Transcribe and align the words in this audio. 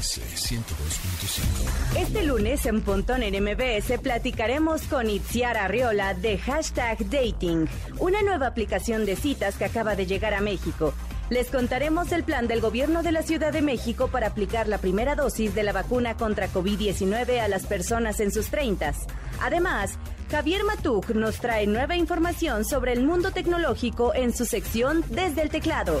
MBS 0.00 0.20
102.5. 0.50 1.98
Este 1.98 2.24
lunes 2.24 2.64
en 2.64 2.80
Pontón 2.80 3.22
en 3.22 3.44
MBS 3.44 3.98
platicaremos 4.00 4.84
con 4.84 5.10
Itziar 5.10 5.58
Arriola 5.58 6.14
de 6.14 6.38
Hashtag 6.38 7.10
Dating, 7.10 7.68
una 7.98 8.22
nueva 8.22 8.46
aplicación 8.46 9.04
de 9.04 9.16
citas 9.16 9.56
que 9.56 9.66
acaba 9.66 9.96
de 9.96 10.06
llegar 10.06 10.32
a 10.32 10.40
México. 10.40 10.94
Les 11.28 11.48
contaremos 11.48 12.12
el 12.12 12.24
plan 12.24 12.48
del 12.48 12.62
gobierno 12.62 13.02
de 13.02 13.12
la 13.12 13.22
Ciudad 13.22 13.52
de 13.52 13.60
México 13.60 14.08
para 14.08 14.28
aplicar 14.28 14.68
la 14.68 14.78
primera 14.78 15.16
dosis 15.16 15.54
de 15.54 15.64
la 15.64 15.72
vacuna 15.72 16.16
contra 16.16 16.50
COVID-19 16.50 17.38
a 17.38 17.48
las 17.48 17.66
personas 17.66 18.20
en 18.20 18.32
sus 18.32 18.46
30. 18.46 18.94
Además, 19.42 19.98
Javier 20.30 20.64
Matuk 20.64 21.10
nos 21.10 21.40
trae 21.40 21.66
nueva 21.66 21.96
información 21.96 22.64
sobre 22.64 22.94
el 22.94 23.04
mundo 23.04 23.32
tecnológico 23.32 24.14
en 24.14 24.34
su 24.34 24.46
sección 24.46 25.04
Desde 25.10 25.42
el 25.42 25.50
Teclado. 25.50 26.00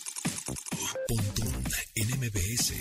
Pontón 0.45 1.63
en 1.95 2.07
MBS. 2.19 2.73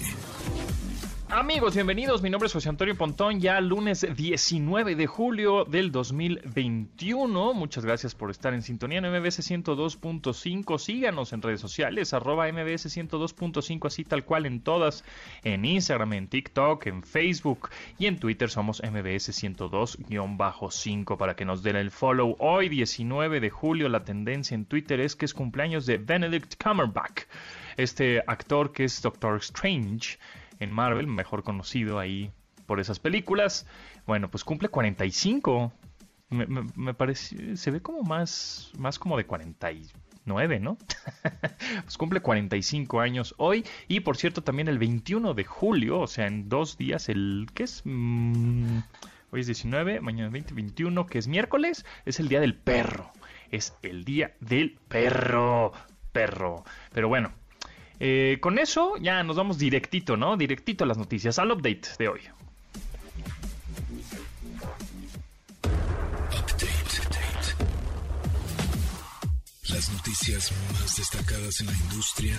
Amigos, 1.32 1.74
bienvenidos. 1.74 2.22
Mi 2.22 2.30
nombre 2.30 2.48
es 2.48 2.52
José 2.52 2.68
Antonio 2.68 2.96
Pontón, 2.96 3.40
ya 3.40 3.60
lunes 3.60 4.04
19 4.16 4.96
de 4.96 5.06
julio 5.06 5.64
del 5.64 5.92
2021. 5.92 7.54
Muchas 7.54 7.84
gracias 7.84 8.16
por 8.16 8.32
estar 8.32 8.52
en 8.52 8.62
sintonía 8.62 8.98
en 8.98 9.04
MBS 9.08 9.48
102.5. 9.48 10.78
Síganos 10.78 11.32
en 11.32 11.40
redes 11.40 11.60
sociales, 11.60 12.14
arroba 12.14 12.50
MBS 12.50 12.86
102.5, 12.96 13.86
así 13.86 14.04
tal 14.04 14.24
cual 14.24 14.44
en 14.44 14.60
todas, 14.60 15.04
en 15.44 15.64
Instagram, 15.64 16.14
en 16.14 16.26
TikTok, 16.26 16.86
en 16.86 17.04
Facebook 17.04 17.70
y 17.96 18.06
en 18.06 18.18
Twitter 18.18 18.50
somos 18.50 18.82
MBS 18.82 19.30
102-5 19.30 21.16
para 21.16 21.36
que 21.36 21.44
nos 21.44 21.62
den 21.62 21.76
el 21.76 21.92
follow. 21.92 22.34
Hoy, 22.40 22.68
19 22.68 23.38
de 23.38 23.50
julio, 23.50 23.88
la 23.88 24.02
tendencia 24.02 24.56
en 24.56 24.64
Twitter 24.64 24.98
es 24.98 25.14
que 25.14 25.26
es 25.26 25.34
cumpleaños 25.34 25.86
de 25.86 25.98
Benedict 25.98 26.60
Cumberbatch, 26.60 27.22
este 27.82 28.22
actor 28.26 28.72
que 28.72 28.84
es 28.84 29.02
Doctor 29.02 29.36
Strange 29.38 30.18
en 30.58 30.72
Marvel, 30.72 31.06
mejor 31.06 31.42
conocido 31.42 31.98
ahí 31.98 32.30
por 32.66 32.78
esas 32.78 32.98
películas. 32.98 33.66
Bueno, 34.06 34.30
pues 34.30 34.44
cumple 34.44 34.68
45. 34.68 35.72
Me, 36.28 36.46
me, 36.46 36.94
parece, 36.94 37.56
se 37.56 37.70
ve 37.72 37.80
como 37.80 38.02
más, 38.02 38.70
más 38.78 39.00
como 39.00 39.16
de 39.16 39.26
49, 39.26 40.60
¿no? 40.60 40.78
pues 41.82 41.98
cumple 41.98 42.20
45 42.20 43.00
años 43.00 43.34
hoy. 43.38 43.64
Y 43.88 44.00
por 44.00 44.16
cierto, 44.16 44.42
también 44.42 44.68
el 44.68 44.78
21 44.78 45.34
de 45.34 45.44
julio, 45.44 45.98
o 45.98 46.06
sea, 46.06 46.28
en 46.28 46.48
dos 46.48 46.78
días, 46.78 47.08
el, 47.08 47.48
¿qué 47.54 47.64
es? 47.64 47.82
Mm, 47.84 48.78
hoy 49.32 49.40
es 49.40 49.46
19, 49.46 50.00
mañana 50.00 50.30
20, 50.30 50.54
21, 50.54 51.06
que 51.06 51.18
es 51.18 51.26
miércoles, 51.26 51.84
es 52.04 52.20
el 52.20 52.28
día 52.28 52.38
del 52.38 52.54
perro. 52.54 53.10
Es 53.50 53.74
el 53.82 54.04
día 54.04 54.36
del 54.38 54.78
perro. 54.86 55.72
Perro. 56.12 56.64
Pero 56.92 57.08
bueno, 57.08 57.32
eh, 58.00 58.38
con 58.40 58.58
eso 58.58 58.96
ya 58.96 59.22
nos 59.22 59.36
vamos 59.36 59.58
directito, 59.58 60.16
¿no? 60.16 60.36
Directito 60.36 60.84
a 60.84 60.86
las 60.86 60.96
noticias, 60.96 61.38
al 61.38 61.52
update 61.52 61.82
de 61.98 62.08
hoy. 62.08 62.20
Las 69.68 69.92
noticias 69.92 70.52
más 70.72 70.96
destacadas 70.96 71.60
en 71.60 71.66
la 71.66 71.72
industria 71.72 72.36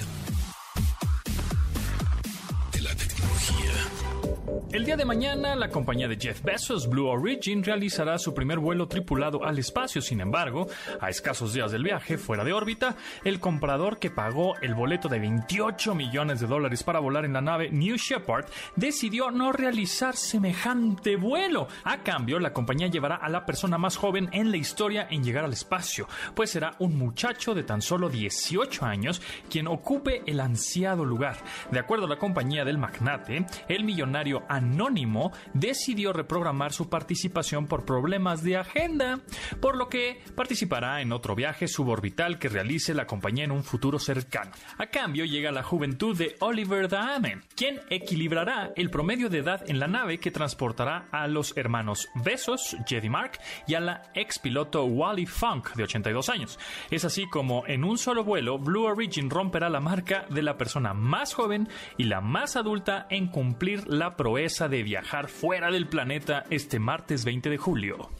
El 4.74 4.86
día 4.86 4.96
de 4.96 5.04
mañana, 5.04 5.54
la 5.58 5.68
compañía 5.68 6.08
de 6.08 6.16
Jeff 6.16 6.42
Bezos, 6.44 6.88
Blue 6.88 7.06
Origin, 7.06 7.62
realizará 7.62 8.18
su 8.18 8.34
primer 8.34 8.58
vuelo 8.58 8.88
tripulado 8.88 9.44
al 9.44 9.60
espacio. 9.60 10.02
Sin 10.02 10.22
embargo, 10.22 10.66
a 11.02 11.10
escasos 11.10 11.52
días 11.52 11.74
del 11.74 11.84
viaje, 11.84 12.18
fuera 12.18 12.46
de 12.46 12.54
órbita, 12.54 12.96
el 13.26 13.42
comprador 13.42 14.00
que 14.00 14.10
pagó 14.10 14.56
el 14.62 14.74
boleto 14.74 15.10
de 15.10 15.20
28 15.20 15.94
millones 15.94 16.40
de 16.40 16.48
dólares 16.48 16.84
para 16.84 17.02
volar 17.02 17.26
en 17.26 17.34
la 17.34 17.42
nave 17.42 17.70
New 17.70 17.98
Shepard 17.98 18.46
decidió 18.78 19.30
no 19.30 19.52
realizar 19.52 20.16
semejante 20.16 21.18
vuelo. 21.18 21.68
A 21.84 21.98
cambio, 21.98 22.40
la 22.40 22.54
compañía 22.54 22.88
llevará 22.88 23.16
a 23.16 23.28
la 23.28 23.46
persona 23.46 23.78
más 23.78 23.98
joven 23.98 24.30
en 24.32 24.52
la 24.52 24.58
historia 24.58 25.06
en 25.12 25.22
llegar 25.22 25.44
al 25.44 25.52
espacio, 25.52 26.08
pues 26.34 26.50
será 26.50 26.76
un 26.80 26.98
muchacho 26.98 27.54
de 27.54 27.64
tan 27.64 27.82
solo 27.82 28.08
18 28.08 28.86
años 28.86 29.22
quien 29.50 29.68
ocupe 29.68 30.24
el 30.26 30.40
ansiado 30.40 31.04
lugar. 31.04 31.36
De 31.72 31.80
acuerdo 31.80 32.06
a 32.06 32.10
la 32.10 32.18
compañía 32.18 32.64
del 32.64 32.78
magnate, 32.78 33.46
el 33.68 33.84
millonario 33.84 34.44
Anónimo 34.62 35.32
decidió 35.56 36.14
reprogramar 36.14 36.72
su 36.72 36.88
participación 36.88 37.66
por 37.66 37.84
problemas 37.84 38.44
de 38.44 38.58
agenda, 38.58 39.20
por 39.60 39.76
lo 39.76 39.90
que 39.90 40.22
participará 40.36 41.02
en 41.02 41.12
otro 41.12 41.36
viaje 41.36 41.68
suborbital 41.68 42.38
que 42.38 42.48
realice 42.48 42.94
la 42.94 43.08
compañía 43.08 43.46
en 43.46 43.52
un 43.52 43.64
futuro 43.64 43.98
cercano. 43.98 44.52
A 44.78 44.88
cambio 44.88 45.26
llega 45.26 45.52
la 45.52 45.64
juventud 45.64 46.16
de 46.16 46.36
Oliver 46.42 46.88
Dahmen, 46.88 47.44
quien 47.56 47.80
equilibrará 47.90 48.72
el 48.76 48.92
promedio 48.92 49.30
de 49.30 49.40
edad 49.40 49.68
en 49.68 49.80
la 49.80 49.88
nave 49.88 50.20
que 50.20 50.30
transportará 50.30 51.08
a 51.12 51.28
los 51.28 51.58
hermanos 51.58 52.08
Besos, 52.24 52.78
Jedi 52.88 53.10
Mark, 53.10 53.40
y 53.68 53.74
a 53.74 53.80
la 53.80 54.12
ex 54.14 54.38
piloto 54.38 54.86
Wally 54.86 55.26
Funk, 55.26 55.74
de 55.74 55.84
82 55.84 56.30
años. 56.30 56.60
Es 56.92 57.04
así 57.04 57.28
como 57.28 57.66
en 57.66 57.84
un 57.84 57.98
solo 57.98 58.24
vuelo, 58.24 58.60
Blue 58.60 58.86
Origin 58.86 59.32
romperá 59.32 59.70
la 59.70 59.80
marca 59.80 60.26
de 60.30 60.44
la 60.44 60.58
persona 60.58 60.94
más 60.94 61.34
joven 61.34 61.68
y 61.98 62.04
la 62.04 62.22
más 62.22 62.56
adulta 62.56 63.08
en 63.10 63.28
cumplir 63.28 63.88
la 63.88 64.16
proeza 64.16 64.51
de 64.60 64.84
viajar 64.84 65.30
fuera 65.30 65.72
del 65.72 65.88
planeta 65.88 66.44
este 66.50 66.78
martes 66.78 67.24
20 67.24 67.50
de 67.50 67.58
julio. 67.58 68.12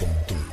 Pontón 0.00 0.44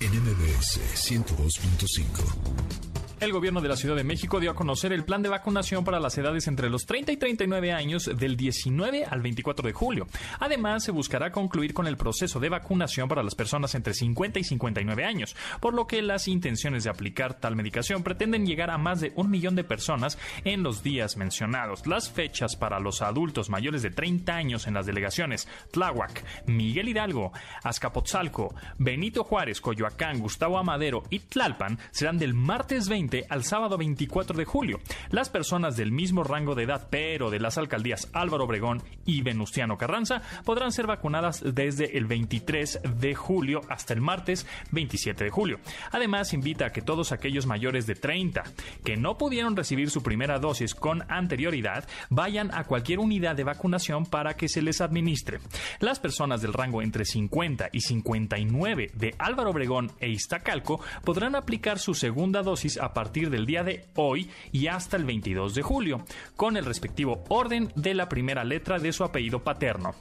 en 0.00 0.10
MBS 0.20 0.80
102.5. 0.96 2.87
El 3.20 3.32
gobierno 3.32 3.60
de 3.60 3.68
la 3.68 3.74
Ciudad 3.74 3.96
de 3.96 4.04
México 4.04 4.38
dio 4.38 4.52
a 4.52 4.54
conocer 4.54 4.92
el 4.92 5.04
plan 5.04 5.22
de 5.22 5.28
vacunación 5.28 5.84
para 5.84 5.98
las 5.98 6.16
edades 6.18 6.46
entre 6.46 6.70
los 6.70 6.86
30 6.86 7.10
y 7.10 7.16
39 7.16 7.72
años 7.72 8.08
del 8.16 8.36
19 8.36 9.06
al 9.06 9.20
24 9.20 9.66
de 9.66 9.72
julio. 9.72 10.06
Además, 10.38 10.84
se 10.84 10.92
buscará 10.92 11.32
concluir 11.32 11.74
con 11.74 11.88
el 11.88 11.96
proceso 11.96 12.38
de 12.38 12.48
vacunación 12.48 13.08
para 13.08 13.24
las 13.24 13.34
personas 13.34 13.74
entre 13.74 13.92
50 13.92 14.38
y 14.38 14.44
59 14.44 15.04
años, 15.04 15.34
por 15.58 15.74
lo 15.74 15.88
que 15.88 16.00
las 16.00 16.28
intenciones 16.28 16.84
de 16.84 16.90
aplicar 16.90 17.34
tal 17.34 17.56
medicación 17.56 18.04
pretenden 18.04 18.46
llegar 18.46 18.70
a 18.70 18.78
más 18.78 19.00
de 19.00 19.12
un 19.16 19.30
millón 19.30 19.56
de 19.56 19.64
personas 19.64 20.16
en 20.44 20.62
los 20.62 20.84
días 20.84 21.16
mencionados. 21.16 21.88
Las 21.88 22.10
fechas 22.10 22.54
para 22.54 22.78
los 22.78 23.02
adultos 23.02 23.50
mayores 23.50 23.82
de 23.82 23.90
30 23.90 24.32
años 24.32 24.68
en 24.68 24.74
las 24.74 24.86
delegaciones 24.86 25.48
Tláhuac, 25.72 26.24
Miguel 26.46 26.88
Hidalgo, 26.88 27.32
Azcapotzalco, 27.64 28.54
Benito 28.78 29.24
Juárez, 29.24 29.60
Coyoacán, 29.60 30.20
Gustavo 30.20 30.56
Amadero 30.56 31.02
y 31.10 31.18
Tlalpan 31.18 31.80
serán 31.90 32.18
del 32.18 32.32
martes 32.32 32.88
20 32.88 33.07
al 33.28 33.44
sábado 33.44 33.78
24 33.78 34.36
de 34.36 34.44
julio. 34.44 34.80
Las 35.10 35.30
personas 35.30 35.76
del 35.76 35.92
mismo 35.92 36.24
rango 36.24 36.54
de 36.54 36.64
edad, 36.64 36.88
pero 36.90 37.30
de 37.30 37.40
las 37.40 37.58
alcaldías 37.58 38.08
Álvaro 38.12 38.44
Obregón 38.44 38.82
y 39.06 39.22
Venustiano 39.22 39.78
Carranza, 39.78 40.22
podrán 40.44 40.72
ser 40.72 40.86
vacunadas 40.86 41.42
desde 41.42 41.96
el 41.96 42.06
23 42.06 42.80
de 43.00 43.14
julio 43.14 43.62
hasta 43.68 43.94
el 43.94 44.00
martes 44.00 44.46
27 44.72 45.24
de 45.24 45.30
julio. 45.30 45.58
Además, 45.90 46.32
invita 46.34 46.66
a 46.66 46.70
que 46.70 46.82
todos 46.82 47.12
aquellos 47.12 47.46
mayores 47.46 47.86
de 47.86 47.94
30 47.94 48.44
que 48.84 48.96
no 48.96 49.16
pudieron 49.16 49.56
recibir 49.56 49.90
su 49.90 50.02
primera 50.02 50.38
dosis 50.38 50.74
con 50.74 51.10
anterioridad 51.10 51.88
vayan 52.10 52.52
a 52.54 52.64
cualquier 52.64 52.98
unidad 52.98 53.36
de 53.36 53.44
vacunación 53.44 54.04
para 54.04 54.34
que 54.34 54.48
se 54.48 54.62
les 54.62 54.80
administre. 54.80 55.40
Las 55.80 56.00
personas 56.00 56.42
del 56.42 56.52
rango 56.52 56.82
entre 56.82 57.04
50 57.04 57.70
y 57.72 57.80
59 57.80 58.90
de 58.94 59.14
Álvaro 59.18 59.50
Obregón 59.50 59.90
e 60.00 60.08
Iztacalco 60.08 60.80
podrán 61.04 61.34
aplicar 61.34 61.78
su 61.78 61.94
segunda 61.94 62.42
dosis 62.42 62.78
a 62.78 62.92
partir 62.98 63.30
del 63.30 63.46
día 63.46 63.62
de 63.62 63.84
hoy 63.94 64.28
y 64.50 64.66
hasta 64.66 64.96
el 64.96 65.04
22 65.04 65.54
de 65.54 65.62
julio, 65.62 66.04
con 66.34 66.56
el 66.56 66.64
respectivo 66.64 67.22
orden 67.28 67.70
de 67.76 67.94
la 67.94 68.08
primera 68.08 68.42
letra 68.42 68.80
de 68.80 68.92
su 68.92 69.04
apellido 69.04 69.44
paterno. 69.44 69.94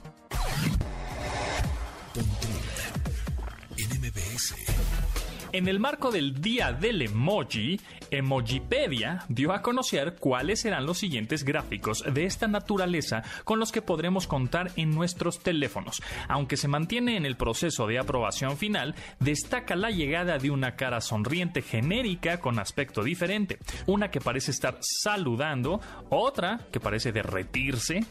En 5.53 5.69
el 5.69 5.79
marco 5.79 6.11
del 6.11 6.41
Día 6.41 6.73
del 6.73 7.01
Emoji, 7.01 7.79
Emojipedia 8.11 9.23
dio 9.29 9.53
a 9.53 9.61
conocer 9.61 10.15
cuáles 10.19 10.61
serán 10.61 10.85
los 10.85 10.97
siguientes 10.97 11.45
gráficos 11.45 12.03
de 12.05 12.25
esta 12.25 12.47
naturaleza 12.47 13.23
con 13.45 13.57
los 13.57 13.71
que 13.71 13.81
podremos 13.81 14.27
contar 14.27 14.71
en 14.75 14.91
nuestros 14.91 15.39
teléfonos. 15.39 16.01
Aunque 16.27 16.57
se 16.57 16.67
mantiene 16.67 17.15
en 17.15 17.25
el 17.25 17.37
proceso 17.37 17.87
de 17.87 17.97
aprobación 17.97 18.57
final, 18.57 18.93
destaca 19.19 19.77
la 19.77 19.89
llegada 19.89 20.37
de 20.37 20.51
una 20.51 20.75
cara 20.75 20.99
sonriente 20.99 21.61
genérica 21.61 22.39
con 22.39 22.59
aspecto 22.59 23.01
diferente, 23.01 23.57
una 23.85 24.11
que 24.11 24.19
parece 24.19 24.51
estar 24.51 24.77
saludando, 24.81 25.79
otra 26.09 26.59
que 26.71 26.81
parece 26.81 27.13
derretirse, 27.13 28.05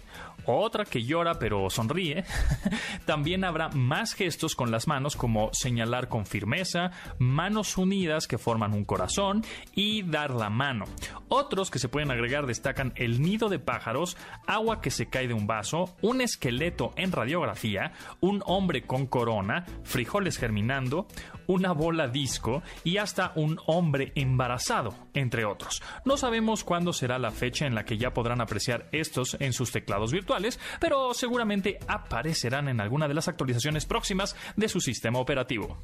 otra 0.54 0.84
que 0.84 1.02
llora 1.04 1.38
pero 1.38 1.70
sonríe. 1.70 2.24
También 3.04 3.44
habrá 3.44 3.68
más 3.70 4.14
gestos 4.14 4.54
con 4.54 4.70
las 4.70 4.86
manos 4.86 5.16
como 5.16 5.50
señalar 5.52 6.08
con 6.08 6.26
firmeza, 6.26 6.90
manos 7.18 7.76
unidas 7.76 8.26
que 8.26 8.38
forman 8.38 8.72
un 8.72 8.84
corazón 8.84 9.44
y 9.74 10.02
dar 10.02 10.30
la 10.30 10.50
mano. 10.50 10.84
Otros 11.28 11.70
que 11.70 11.78
se 11.78 11.88
pueden 11.88 12.10
agregar 12.10 12.46
destacan 12.46 12.92
el 12.96 13.20
nido 13.20 13.48
de 13.48 13.58
pájaros, 13.58 14.16
agua 14.46 14.80
que 14.80 14.90
se 14.90 15.06
cae 15.06 15.28
de 15.28 15.34
un 15.34 15.46
vaso, 15.46 15.96
un 16.02 16.20
esqueleto 16.20 16.92
en 16.96 17.12
radiografía, 17.12 17.92
un 18.20 18.42
hombre 18.46 18.82
con 18.82 19.06
corona, 19.06 19.64
frijoles 19.84 20.38
germinando, 20.38 21.06
una 21.46 21.72
bola 21.72 22.08
disco 22.08 22.62
y 22.84 22.98
hasta 22.98 23.32
un 23.36 23.58
hombre 23.66 24.12
embarazado, 24.14 24.94
entre 25.14 25.44
otros. 25.44 25.82
No 26.04 26.16
sabemos 26.16 26.64
cuándo 26.64 26.92
será 26.92 27.18
la 27.18 27.30
fecha 27.30 27.66
en 27.66 27.74
la 27.74 27.84
que 27.84 27.98
ya 27.98 28.12
podrán 28.12 28.40
apreciar 28.40 28.88
estos 28.92 29.36
en 29.40 29.52
sus 29.52 29.72
teclados 29.72 30.12
virtuales, 30.12 30.58
pero 30.80 31.14
seguramente 31.14 31.78
aparecerán 31.88 32.68
en 32.68 32.80
alguna 32.80 33.08
de 33.08 33.14
las 33.14 33.28
actualizaciones 33.28 33.86
próximas 33.86 34.36
de 34.56 34.68
su 34.68 34.80
sistema 34.80 35.18
operativo. 35.18 35.78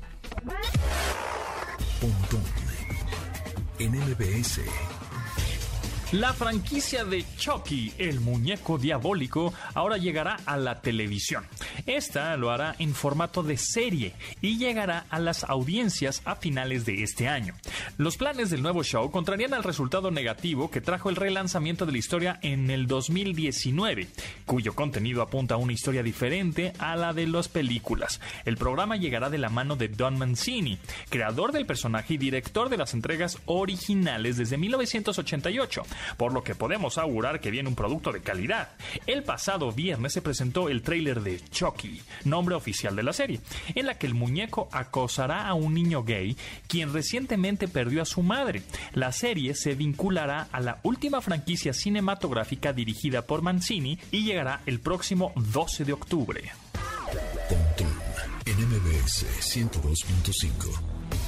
La 6.13 6.35
franquicia 6.35 7.07
de 7.07 7.25
Chucky, 7.39 7.95
el 7.97 8.21
muñeco 8.21 8.77
diabólico, 8.77 9.55
ahora 9.73 9.97
llegará 9.97 10.37
a 10.45 10.59
la 10.59 10.83
televisión. 10.83 11.47
Esta 11.87 12.37
lo 12.37 12.51
hará 12.51 12.75
en 12.79 12.95
formato 12.95 13.43
de 13.43 13.57
serie 13.57 14.13
y 14.41 14.59
llegará 14.59 15.07
a 15.11 15.19
las 15.19 15.45
audiencias 15.45 16.23
a 16.25 16.37
finales 16.37 16.85
de 16.85 17.03
este 17.03 17.29
año. 17.29 17.55
Los 17.99 18.17
planes 18.17 18.51
del 18.51 18.63
nuevo 18.63 18.83
show 18.83 19.11
contrarían 19.11 19.55
al 19.55 19.65
resultado 19.65 20.11
negativo 20.11 20.71
que 20.71 20.81
trajo 20.81 21.11
el 21.11 21.17
relanzamiento 21.17 21.87
de 21.87 21.93
la 21.93 21.99
historia 21.99 22.39
en 22.43 22.71
el 22.71 22.87
2019, 22.87 24.09
cuyo 24.47 24.75
contenido 24.75 25.23
apunta 25.23 25.55
a 25.55 25.59
una 25.59 25.73
historia 25.73 26.03
diferente 26.03 26.73
a 26.79 26.97
la 26.97 27.13
de 27.13 27.27
las 27.27 27.49
películas. 27.49 28.21
El 28.45 28.57
programa 28.57 28.97
llegará 28.97 29.31
de 29.31 29.39
la 29.39 29.49
mano 29.49 29.77
de 29.77 29.89
Don 29.89 30.19
Mancini, 30.19 30.79
creador 31.09 31.53
del 31.53 31.67
personaje 31.67 32.15
y 32.15 32.19
director 32.19 32.69
de 32.69 32.77
las 32.77 32.95
entregas 32.95 33.39
originales 33.47 34.37
desde 34.37 34.57
1988 34.57 35.83
por 36.17 36.33
lo 36.33 36.43
que 36.43 36.55
podemos 36.55 36.99
augurar 36.99 37.41
que 37.41 37.51
viene 37.51 37.69
un 37.69 37.75
producto 37.75 38.13
de 38.13 38.21
calidad. 38.21 38.71
El 39.07 39.23
pasado 39.23 39.73
viernes 39.73 40.13
se 40.13 40.23
presentó 40.23 40.69
el 40.69 40.83
tráiler 40.83 41.21
de 41.21 41.41
Nombre 42.25 42.55
oficial 42.55 42.95
de 42.97 43.03
la 43.03 43.13
serie, 43.13 43.41
en 43.75 43.87
la 43.87 43.99
que 43.99 44.07
el 44.07 44.15
muñeco 44.15 44.69
acosará 44.73 45.47
a 45.49 45.55
un 45.55 45.75
niño 45.75 46.05
gay 46.05 46.37
quien 46.67 46.93
recientemente 46.93 47.69
perdió 47.69 48.03
a 48.03 48.07
su 48.07 48.23
madre. 48.23 48.63
La 48.93 49.13
serie 49.13 49.55
se 49.55 49.75
vinculará 49.75 50.49
a 50.53 50.61
la 50.61 50.81
última 50.83 51.21
franquicia 51.21 51.73
cinematográfica 51.73 52.73
dirigida 52.73 53.23
por 53.23 53.43
Mancini 53.43 53.99
y 54.11 54.25
llegará 54.25 54.63
el 54.67 54.81
próximo 54.81 55.33
12 55.37 55.85
de 55.85 55.93
octubre. 55.93 56.53
en 58.45 58.57
MBS 58.57 59.27
102.5. 59.41 61.22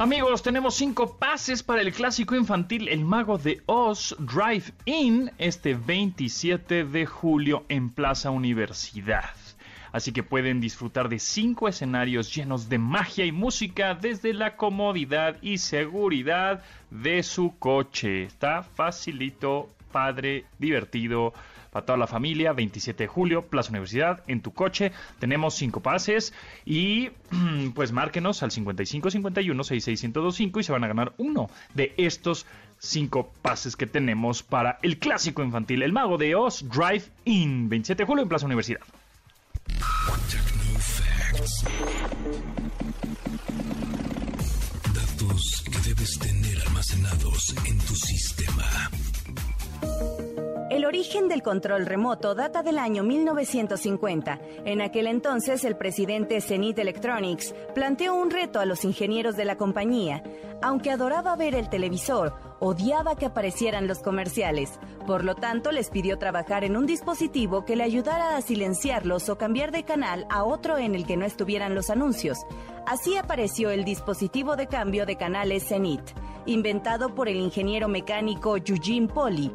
Amigos, 0.00 0.42
tenemos 0.42 0.76
cinco 0.76 1.18
pases 1.18 1.62
para 1.62 1.82
el 1.82 1.92
clásico 1.92 2.34
infantil 2.34 2.88
El 2.88 3.04
Mago 3.04 3.36
de 3.36 3.60
Oz 3.66 4.16
Drive 4.18 4.72
In 4.86 5.30
este 5.36 5.74
27 5.74 6.84
de 6.84 7.04
julio 7.04 7.66
en 7.68 7.90
Plaza 7.90 8.30
Universidad. 8.30 9.34
Así 9.92 10.12
que 10.12 10.22
pueden 10.22 10.58
disfrutar 10.58 11.10
de 11.10 11.18
cinco 11.18 11.68
escenarios 11.68 12.34
llenos 12.34 12.70
de 12.70 12.78
magia 12.78 13.26
y 13.26 13.32
música 13.32 13.94
desde 13.94 14.32
la 14.32 14.56
comodidad 14.56 15.36
y 15.42 15.58
seguridad 15.58 16.64
de 16.90 17.22
su 17.22 17.58
coche. 17.58 18.22
Está 18.22 18.62
facilito, 18.62 19.68
padre, 19.92 20.46
divertido 20.58 21.34
para 21.70 21.86
toda 21.86 21.98
la 21.98 22.06
familia, 22.06 22.52
27 22.52 23.04
de 23.04 23.08
julio, 23.08 23.46
Plaza 23.46 23.70
Universidad, 23.70 24.22
en 24.26 24.40
tu 24.40 24.52
coche. 24.52 24.92
Tenemos 25.18 25.54
cinco 25.54 25.80
pases 25.80 26.32
y 26.64 27.10
pues 27.74 27.92
márquenos 27.92 28.42
al 28.42 28.50
5551 28.50 29.64
66125 29.64 30.60
y 30.60 30.62
se 30.62 30.72
van 30.72 30.84
a 30.84 30.88
ganar 30.88 31.12
uno 31.18 31.50
de 31.74 31.94
estos 31.96 32.46
cinco 32.78 33.32
pases 33.42 33.76
que 33.76 33.86
tenemos 33.86 34.42
para 34.42 34.78
el 34.82 34.98
clásico 34.98 35.42
infantil, 35.42 35.82
El 35.82 35.92
Mago 35.92 36.18
de 36.18 36.34
Oz 36.34 36.64
Drive 36.68 37.04
In, 37.24 37.68
27 37.68 38.02
de 38.02 38.06
julio 38.06 38.22
en 38.22 38.28
Plaza 38.28 38.46
Universidad. 38.46 38.80
Datos 44.94 45.64
que 45.70 45.78
debes 45.88 46.18
tener 46.18 46.60
almacenados 46.66 47.54
en 47.66 47.78
tu 47.78 47.94
sistema. 47.94 48.90
El 50.70 50.84
origen 50.84 51.26
del 51.26 51.42
control 51.42 51.84
remoto 51.84 52.36
data 52.36 52.62
del 52.62 52.78
año 52.78 53.02
1950. 53.02 54.38
En 54.64 54.80
aquel 54.80 55.08
entonces, 55.08 55.64
el 55.64 55.76
presidente 55.76 56.40
Zenith 56.40 56.78
Electronics 56.78 57.52
planteó 57.74 58.14
un 58.14 58.30
reto 58.30 58.60
a 58.60 58.64
los 58.66 58.84
ingenieros 58.84 59.36
de 59.36 59.44
la 59.44 59.56
compañía. 59.56 60.22
Aunque 60.62 60.92
adoraba 60.92 61.34
ver 61.34 61.56
el 61.56 61.68
televisor, 61.68 62.34
odiaba 62.60 63.16
que 63.16 63.26
aparecieran 63.26 63.88
los 63.88 63.98
comerciales. 63.98 64.78
Por 65.08 65.24
lo 65.24 65.34
tanto, 65.34 65.72
les 65.72 65.90
pidió 65.90 66.18
trabajar 66.18 66.62
en 66.62 66.76
un 66.76 66.86
dispositivo 66.86 67.64
que 67.64 67.74
le 67.74 67.82
ayudara 67.82 68.36
a 68.36 68.40
silenciarlos 68.40 69.28
o 69.28 69.36
cambiar 69.36 69.72
de 69.72 69.82
canal 69.82 70.24
a 70.30 70.44
otro 70.44 70.78
en 70.78 70.94
el 70.94 71.04
que 71.04 71.16
no 71.16 71.26
estuvieran 71.26 71.74
los 71.74 71.90
anuncios. 71.90 72.38
Así 72.86 73.16
apareció 73.16 73.70
el 73.70 73.84
dispositivo 73.84 74.54
de 74.54 74.68
cambio 74.68 75.04
de 75.04 75.16
canales 75.16 75.66
Zenith, 75.66 76.12
inventado 76.46 77.12
por 77.12 77.28
el 77.28 77.38
ingeniero 77.38 77.88
mecánico 77.88 78.56
Eugene 78.56 79.08
Poli 79.08 79.52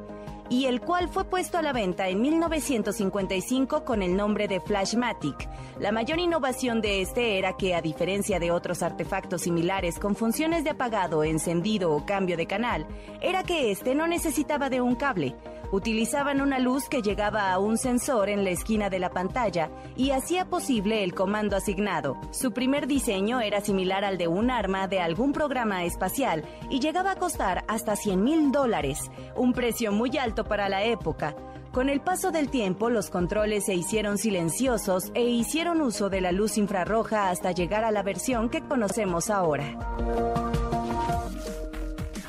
y 0.50 0.66
el 0.66 0.82
cual 0.82 1.10
fue 1.10 1.26
puesto 1.26 1.58
a 1.58 1.62
la 1.62 1.74
venta 1.74 2.08
en 2.08 2.22
1955 2.22 3.84
con 3.84 4.04
el 4.04 4.16
nombre 4.16 4.48
de 4.48 4.60
Flashmatic. 4.60 5.50
La 5.80 5.92
mayor 5.92 6.20
innovación 6.20 6.82
de 6.82 7.02
este 7.02 7.38
era 7.38 7.58
que, 7.58 7.76
a 7.76 7.82
diferencia 7.82 8.40
de 8.40 8.52
otros 8.52 8.84
artefactos 8.84 9.42
similares 9.42 10.00
con 10.00 10.16
funciones 10.16 10.64
de 10.64 10.72
apagado, 10.72 11.24
encendido 11.24 11.92
o 11.92 12.06
cambio 12.06 12.38
de 12.38 12.48
canal, 12.48 12.86
era 13.22 13.44
que 13.44 13.72
este 13.72 13.96
no 13.96 14.08
necesitaba 14.08 14.70
de 14.70 14.82
un 14.82 14.96
cable. 14.96 15.36
Utilizaban 15.72 16.42
una 16.42 16.60
luz 16.60 16.88
que 16.90 17.02
llegaba 17.02 17.52
a 17.52 17.60
un 17.60 17.78
sensor 17.78 18.30
en 18.30 18.44
la 18.44 18.52
esquina 18.52 18.90
de 18.90 19.00
la 19.00 19.10
pantalla 19.10 19.70
y 19.96 20.12
hacía 20.12 20.46
posible 20.46 21.04
el 21.04 21.14
comando 21.14 21.56
asignado. 21.56 22.18
Su 22.32 22.52
primer 22.52 22.88
diseño 22.88 23.42
era 23.42 23.62
similar 23.62 24.06
al 24.06 24.18
de 24.18 24.28
un 24.28 24.52
arma 24.52 24.88
de 24.88 25.00
algún 25.00 25.34
programa 25.34 25.84
espacial 25.84 26.44
y 26.70 26.80
llegaba 26.80 27.12
a 27.12 27.16
costar 27.16 27.64
hasta 27.68 27.96
100 27.96 28.24
mil 28.24 28.52
dólares, 28.52 29.12
un 29.36 29.54
precio 29.54 29.92
muy 29.92 30.18
alto 30.18 30.46
para 30.46 30.70
la 30.70 30.84
época. 30.84 31.36
Con 31.76 31.90
el 31.90 32.00
paso 32.00 32.32
del 32.32 32.50
tiempo, 32.50 32.90
los 32.90 33.10
controles 33.10 33.66
se 33.66 33.76
hicieron 33.76 34.18
silenciosos 34.18 35.12
e 35.14 35.24
hicieron 35.24 35.82
uso 35.82 36.10
de 36.10 36.22
la 36.22 36.32
luz 36.32 36.58
infrarroja 36.58 37.30
hasta 37.30 37.52
llegar 37.52 37.84
a 37.84 37.92
la 37.92 38.02
versión 38.02 38.50
que 38.50 38.62
conocemos 38.62 39.30
ahora. 39.30 39.76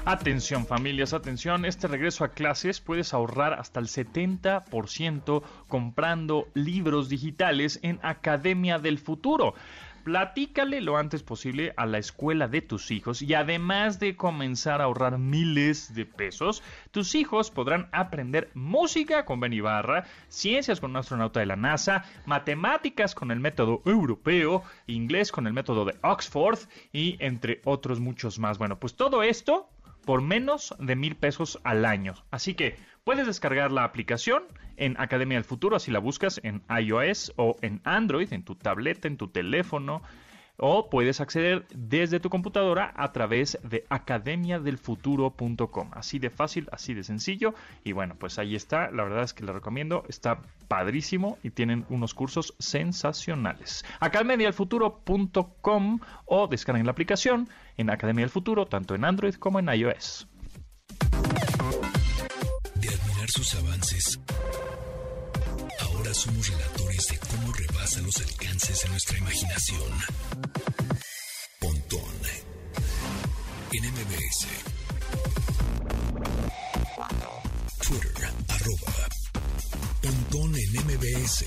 Atención 0.08 0.66
familias, 0.66 1.12
atención, 1.14 1.64
este 1.64 1.88
regreso 1.88 2.22
a 2.22 2.28
clases 2.28 2.80
puedes 2.80 3.12
ahorrar 3.12 3.54
hasta 3.54 3.80
el 3.80 3.86
70% 3.86 5.42
comprando 5.66 6.46
libros 6.54 7.08
digitales 7.08 7.80
en 7.82 7.98
Academia 8.04 8.78
del 8.78 9.00
Futuro 9.00 9.54
platícale 10.04 10.80
lo 10.82 10.98
antes 10.98 11.24
posible 11.24 11.74
a 11.76 11.84
la 11.84 11.98
escuela 11.98 12.46
de 12.46 12.62
tus 12.62 12.92
hijos 12.92 13.22
y 13.22 13.34
además 13.34 13.98
de 13.98 14.14
comenzar 14.14 14.80
a 14.80 14.84
ahorrar 14.84 15.18
miles 15.18 15.96
de 15.96 16.06
pesos, 16.06 16.62
tus 16.92 17.16
hijos 17.16 17.50
podrán 17.50 17.88
aprender 17.90 18.48
música 18.54 19.24
con 19.24 19.40
Ben 19.40 19.52
Ibarra, 19.52 20.04
ciencias 20.28 20.78
con 20.78 20.92
un 20.92 20.98
astronauta 20.98 21.40
de 21.40 21.46
la 21.46 21.56
NASA, 21.56 22.04
matemáticas 22.24 23.16
con 23.16 23.32
el 23.32 23.40
método 23.40 23.82
europeo, 23.84 24.62
inglés 24.86 25.32
con 25.32 25.48
el 25.48 25.52
método 25.52 25.84
de 25.84 25.96
Oxford 26.02 26.60
y 26.92 27.16
entre 27.18 27.60
otros 27.64 27.98
muchos 27.98 28.38
más. 28.38 28.58
Bueno, 28.58 28.78
pues 28.78 28.94
todo 28.94 29.24
esto 29.24 29.68
por 30.06 30.22
menos 30.22 30.74
de 30.78 30.96
mil 30.96 31.16
pesos 31.16 31.60
al 31.64 31.84
año. 31.84 32.14
Así 32.30 32.54
que 32.54 32.76
puedes 33.04 33.26
descargar 33.26 33.72
la 33.72 33.84
aplicación 33.84 34.44
en 34.76 34.98
Academia 34.98 35.36
del 35.36 35.44
Futuro, 35.44 35.76
así 35.76 35.90
la 35.90 35.98
buscas 35.98 36.40
en 36.44 36.62
iOS 36.70 37.34
o 37.36 37.56
en 37.60 37.80
Android, 37.84 38.32
en 38.32 38.44
tu 38.44 38.54
tableta, 38.54 39.08
en 39.08 39.16
tu 39.18 39.28
teléfono, 39.28 40.02
o 40.58 40.90
puedes 40.90 41.20
acceder 41.20 41.66
desde 41.74 42.20
tu 42.20 42.30
computadora 42.30 42.92
a 42.96 43.12
través 43.12 43.58
de 43.62 43.84
academiadelfuturo.com. 43.88 45.90
Así 45.92 46.18
de 46.18 46.30
fácil, 46.30 46.68
así 46.72 46.94
de 46.94 47.04
sencillo. 47.04 47.54
Y 47.84 47.92
bueno, 47.92 48.16
pues 48.18 48.38
ahí 48.38 48.54
está. 48.54 48.90
La 48.90 49.04
verdad 49.04 49.24
es 49.24 49.34
que 49.34 49.44
le 49.44 49.52
recomiendo. 49.52 50.04
Está 50.08 50.40
padrísimo 50.68 51.38
y 51.42 51.50
tienen 51.50 51.84
unos 51.88 52.14
cursos 52.14 52.54
sensacionales. 52.58 53.84
academiadelfuturo.com 54.00 56.00
o 56.24 56.46
descarguen 56.48 56.86
la 56.86 56.92
aplicación 56.92 57.48
en 57.76 57.90
Academia 57.90 58.22
del 58.22 58.30
Futuro, 58.30 58.66
tanto 58.66 58.94
en 58.94 59.04
Android 59.04 59.34
como 59.34 59.58
en 59.58 59.68
iOS. 59.68 60.28
De 62.74 62.88
admirar 62.88 63.28
sus 63.28 63.54
avances 63.54 64.20
Ahora 65.80 66.14
somos 66.14 66.48
relatores 66.48 67.06
de 67.08 67.18
cómo 67.18 67.52
rebasa 67.52 68.00
los 68.00 68.16
alcances 68.20 68.82
de 68.82 68.88
nuestra 68.90 69.18
imaginación. 69.18 69.92
Pontón 71.60 72.14
en 73.72 73.84
MBS. 73.92 74.46
Twitter, 77.86 78.30
arroba 78.48 79.08
Pontón 80.02 80.52
MBS. 80.52 81.44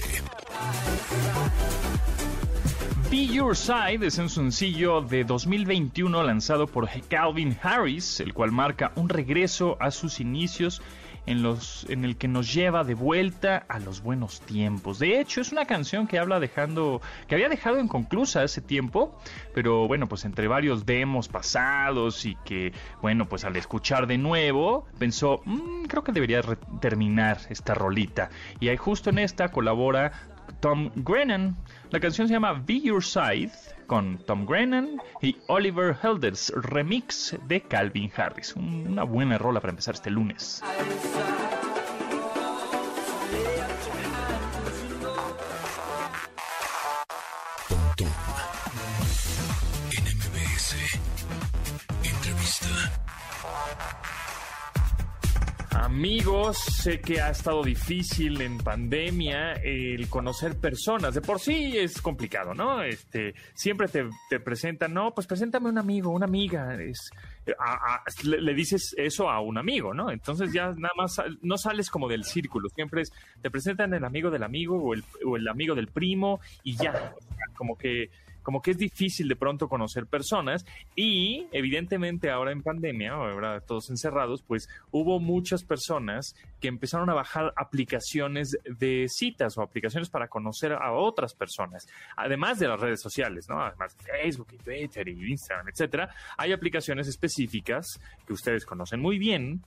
Be 3.10 3.26
Your 3.26 3.56
Side 3.56 4.06
es 4.06 4.18
un 4.20 4.30
sencillo 4.30 5.02
de 5.02 5.24
2021 5.24 6.22
lanzado 6.24 6.68
por 6.68 6.88
Calvin 7.08 7.58
Harris, 7.62 8.20
el 8.20 8.34
cual 8.34 8.52
marca 8.52 8.92
un 8.96 9.10
regreso 9.10 9.78
a 9.80 9.90
sus 9.90 10.20
inicios 10.20 10.82
en, 11.30 11.44
los, 11.44 11.86
en 11.90 12.06
el 12.06 12.18
que 12.18 12.28
nos 12.28 12.52
lleva 12.52 12.84
de 12.84 12.96
vuelta 12.96 13.64
a 13.70 13.78
los 13.78 14.02
buenos 14.02 14.42
tiempos. 14.42 14.98
De 14.98 15.20
hecho, 15.20 15.42
es 15.42 15.52
una 15.52 15.66
canción 15.66 16.08
que 16.08 16.18
habla 16.18 16.40
dejando, 16.40 17.02
que 17.28 17.36
había 17.36 17.50
dejado 17.50 17.80
inconclusa 17.80 18.42
hace 18.42 18.62
tiempo, 18.62 19.16
pero 19.54 19.88
bueno, 19.88 20.08
pues 20.08 20.26
entre 20.26 20.48
varios 20.48 20.88
demos 20.88 21.28
pasados 21.28 22.26
y 22.26 22.36
que, 22.46 22.74
bueno, 23.04 23.30
pues 23.30 23.46
al 23.46 23.56
escuchar 23.58 24.08
de 24.08 24.18
nuevo, 24.18 24.88
pensó, 24.98 25.42
mm, 25.46 25.86
creo 25.86 26.04
que 26.04 26.12
debería 26.14 26.42
terminar 26.82 27.38
esta 27.50 27.76
rolita. 27.76 28.30
Y 28.60 28.70
ahí 28.70 28.78
justo 28.78 29.12
en 29.12 29.20
esta 29.20 29.50
colabora 29.50 30.12
Tom 30.60 30.92
Grennan. 30.96 31.56
La 31.92 32.00
canción 32.00 32.28
se 32.28 32.34
llama 32.34 32.54
Be 32.54 32.82
Your 32.82 33.04
Side 33.04 33.52
con 33.88 34.20
Tom 34.26 34.46
Grennan 34.46 35.02
y 35.22 35.38
Oliver 35.48 35.96
Helders, 36.02 36.54
remix 36.56 37.36
de 37.48 37.62
Calvin 37.62 38.12
Harris. 38.16 38.56
Una 38.56 39.04
buena 39.04 39.38
rola 39.38 39.60
para 39.60 39.72
empezar 39.72 39.96
este 39.96 40.12
lunes. 40.12 40.62
Amigos, 55.90 56.60
sé 56.60 57.02
que 57.02 57.20
ha 57.20 57.32
estado 57.32 57.64
difícil 57.64 58.40
en 58.42 58.60
pandemia 58.60 59.54
el 59.54 60.08
conocer 60.08 60.56
personas. 60.56 61.16
De 61.16 61.22
por 61.22 61.40
sí 61.40 61.76
es 61.76 62.00
complicado, 62.00 62.54
¿no? 62.54 62.84
Este, 62.84 63.34
siempre 63.56 63.88
te, 63.88 64.40
presentan, 64.40 64.94
no, 64.94 65.16
pues 65.16 65.26
preséntame 65.26 65.68
un 65.68 65.80
amigo, 65.80 66.12
una 66.12 66.28
amiga. 66.28 66.76
Es, 66.80 67.10
le, 68.24 68.54
dices 68.54 68.94
eso 69.00 69.32
a 69.32 69.42
un 69.42 69.58
amigo, 69.58 69.96
¿no? 69.96 70.12
Entonces 70.12 70.54
ya 70.54 70.68
nada 70.78 70.94
más 70.96 71.20
no 71.42 71.58
sales 71.58 71.90
como 71.90 72.08
del 72.08 72.24
círculo. 72.24 72.70
Siempre 72.70 73.02
es, 73.02 73.12
te 73.42 73.50
presentan 73.50 73.92
el 73.96 74.06
amigo 74.06 74.30
del 74.30 74.44
amigo 74.44 74.78
o 74.78 74.94
el, 74.94 75.04
o 75.26 75.38
el 75.38 75.48
amigo 75.48 75.74
del 75.74 75.88
primo 75.88 76.40
y 76.64 76.76
ya, 76.76 77.16
como 77.58 77.76
que 77.76 78.12
como 78.44 78.62
que 78.62 78.72
es 78.72 78.78
difícil 78.78 79.28
de 79.28 79.36
pronto 79.36 79.68
conocer 79.68 80.06
personas 80.06 80.66
y 80.96 81.48
evidentemente 81.52 82.30
ahora 82.30 82.52
en 82.52 82.62
pandemia, 82.62 83.14
ahora 83.14 83.62
todos 83.62 83.90
encerrados, 83.90 84.42
pues 84.42 84.70
hubo 84.92 85.20
muchas 85.20 85.64
personas 85.64 86.36
que 86.60 86.68
empezaron 86.68 87.10
a 87.10 87.14
bajar 87.14 87.54
aplicaciones 87.56 88.58
de 88.66 89.08
citas 89.10 89.58
o 89.58 89.62
aplicaciones 89.62 90.10
para 90.10 90.28
conocer 90.28 90.74
a 90.74 90.92
otras 90.92 91.34
personas, 91.34 91.88
además 92.16 92.60
de 92.60 92.68
las 92.68 92.80
redes 92.80 93.02
sociales, 93.02 93.48
¿no? 93.50 93.62
Además 93.62 93.98
de 93.98 94.04
Facebook 94.04 94.48
y 94.54 94.58
Twitter 94.58 95.08
y 95.08 95.32
Instagram, 95.32 95.68
etcétera, 95.70 96.10
hay 96.38 96.52
aplicaciones 96.52 97.08
específicas 97.08 98.00
que 98.26 98.34
ustedes 98.34 98.66
conocen 98.66 99.00
muy 99.00 99.18
bien 99.18 99.64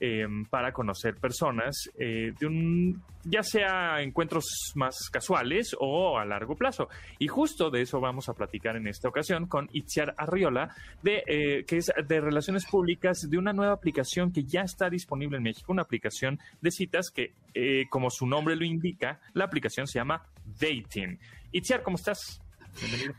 Em, 0.00 0.44
para 0.46 0.72
conocer 0.72 1.14
personas, 1.14 1.88
eh, 1.96 2.32
de 2.36 2.46
un, 2.46 3.00
ya 3.22 3.44
sea 3.44 4.02
encuentros 4.02 4.72
más 4.74 5.08
casuales 5.08 5.74
o 5.78 6.18
a 6.18 6.24
largo 6.24 6.56
plazo. 6.56 6.88
Y 7.20 7.28
justo 7.28 7.70
de 7.70 7.82
eso 7.82 8.00
vamos 8.00 8.28
a 8.28 8.34
platicar 8.34 8.74
en 8.74 8.88
esta 8.88 9.08
ocasión 9.08 9.46
con 9.46 9.68
Itziar 9.72 10.12
Arriola, 10.18 10.74
de, 11.00 11.22
eh, 11.28 11.64
que 11.64 11.76
es 11.76 11.92
de 12.08 12.20
Relaciones 12.20 12.66
Públicas, 12.66 13.20
de 13.30 13.38
una 13.38 13.52
nueva 13.52 13.72
aplicación 13.72 14.32
que 14.32 14.42
ya 14.42 14.62
está 14.62 14.90
disponible 14.90 15.36
en 15.36 15.44
México, 15.44 15.72
una 15.72 15.82
aplicación 15.82 16.40
de 16.60 16.72
citas 16.72 17.10
que, 17.10 17.32
eh, 17.54 17.84
como 17.88 18.10
su 18.10 18.26
nombre 18.26 18.56
lo 18.56 18.64
indica, 18.64 19.20
la 19.32 19.44
aplicación 19.44 19.86
se 19.86 20.00
llama 20.00 20.24
Dating. 20.60 21.20
Itziar, 21.52 21.84
¿cómo 21.84 21.96
estás? 21.96 22.42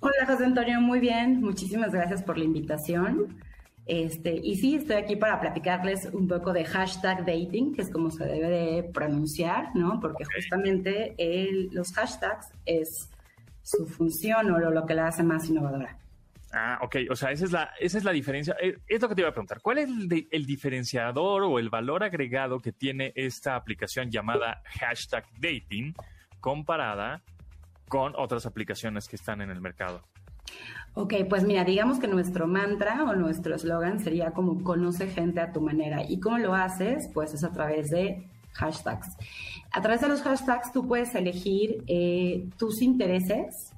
Hola 0.01 0.25
José 0.27 0.43
Antonio, 0.43 0.81
muy 0.81 0.99
bien. 0.99 1.39
Muchísimas 1.39 1.93
gracias 1.93 2.21
por 2.21 2.37
la 2.37 2.43
invitación. 2.43 3.39
Este, 3.85 4.39
y 4.43 4.55
sí, 4.55 4.75
estoy 4.75 4.95
aquí 4.95 5.15
para 5.15 5.39
platicarles 5.39 6.09
un 6.11 6.27
poco 6.27 6.53
de 6.53 6.65
hashtag 6.65 7.19
dating, 7.19 7.75
que 7.75 7.83
es 7.83 7.91
como 7.91 8.09
se 8.09 8.25
debe 8.25 8.49
de 8.49 8.83
pronunciar, 8.83 9.75
¿no? 9.75 9.99
Porque 9.99 10.25
justamente 10.25 11.15
los 11.71 11.93
hashtags 11.93 12.51
es 12.65 13.09
su 13.61 13.85
función 13.85 14.51
o 14.51 14.59
lo, 14.59 14.85
que 14.85 14.95
la 14.95 15.07
hace 15.07 15.23
más 15.23 15.47
innovadora. 15.49 15.97
Ah, 16.51 16.79
ok. 16.81 16.97
O 17.11 17.15
sea, 17.15 17.31
esa 17.31 17.45
es 17.45 17.51
la, 17.51 17.73
esa 17.79 17.97
es 17.97 18.03
la 18.03 18.11
diferencia. 18.11 18.55
Eh, 18.61 18.77
es 18.87 19.01
lo 19.01 19.09
que 19.09 19.15
te 19.15 19.21
iba 19.21 19.29
a 19.29 19.33
preguntar. 19.33 19.59
¿Cuál 19.61 19.79
es 19.79 19.89
el, 19.89 20.27
el, 20.31 20.45
diferenciador 20.45 21.43
o 21.43 21.59
el 21.59 21.69
valor 21.69 22.03
agregado 22.03 22.61
que 22.61 22.71
tiene 22.71 23.11
esta 23.15 23.55
aplicación 23.55 24.09
llamada 24.09 24.63
hashtag 24.79 25.25
dating 25.39 25.93
comparada 26.39 27.21
con 27.87 28.13
otras 28.15 28.45
aplicaciones 28.45 29.07
que 29.07 29.15
están 29.15 29.41
en 29.41 29.49
el 29.49 29.61
mercado? 29.61 30.01
Ok, 30.93 31.13
pues 31.29 31.43
mira, 31.43 31.65
digamos 31.65 31.99
que 31.99 32.07
nuestro 32.07 32.47
mantra 32.47 33.03
o 33.03 33.15
nuestro 33.15 33.53
eslogan 33.55 33.99
sería 33.99 34.31
como 34.31 34.63
conoce 34.63 35.07
gente 35.07 35.41
a 35.41 35.51
tu 35.51 35.59
manera. 35.59 36.03
¿Y 36.07 36.21
cómo 36.21 36.37
lo 36.37 36.53
haces? 36.53 37.09
Pues 37.13 37.33
es 37.33 37.43
a 37.43 37.51
través 37.51 37.89
de 37.89 38.25
hashtags. 38.53 39.17
A 39.71 39.81
través 39.81 39.99
de 39.99 40.07
los 40.07 40.21
hashtags 40.21 40.71
tú 40.71 40.87
puedes 40.87 41.13
elegir 41.13 41.83
eh, 41.87 42.47
tus 42.57 42.81
intereses 42.81 43.73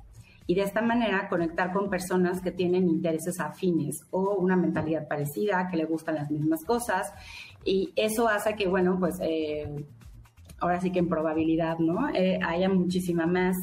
y 0.45 0.53
de 0.53 0.61
esta 0.61 0.81
manera 0.81 1.27
conectar 1.27 1.73
con 1.73 1.89
personas 1.89 2.39
que 2.39 2.51
tienen 2.51 2.87
intereses 2.87 3.39
afines 3.39 4.05
o 4.11 4.35
una 4.35 4.55
mentalidad 4.55 5.07
parecida, 5.07 5.67
que 5.69 5.77
le 5.77 5.85
gustan 5.85 6.15
las 6.15 6.29
mismas 6.29 6.63
cosas. 6.63 7.11
Y 7.65 7.91
eso 7.95 8.29
hace 8.29 8.55
que, 8.55 8.67
bueno, 8.67 8.97
pues 8.99 9.19
eh, 9.21 9.67
ahora 10.59 10.79
sí 10.79 10.91
que 10.91 10.99
en 10.99 11.09
probabilidad, 11.09 11.79
¿no? 11.79 12.09
Eh, 12.13 12.39
haya 12.45 12.69
muchísima 12.69 13.25
más 13.25 13.57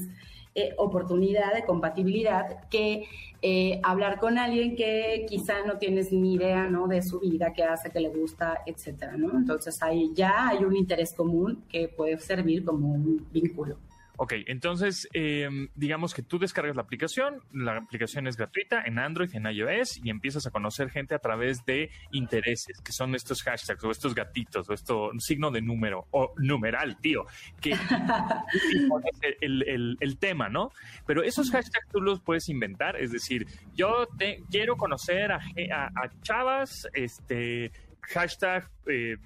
eh, 0.54 0.74
oportunidad 0.78 1.52
de 1.52 1.64
compatibilidad 1.64 2.68
que 2.68 3.04
eh, 3.42 3.80
hablar 3.82 4.20
con 4.20 4.38
alguien 4.38 4.76
que 4.76 5.26
quizá 5.28 5.64
no 5.66 5.78
tienes 5.78 6.12
ni 6.12 6.34
idea 6.34 6.68
¿no? 6.68 6.86
de 6.86 7.02
su 7.02 7.20
vida, 7.20 7.52
qué 7.52 7.64
hace, 7.64 7.90
qué 7.90 8.00
le 8.00 8.08
gusta, 8.08 8.62
etcétera, 8.64 9.16
¿no? 9.16 9.36
Entonces 9.36 9.82
ahí 9.82 10.12
ya 10.14 10.48
hay 10.48 10.64
un 10.64 10.76
interés 10.76 11.12
común 11.12 11.64
que 11.68 11.88
puede 11.88 12.18
servir 12.18 12.64
como 12.64 12.88
un 12.94 13.26
vínculo. 13.32 13.76
Ok, 14.16 14.34
entonces 14.46 15.08
em, 15.12 15.68
digamos 15.74 16.14
que 16.14 16.22
tú 16.22 16.38
descargas 16.38 16.76
la 16.76 16.82
aplicación, 16.82 17.42
la 17.52 17.76
aplicación 17.76 18.28
es 18.28 18.36
gratuita 18.36 18.82
en 18.84 18.98
Android, 19.00 19.34
en 19.34 19.46
iOS 19.46 19.98
y 20.04 20.10
empiezas 20.10 20.46
a 20.46 20.50
conocer 20.50 20.90
gente 20.90 21.16
a 21.16 21.18
través 21.18 21.64
de 21.64 21.90
intereses, 22.12 22.80
que 22.80 22.92
son 22.92 23.14
estos 23.16 23.42
hashtags 23.42 23.82
o 23.82 23.90
estos 23.90 24.14
gatitos 24.14 24.70
o 24.70 24.72
esto 24.72 25.10
signo 25.18 25.50
de 25.50 25.62
número 25.62 26.06
o 26.12 26.32
numeral, 26.36 26.96
tío, 27.00 27.26
que 27.60 27.72
el, 29.40 29.96
el, 30.00 30.18
tema, 30.18 30.48
¿no? 30.48 30.70
Pero 31.06 31.24
esos 31.24 31.50
hashtags 31.50 31.88
tú 31.90 32.00
los 32.00 32.20
puedes 32.20 32.48
inventar, 32.48 32.96
es 32.96 33.10
decir, 33.10 33.46
yo 33.74 34.06
te, 34.16 34.44
quiero 34.48 34.76
conocer 34.76 35.32
a, 35.32 35.38
a, 35.38 36.10
chavas, 36.22 36.88
este, 36.94 37.72
hashtag 38.00 38.70
eh, 38.86 39.16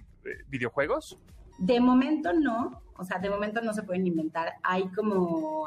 videojuegos. 0.48 1.18
De 1.58 1.80
momento 1.80 2.32
no, 2.32 2.82
o 2.96 3.04
sea, 3.04 3.18
de 3.18 3.30
momento 3.30 3.60
no 3.60 3.72
se 3.74 3.82
pueden 3.82 4.06
inventar. 4.06 4.54
Hay 4.62 4.88
como 4.88 5.66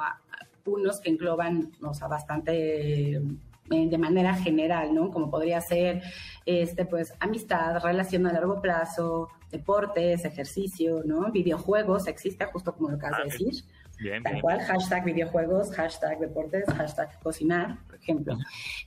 unos 0.65 0.99
que 0.99 1.09
engloban, 1.09 1.71
o 1.81 1.93
sea, 1.93 2.07
bastante 2.07 3.15
eh, 3.15 3.21
de 3.69 3.97
manera 3.97 4.33
general, 4.35 4.93
¿no? 4.93 5.11
Como 5.11 5.29
podría 5.29 5.61
ser, 5.61 6.01
este, 6.45 6.85
pues, 6.85 7.13
amistad, 7.19 7.81
relación 7.81 8.27
a 8.27 8.33
largo 8.33 8.61
plazo, 8.61 9.29
deportes, 9.49 10.25
ejercicio, 10.25 11.03
¿no? 11.05 11.31
Videojuegos, 11.31 12.07
existe 12.07 12.45
justo 12.45 12.73
como 12.73 12.89
lo 12.89 12.97
acabas 12.97 13.17
de 13.17 13.23
ah, 13.23 13.25
decir. 13.25 13.63
Bien, 13.99 14.23
Tal 14.23 14.41
cual, 14.41 14.59
hashtag 14.61 15.05
videojuegos, 15.05 15.71
hashtag 15.75 16.19
deportes, 16.19 16.65
hashtag 16.65 17.19
cocinar, 17.21 17.77
ejemplo. 18.01 18.37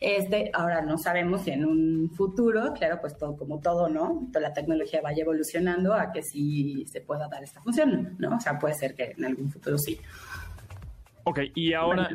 Este, 0.01 0.51
ahora 0.53 0.83
no 0.83 0.99
sabemos 0.99 1.43
si 1.43 1.51
en 1.51 1.65
un 1.65 2.11
futuro, 2.11 2.73
claro, 2.75 2.99
pues 3.01 3.17
todo, 3.17 3.37
como 3.37 3.61
todo, 3.61 3.89
¿no? 3.89 4.29
Toda 4.33 4.49
la 4.49 4.53
tecnología 4.53 5.01
vaya 5.03 5.23
evolucionando 5.23 5.95
a 5.95 6.13
que 6.13 6.23
sí 6.23 6.85
se 6.87 7.01
pueda 7.01 7.29
dar 7.29 7.43
esta 7.43 7.61
función, 7.63 8.17
¿no? 8.19 8.37
O 8.37 8.41
sea, 8.41 8.59
puede 8.59 8.75
ser 8.75 8.95
que 8.95 9.15
en 9.17 9.25
algún 9.25 9.51
futuro 9.51 9.79
sí. 9.79 9.99
Ok, 11.25 11.41
y 11.55 11.73
ahora, 11.73 12.11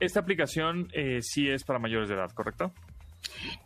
esta, 0.00 0.20
aplicación 0.20 0.88
eh, 0.92 1.20
sí 1.22 1.48
es 1.48 1.62
para 1.62 1.78
mayores 1.78 2.08
de 2.08 2.16
edad, 2.16 2.30
¿correcto? 2.32 2.72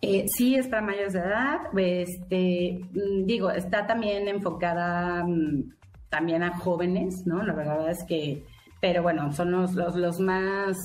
Eh, 0.02 0.26
sí, 0.28 0.56
es 0.56 0.68
para 0.68 0.82
mayores 0.82 1.14
de 1.14 1.20
edad. 1.20 1.60
Este, 1.76 2.80
mm, 2.92 3.24
digo, 3.24 3.50
está 3.50 3.86
también 3.86 4.28
enfocada 4.28 5.24
mm, 5.24 5.72
también 6.10 6.42
a 6.42 6.58
jóvenes, 6.58 7.26
¿no? 7.26 7.42
La 7.42 7.54
verdad 7.54 7.90
es 7.90 8.04
que 8.04 8.44
pero 8.84 9.02
bueno, 9.02 9.32
son 9.32 9.50
los, 9.50 9.74
los, 9.74 10.20
más, 10.20 10.76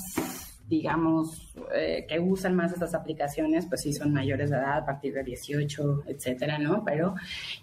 digamos, 0.70 1.52
eh, 1.74 2.06
que 2.08 2.20
usan 2.20 2.56
más 2.56 2.72
estas 2.72 2.94
aplicaciones, 2.94 3.66
pues 3.66 3.82
sí 3.82 3.92
son 3.92 4.14
mayores 4.14 4.52
de 4.52 4.58
edad, 4.58 4.78
a 4.78 4.86
partir 4.86 5.14
de 5.14 5.24
18, 5.24 6.04
etcétera, 6.08 6.60
¿no? 6.60 6.84
Pero 6.86 7.16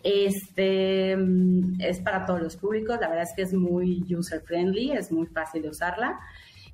este 0.03 1.17
mm, 1.17 1.81
es 1.81 2.01
para 2.01 2.27
todos 2.27 2.43
los 2.43 2.57
públicos, 2.57 2.99
la 3.01 3.09
verdad 3.09 3.25
es 3.25 3.33
que 3.35 3.43
es 3.43 3.55
muy 3.55 4.05
user 4.13 4.41
friendly, 4.41 4.91
es 4.91 5.13
muy 5.13 5.27
fácil 5.27 5.63
de 5.63 5.69
usarla. 5.69 6.19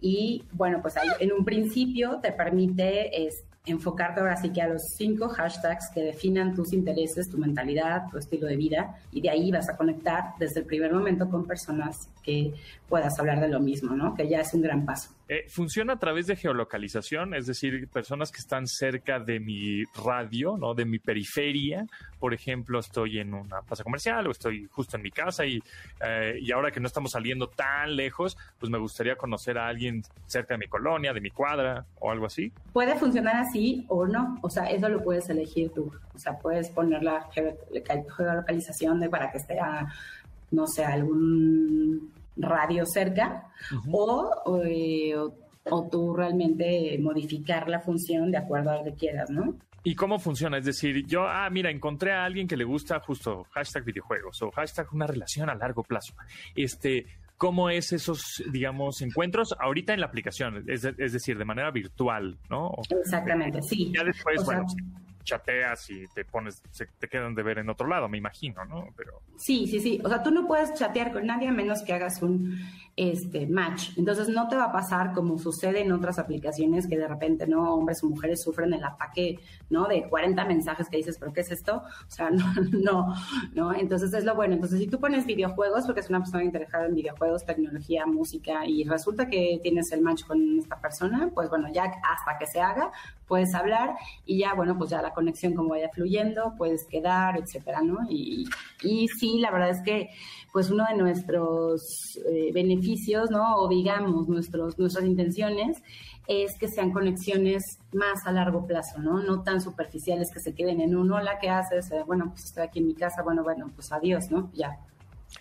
Y 0.01 0.43
bueno, 0.53 0.81
pues 0.81 0.97
ahí, 0.97 1.09
en 1.21 1.33
un 1.33 1.45
principio 1.45 2.19
te 2.21 2.33
permite 2.33 3.29
enfocarte 3.65 4.21
ahora 4.21 4.37
sí 4.37 4.51
que 4.51 4.61
a 4.61 4.67
los 4.67 4.83
cinco 4.97 5.29
hashtags 5.29 5.91
que 5.95 6.03
definan 6.03 6.55
tus 6.55 6.73
intereses, 6.73 7.31
tu 7.31 7.39
mentalidad, 7.39 8.09
tu 8.11 8.19
estilo 8.19 8.49
de 8.49 8.57
vida, 8.57 8.97
y 9.13 9.21
de 9.21 9.31
ahí 9.31 9.53
vas 9.53 9.69
a 9.69 9.77
conectar 9.77 10.35
desde 10.39 10.61
el 10.61 10.67
primer 10.67 10.93
momento 10.93 11.31
con 11.31 11.47
personas 11.47 12.09
que 12.23 12.53
puedas 12.89 13.17
hablar 13.21 13.41
de 13.41 13.49
lo 13.49 13.61
mismo, 13.61 13.95
¿no? 13.95 14.15
Que 14.15 14.29
ya 14.29 14.41
es 14.41 14.53
un 14.55 14.63
gran 14.63 14.85
paso. 14.85 15.11
Eh, 15.29 15.47
funciona 15.49 15.95
a 15.95 15.99
través 15.99 16.27
de 16.27 16.37
geolocalización, 16.37 17.35
es 17.35 17.47
decir, 17.47 17.89
personas 17.89 18.31
que 18.33 18.39
están 18.39 18.67
cerca 18.67 19.21
de 19.21 19.39
mi 19.39 19.85
radio, 20.05 20.57
¿no? 20.57 20.75
De 20.75 20.85
mi 20.85 20.99
periferia. 20.99 21.87
Por 22.19 22.35
ejemplo, 22.35 22.81
estoy 22.81 23.19
en 23.19 23.33
una 23.33 23.63
plaza 23.63 23.85
comercial 23.85 24.27
o 24.27 24.33
estoy 24.33 24.67
justo 24.71 24.97
en 24.97 25.03
mi 25.03 25.11
casa 25.11 25.47
y, 25.47 25.63
eh, 26.05 26.39
y 26.41 26.51
ahora 26.53 26.71
que 26.71 26.81
no 26.81 26.87
estamos 26.87 27.13
saliendo 27.13 27.49
tan 27.49 27.95
lejos, 27.95 28.37
pues 28.59 28.71
me 28.71 28.79
gustaría 28.79 29.17
conocer 29.17 29.59
a 29.59 29.69
alguien 29.69 30.03
cerca 30.27 30.55
de 30.55 30.59
mi 30.59 30.67
colonia, 30.67 31.13
de 31.13 31.21
mi 31.21 31.31
cuadra 31.31 31.87
o 32.01 32.11
algo 32.11 32.27
así. 32.27 32.53
Puede 32.73 32.97
funcionar 32.97 33.37
así 33.37 33.87
o 33.89 34.07
no, 34.07 34.39
o 34.43 34.51
sea, 34.51 34.65
eso 34.65 34.89
lo 34.89 35.03
puedes 35.03 35.29
elegir 35.31 35.71
tú. 35.71 35.93
O 36.15 36.19
sea, 36.19 36.39
puedes 36.39 36.69
poner 36.71 37.03
la 37.03 37.29
geolocalización 37.33 39.01
de 39.01 39.09
para 39.09 39.31
que 39.31 39.39
esté 39.39 39.59
a, 39.59 39.87
no 40.51 40.67
sé, 40.67 40.85
algún 40.85 42.13
radio 42.37 42.85
cerca 42.87 43.51
eh, 43.71 45.15
o, 45.17 45.35
o, 45.71 45.89
tú 45.89 46.15
realmente 46.15 46.99
modificar 47.01 47.69
la 47.69 47.81
función 47.81 48.31
de 48.31 48.39
acuerdo 48.39 48.71
a 48.71 48.77
lo 48.77 48.85
que 48.85 48.95
quieras, 48.95 49.31
¿no? 49.31 49.57
¿Y 49.85 49.95
cómo 49.97 50.19
funciona? 50.19 50.59
Es 50.59 50.65
decir, 50.65 51.05
yo, 51.07 51.27
ah, 51.27 51.49
mira, 51.51 51.71
encontré 51.71 52.13
a 52.13 52.25
alguien 52.25 52.47
que 52.47 52.57
le 52.57 52.65
gusta 52.65 53.01
justo 53.01 53.47
hashtag 53.51 53.85
videojuegos 53.85 54.41
o 54.43 54.51
hashtag 54.53 54.87
una 54.93 55.09
relación 55.09 55.51
a 55.51 55.55
largo 55.57 55.83
plazo. 55.83 56.15
Este, 56.55 57.07
¿Cómo 57.37 57.69
es 57.69 57.93
esos, 57.93 58.41
digamos, 58.53 59.03
encuentros 59.03 59.53
ahorita 59.59 59.93
en 59.93 60.01
la 60.01 60.07
aplicación? 60.07 60.65
Es, 60.69 60.83
decir, 60.83 61.37
de 61.37 61.45
manera 61.45 61.73
virtual, 61.73 62.39
¿no? 62.49 62.71
Exactamente, 62.89 63.61
sí. 63.63 63.93
Ya 63.93 64.05
después, 64.05 64.45
bueno, 64.45 64.65
chateas 65.23 65.91
y 65.91 66.07
te 66.09 66.25
pones, 66.25 66.63
se 66.71 66.87
te 66.87 67.09
quedan 67.09 67.35
de 67.35 67.43
ver 67.43 67.59
en 67.59 67.69
otro 67.69 67.87
lado, 67.87 68.09
me 68.09 68.19
imagino, 68.19 68.65
¿no? 68.65 68.89
Pero... 68.97 69.21
Sí, 69.37 69.67
sí, 69.67 69.81
sí. 69.81 70.01
O 70.05 70.09
sea, 70.09 70.23
tú 70.23 70.31
no 70.31 70.47
puedes 70.47 70.75
chatear 70.75 71.13
con 71.13 71.27
nadie 71.27 71.49
a 71.49 71.53
menos 71.53 71.83
que 71.83 71.93
hagas 71.93 72.23
un 72.23 72.59
este, 72.97 73.47
match. 73.47 73.91
Entonces 73.97 74.29
no 74.29 74.49
te 74.49 74.57
va 74.57 74.65
a 74.65 74.73
pasar 74.73 75.13
como 75.13 75.39
sucede 75.39 75.81
en 75.81 75.93
otras 75.93 76.19
aplicaciones 76.19 76.87
que 76.87 76.99
de 76.99 77.09
repente, 77.09 77.47
¿no? 77.47 77.75
Hombres 77.75 78.03
o 78.05 78.09
mujeres 78.09 78.43
sufren 78.43 78.75
el 78.75 78.85
ataque, 78.85 79.39
¿no? 79.71 79.87
De 79.87 80.09
40 80.09 80.45
mensajes 80.45 80.89
que 80.89 80.99
dices, 80.99 81.17
¿pero 81.19 81.33
qué 81.33 81.41
es 81.41 81.51
esto? 81.51 81.77
O 81.77 82.11
sea, 82.11 82.31
no, 82.31 82.45
no, 82.73 83.15
¿no? 83.55 83.75
Entonces 83.75 84.13
es 84.13 84.25
lo 84.25 84.35
bueno. 84.35 84.55
Entonces 84.55 84.79
si 84.79 84.87
tú 84.87 85.01
pones 85.01 85.25
videojuegos, 85.25 85.87
porque 85.87 86.01
es 86.01 86.11
una 86.11 86.19
persona 86.19 86.45
interesada 86.45 86.87
en 86.87 86.95
videojuegos, 86.95 87.45
tecnología, 87.47 88.05
música, 88.07 88.67
y 88.67 88.85
resulta 88.85 89.29
que 89.29 89.59
tienes 89.63 89.91
el 89.93 90.03
match 90.03 90.25
con 90.25 90.59
esta 90.59 90.81
persona, 90.81 91.31
pues 91.35 91.49
bueno, 91.49 91.69
ya 91.73 91.85
hasta 91.85 92.39
que 92.39 92.47
se 92.47 92.61
haga, 92.61 92.91
puedes 93.33 93.55
hablar 93.55 93.95
y 94.27 94.41
ya, 94.41 94.53
bueno, 94.53 94.77
pues 94.77 94.91
ya 94.91 95.01
la 95.01 95.15
conexión 95.15 95.55
como 95.55 95.71
vaya 95.71 95.89
fluyendo, 95.89 96.53
puedes 96.59 96.85
quedar, 96.85 97.39
etcétera, 97.39 97.81
¿no? 97.81 98.01
Y, 98.11 98.45
y 98.83 99.09
sí, 99.09 99.39
la 99.39 99.51
verdad 99.51 99.71
es 99.71 99.81
que 99.81 100.11
pues 100.53 100.71
uno 100.71 100.85
de 100.85 100.99
nuestros 100.99 102.21
eh, 102.31 102.51
beneficios, 102.53 103.31
¿no? 103.31 103.55
O 103.57 103.69
digamos, 103.69 104.29
nuestros, 104.29 104.79
nuestras 104.79 105.07
intenciones 105.07 105.83
es 106.27 106.59
que 106.59 106.69
sean 106.69 106.93
conexiones 106.93 107.79
más 107.95 108.27
a 108.27 108.33
largo 108.33 108.67
plazo, 108.67 109.01
¿no? 109.01 109.23
No 109.23 109.43
tan 109.43 109.63
superficiales 109.63 110.31
que 110.31 110.41
se 110.41 110.55
queden 110.55 110.83
en 110.83 110.95
un 110.95 111.11
hola, 111.11 111.39
¿qué 111.41 111.49
haces? 111.49 111.91
Eh, 111.91 112.03
bueno, 112.07 112.33
pues 112.33 112.45
estoy 112.45 112.65
aquí 112.65 112.81
en 112.81 112.89
mi 112.89 112.95
casa, 112.95 113.23
bueno, 113.23 113.43
bueno, 113.43 113.71
pues 113.75 113.91
adiós, 113.93 114.31
¿no? 114.31 114.51
Ya. 114.53 114.79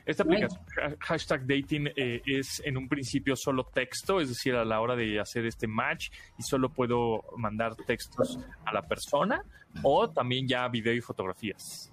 Esta 0.05 0.23
aplicación, 0.23 0.61
hashtag 0.99 1.41
dating, 1.45 1.87
eh, 1.95 2.21
es 2.25 2.61
en 2.65 2.77
un 2.77 2.87
principio 2.87 3.35
solo 3.35 3.65
texto, 3.65 4.19
es 4.19 4.29
decir, 4.29 4.55
a 4.55 4.65
la 4.65 4.81
hora 4.81 4.95
de 4.95 5.19
hacer 5.19 5.45
este 5.45 5.67
match 5.67 6.09
y 6.37 6.43
solo 6.43 6.69
puedo 6.69 7.23
mandar 7.37 7.75
textos 7.75 8.39
a 8.65 8.73
la 8.73 8.81
persona 8.87 9.43
o 9.83 10.09
también 10.09 10.47
ya 10.47 10.67
video 10.67 10.93
y 10.93 11.01
fotografías. 11.01 11.91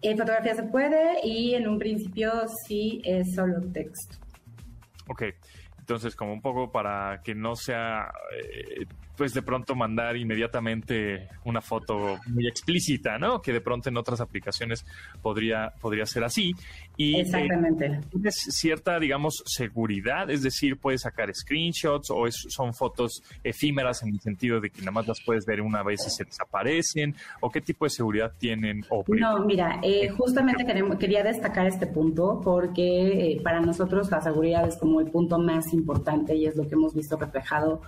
En 0.00 0.18
fotografía 0.18 0.54
se 0.54 0.64
puede 0.64 1.24
y 1.24 1.54
en 1.54 1.68
un 1.68 1.78
principio 1.78 2.32
sí 2.66 3.00
es 3.04 3.34
solo 3.34 3.60
texto. 3.72 4.16
Ok, 5.08 5.24
entonces 5.78 6.16
como 6.16 6.32
un 6.32 6.40
poco 6.40 6.72
para 6.72 7.20
que 7.22 7.34
no 7.34 7.54
sea 7.54 8.12
eh, 8.36 8.86
pues 9.22 9.34
de 9.34 9.42
pronto 9.42 9.76
mandar 9.76 10.16
inmediatamente 10.16 11.28
una 11.44 11.60
foto 11.60 12.18
muy 12.26 12.48
explícita, 12.48 13.18
¿no? 13.18 13.40
Que 13.40 13.52
de 13.52 13.60
pronto 13.60 13.88
en 13.88 13.96
otras 13.96 14.20
aplicaciones 14.20 14.84
podría, 15.22 15.74
podría 15.80 16.06
ser 16.06 16.24
así. 16.24 16.50
Y, 16.96 17.14
eh, 17.14 17.20
Exactamente. 17.20 18.00
tienes 18.10 18.34
cierta, 18.34 18.98
digamos, 18.98 19.44
seguridad, 19.46 20.28
es 20.28 20.42
decir, 20.42 20.76
puedes 20.76 21.02
sacar 21.02 21.32
screenshots 21.32 22.10
o 22.10 22.24
son 22.32 22.74
fotos 22.74 23.22
efímeras 23.44 24.02
en 24.02 24.08
el 24.08 24.20
sentido 24.20 24.60
de 24.60 24.70
que 24.70 24.80
nada 24.80 24.90
más 24.90 25.06
las 25.06 25.20
puedes 25.24 25.46
ver 25.46 25.60
una 25.60 25.84
vez 25.84 26.04
y 26.04 26.10
se 26.10 26.24
desaparecen, 26.24 27.14
o 27.38 27.48
qué 27.48 27.60
tipo 27.60 27.84
de 27.84 27.90
seguridad 27.90 28.32
tienen. 28.36 28.84
no, 29.06 29.44
mira, 29.46 29.78
eh, 29.84 30.08
justamente 30.08 30.66
queremos, 30.66 30.98
quería 30.98 31.22
destacar 31.22 31.68
este 31.68 31.86
punto 31.86 32.40
porque 32.42 33.34
eh, 33.34 33.40
para 33.40 33.60
nosotros 33.60 34.10
la 34.10 34.20
seguridad 34.20 34.66
es 34.66 34.76
como 34.78 35.00
el 35.00 35.12
punto 35.12 35.38
más 35.38 35.72
importante 35.72 36.34
y 36.34 36.46
es 36.46 36.56
lo 36.56 36.66
que 36.66 36.74
hemos 36.74 36.92
visto 36.92 37.16
reflejado 37.16 37.82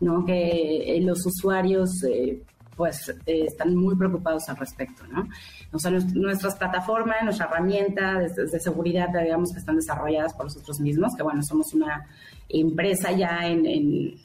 ¿no? 0.00 0.24
Que 0.24 0.96
eh, 0.96 1.00
los 1.00 1.24
usuarios 1.26 1.90
eh, 2.04 2.42
pues 2.76 3.08
eh, 3.26 3.44
están 3.46 3.74
muy 3.74 3.96
preocupados 3.96 4.48
al 4.48 4.56
respecto, 4.56 5.04
¿no? 5.08 5.28
O 5.72 5.78
sea, 5.78 5.90
nuestras 5.90 6.54
plataformas, 6.56 7.24
nuestra 7.24 7.46
herramienta 7.46 8.20
de, 8.20 8.60
seguridad, 8.60 9.08
digamos 9.08 9.52
que 9.52 9.58
están 9.58 9.76
desarrolladas 9.76 10.32
por 10.34 10.44
nosotros 10.44 10.78
mismos, 10.78 11.12
que 11.16 11.24
bueno, 11.24 11.42
somos 11.42 11.74
una 11.74 12.06
empresa 12.48 13.10
ya 13.10 13.46
en, 13.46 13.66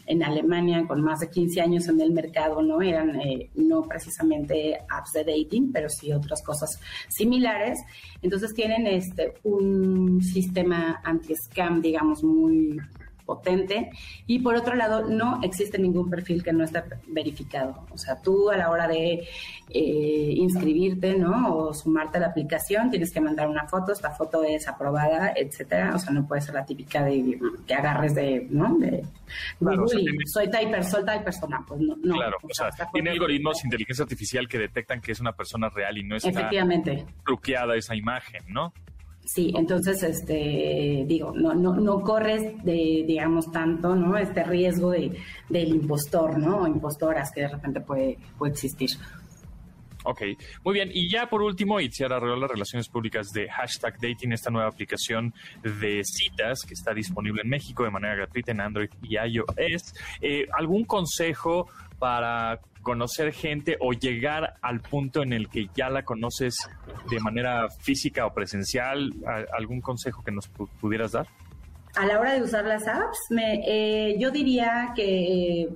en, 0.06 0.24
Alemania 0.24 0.86
con 0.88 1.02
más 1.02 1.20
de 1.20 1.30
15 1.30 1.62
años 1.62 1.88
en 1.88 2.00
el 2.00 2.14
mercado, 2.14 2.62
¿no? 2.62 2.82
Eran 2.82 3.20
no 3.56 3.82
precisamente 3.82 4.78
apps 4.88 5.12
de 5.14 5.24
dating, 5.26 5.72
pero 5.74 5.90
sí 5.90 6.14
otras 6.14 6.42
cosas 6.44 6.80
similares. 7.10 7.80
Entonces 8.22 8.54
tienen 8.54 8.86
este 8.88 9.34
un 9.44 10.22
sistema 10.22 11.02
anti-scam, 11.04 11.82
digamos, 11.82 12.24
muy 12.24 12.80
potente. 13.26 13.92
Y 14.28 14.40
por 14.40 14.56
otro 14.56 14.76
lado, 14.76 15.08
no 15.08 15.40
existe 15.44 15.78
ningún 15.78 16.10
perfil 16.10 16.44
que 16.44 16.54
no 16.54 16.64
esté 16.64 16.84
verificado. 17.08 17.86
O 17.92 17.98
sea, 17.98 18.22
tú 18.22 18.50
a 18.50 18.58
la 18.58 18.70
hora 18.70 18.88
de 18.88 19.28
eh, 19.70 20.34
inscribirte, 20.36 21.16
¿no? 21.16 21.56
O 21.56 21.74
sumarte 21.74 22.18
a 22.18 22.22
la 22.22 22.28
aplicación, 22.28 22.90
tienes 22.90 23.12
que 23.12 23.22
mandar 23.22 23.48
una 23.48 23.68
foto, 23.68 23.92
esta 23.92 24.12
foto 24.12 24.44
es 24.44 24.68
aprobada, 24.68 25.34
etcétera. 25.36 25.96
O 25.96 26.00
sea, 26.00 26.12
no 26.12 26.28
puede 26.28 26.42
ser 26.42 26.56
la 26.56 26.66
típica 26.66 27.04
de 27.04 27.40
que 27.66 27.74
agarres 27.74 28.16
de, 28.16 28.48
¿no? 28.50 28.78
De, 28.78 29.04
soy 30.26 30.50
typer, 30.50 30.84
soy 30.84 31.06
tal 31.06 31.24
persona. 31.24 31.64
Pues 31.68 31.80
no, 31.82 31.96
Claro, 31.96 32.38
o, 32.42 32.54
sea, 32.54 32.70
tiene 32.92 33.12
algoritmos 33.12 33.62
de 33.62 33.68
inteligencia 33.68 34.04
artificial 34.04 34.48
que 34.48 34.60
detectan 34.60 35.02
que 35.02 35.12
es 35.12 35.20
una 35.20 35.34
persona 35.34 35.70
real 35.70 35.98
y 35.98 36.04
no 36.04 36.16
está 36.16 36.30
Efectivamente. 36.30 37.06
truqueada 37.26 37.76
esa 37.76 37.96
imagen, 37.96 38.44
¿no? 38.48 38.74
Sí, 39.26 39.54
entonces, 39.56 40.04
este, 40.04 41.06
digo, 41.08 41.32
no, 41.34 41.54
no, 41.54 41.76
no 41.76 42.02
corres 42.02 42.64
de, 42.64 43.04
digamos, 43.08 43.52
tanto, 43.52 43.96
¿no? 43.96 44.18
Este 44.18 44.44
riesgo 44.44 44.92
de, 44.92 45.18
del 45.50 45.70
impostor, 45.70 46.38
¿no? 46.38 46.64
O 46.64 46.68
impostoras 46.68 47.32
que 47.32 47.42
de 47.42 47.48
repente 47.48 47.80
puede, 47.82 48.18
puede 48.38 48.52
existir. 48.52 48.90
Ok, 50.06 50.22
muy 50.66 50.74
bien. 50.74 50.92
Y 50.94 51.10
ya 51.10 51.30
por 51.30 51.42
último, 51.42 51.80
Itziar 51.80 52.12
Arreola, 52.12 52.48
relaciones 52.48 52.90
públicas 52.90 53.32
de 53.32 53.50
Hashtag 53.50 53.98
Dating, 54.00 54.34
esta 54.34 54.52
nueva 54.52 54.68
aplicación 54.68 55.34
de 55.64 56.02
citas 56.04 56.64
que 56.68 56.74
está 56.74 56.94
disponible 56.94 57.42
en 57.42 57.50
México 57.50 57.86
de 57.86 57.92
manera 57.92 58.16
gratuita 58.16 58.52
en 58.52 58.60
Android 58.60 58.90
y 59.02 59.16
iOS. 59.16 59.94
Eh, 60.20 60.46
¿Algún 60.52 60.84
consejo 60.84 61.70
para 62.00 62.60
conocer 62.84 63.34
gente 63.34 63.78
o 63.80 63.93
llegar 63.93 64.56
al 64.62 64.82
punto 64.82 65.24
en 65.24 65.34
el 65.34 65.50
que 65.50 65.69
ya 65.76 65.89
la 65.89 66.04
conoces 66.04 66.56
de 67.10 67.19
manera 67.19 67.69
física 67.69 68.28
o 68.28 68.34
presencial? 68.34 69.12
¿Algún 69.58 69.82
consejo 69.82 70.24
que 70.24 70.32
nos 70.32 70.48
pudieras 70.80 71.13
dar? 71.13 71.28
A 71.96 72.06
la 72.06 72.19
hora 72.19 72.34
de 72.34 72.41
usar 72.41 72.65
las 72.65 72.88
apps, 72.88 73.17
me, 73.30 73.63
eh, 73.65 74.15
yo 74.19 74.30
diría 74.30 74.93
que 74.96 75.69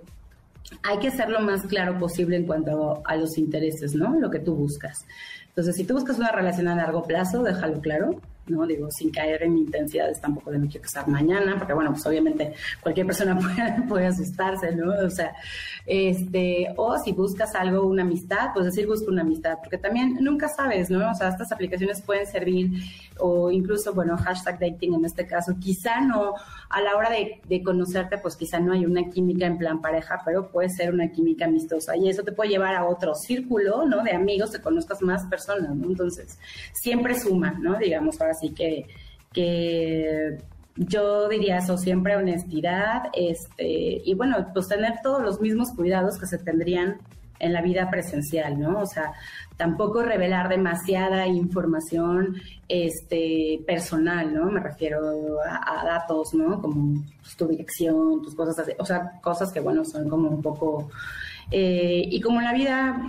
hay 0.84 1.00
que 1.00 1.12
ser 1.12 1.30
lo 1.30 1.40
más 1.42 1.66
claro 1.66 1.98
posible 1.98 2.36
en 2.36 2.46
cuanto 2.46 3.02
a 3.06 3.16
los 3.16 3.38
intereses, 3.38 3.96
¿no? 3.96 4.20
Lo 4.20 4.30
que 4.30 4.40
tú 4.40 4.56
buscas. 4.56 5.06
Entonces, 5.48 5.76
si 5.76 5.86
tú 5.86 5.96
buscas 5.96 6.18
una 6.18 6.32
relación 6.32 6.68
a 6.68 6.76
largo 6.76 7.04
plazo, 7.04 7.44
déjalo 7.44 7.82
claro. 7.82 8.22
¿No? 8.50 8.66
Digo, 8.66 8.90
sin 8.92 9.12
caer 9.12 9.44
en 9.44 9.58
intensidades 9.58 10.20
tampoco 10.22 10.52
de 10.52 10.60
no 10.60 10.68
quiero 10.68 10.84
casar 10.84 11.08
mañana, 11.08 11.56
porque 11.58 11.74
bueno, 11.74 11.92
pues 11.92 12.06
obviamente 12.06 12.54
cualquier 12.82 13.06
persona 13.06 13.38
puede, 13.88 14.08
asustarse, 14.08 14.76
¿no? 14.76 14.92
O 15.06 15.10
sea, 15.10 15.34
este, 15.86 16.74
o 16.76 16.98
si 16.98 17.12
buscas 17.12 17.56
algo, 17.56 17.86
una 17.86 18.04
amistad, 18.04 18.50
pues 18.54 18.66
decir 18.66 18.88
busca 18.88 19.12
una 19.12 19.22
amistad, 19.22 19.58
porque 19.62 19.78
también 19.78 20.18
nunca 20.22 20.48
sabes, 20.48 20.90
¿no? 20.90 21.10
O 21.10 21.14
sea, 21.14 21.30
estas 21.30 21.52
aplicaciones 21.52 22.02
pueden 22.02 22.26
servir, 22.26 22.72
o 23.20 23.52
incluso, 23.52 23.94
bueno, 23.94 24.18
hashtag 24.18 24.60
dating 24.60 24.94
en 24.94 25.06
este 25.06 25.26
caso, 25.26 25.56
quizá 25.60 26.02
no, 26.02 26.34
a 26.70 26.82
la 26.82 26.96
hora 26.96 27.10
de, 27.10 27.42
de 27.48 27.64
conocerte, 27.64 28.18
pues 28.18 28.36
quizá 28.36 28.60
no 28.60 28.74
hay 28.74 28.86
una 28.86 29.10
química 29.10 29.46
en 29.46 29.58
plan 29.58 29.82
pareja, 29.82 30.22
pero 30.26 30.50
puede 30.50 30.70
ser 30.70 30.94
una 30.94 31.12
química 31.12 31.46
amistosa, 31.46 31.96
y 31.98 32.10
eso 32.10 32.24
te 32.24 32.32
puede 32.32 32.52
llevar 32.52 32.76
a 32.76 32.86
otro 32.86 33.16
círculo, 33.16 33.86
¿no? 33.86 34.04
De 34.04 34.12
amigos, 34.12 34.52
te 34.52 34.62
conozcas 34.62 35.02
más 35.02 35.26
personas, 35.26 35.76
¿no? 35.76 35.88
Entonces, 35.88 36.38
siempre 36.74 37.20
suma, 37.20 37.52
¿no? 37.60 37.78
Digamos, 37.78 38.20
ahora 38.22 38.34
así 38.38 38.54
que, 38.54 38.86
que 39.34 40.38
yo 40.76 41.28
diría 41.28 41.58
eso, 41.58 41.78
siempre 41.78 42.16
honestidad, 42.16 43.10
este, 43.14 44.02
y 44.06 44.14
bueno, 44.14 44.48
pues 44.54 44.68
tener 44.68 45.00
todos 45.02 45.24
los 45.24 45.42
mismos 45.42 45.72
cuidados 45.76 46.20
que 46.20 46.28
se 46.28 46.38
tendrían 46.38 46.98
en 47.40 47.54
la 47.54 47.62
vida 47.62 47.90
presencial, 47.90 48.60
¿no? 48.60 48.80
O 48.80 48.86
sea, 48.86 49.14
tampoco 49.58 50.04
revelar 50.04 50.50
demasiada 50.50 51.28
información 51.28 52.36
este, 52.68 53.60
personal, 53.66 54.34
¿no? 54.34 54.46
Me 54.46 54.60
refiero 54.60 55.00
a, 55.44 55.86
datos, 55.86 56.34
¿no? 56.34 56.62
Como 56.62 57.04
pues, 57.22 57.36
tu 57.36 57.48
dirección, 57.48 58.22
tus 58.22 58.36
cosas 58.36 58.60
así, 58.60 58.72
o 58.78 58.86
sea, 58.86 59.20
cosas 59.22 59.52
que, 59.52 59.60
bueno, 59.60 59.84
son 59.86 60.10
como 60.10 60.30
un 60.30 60.42
poco... 60.42 60.90
Eh, 61.50 62.04
y 62.10 62.20
como 62.20 62.42
la 62.42 62.54
vida, 62.54 63.02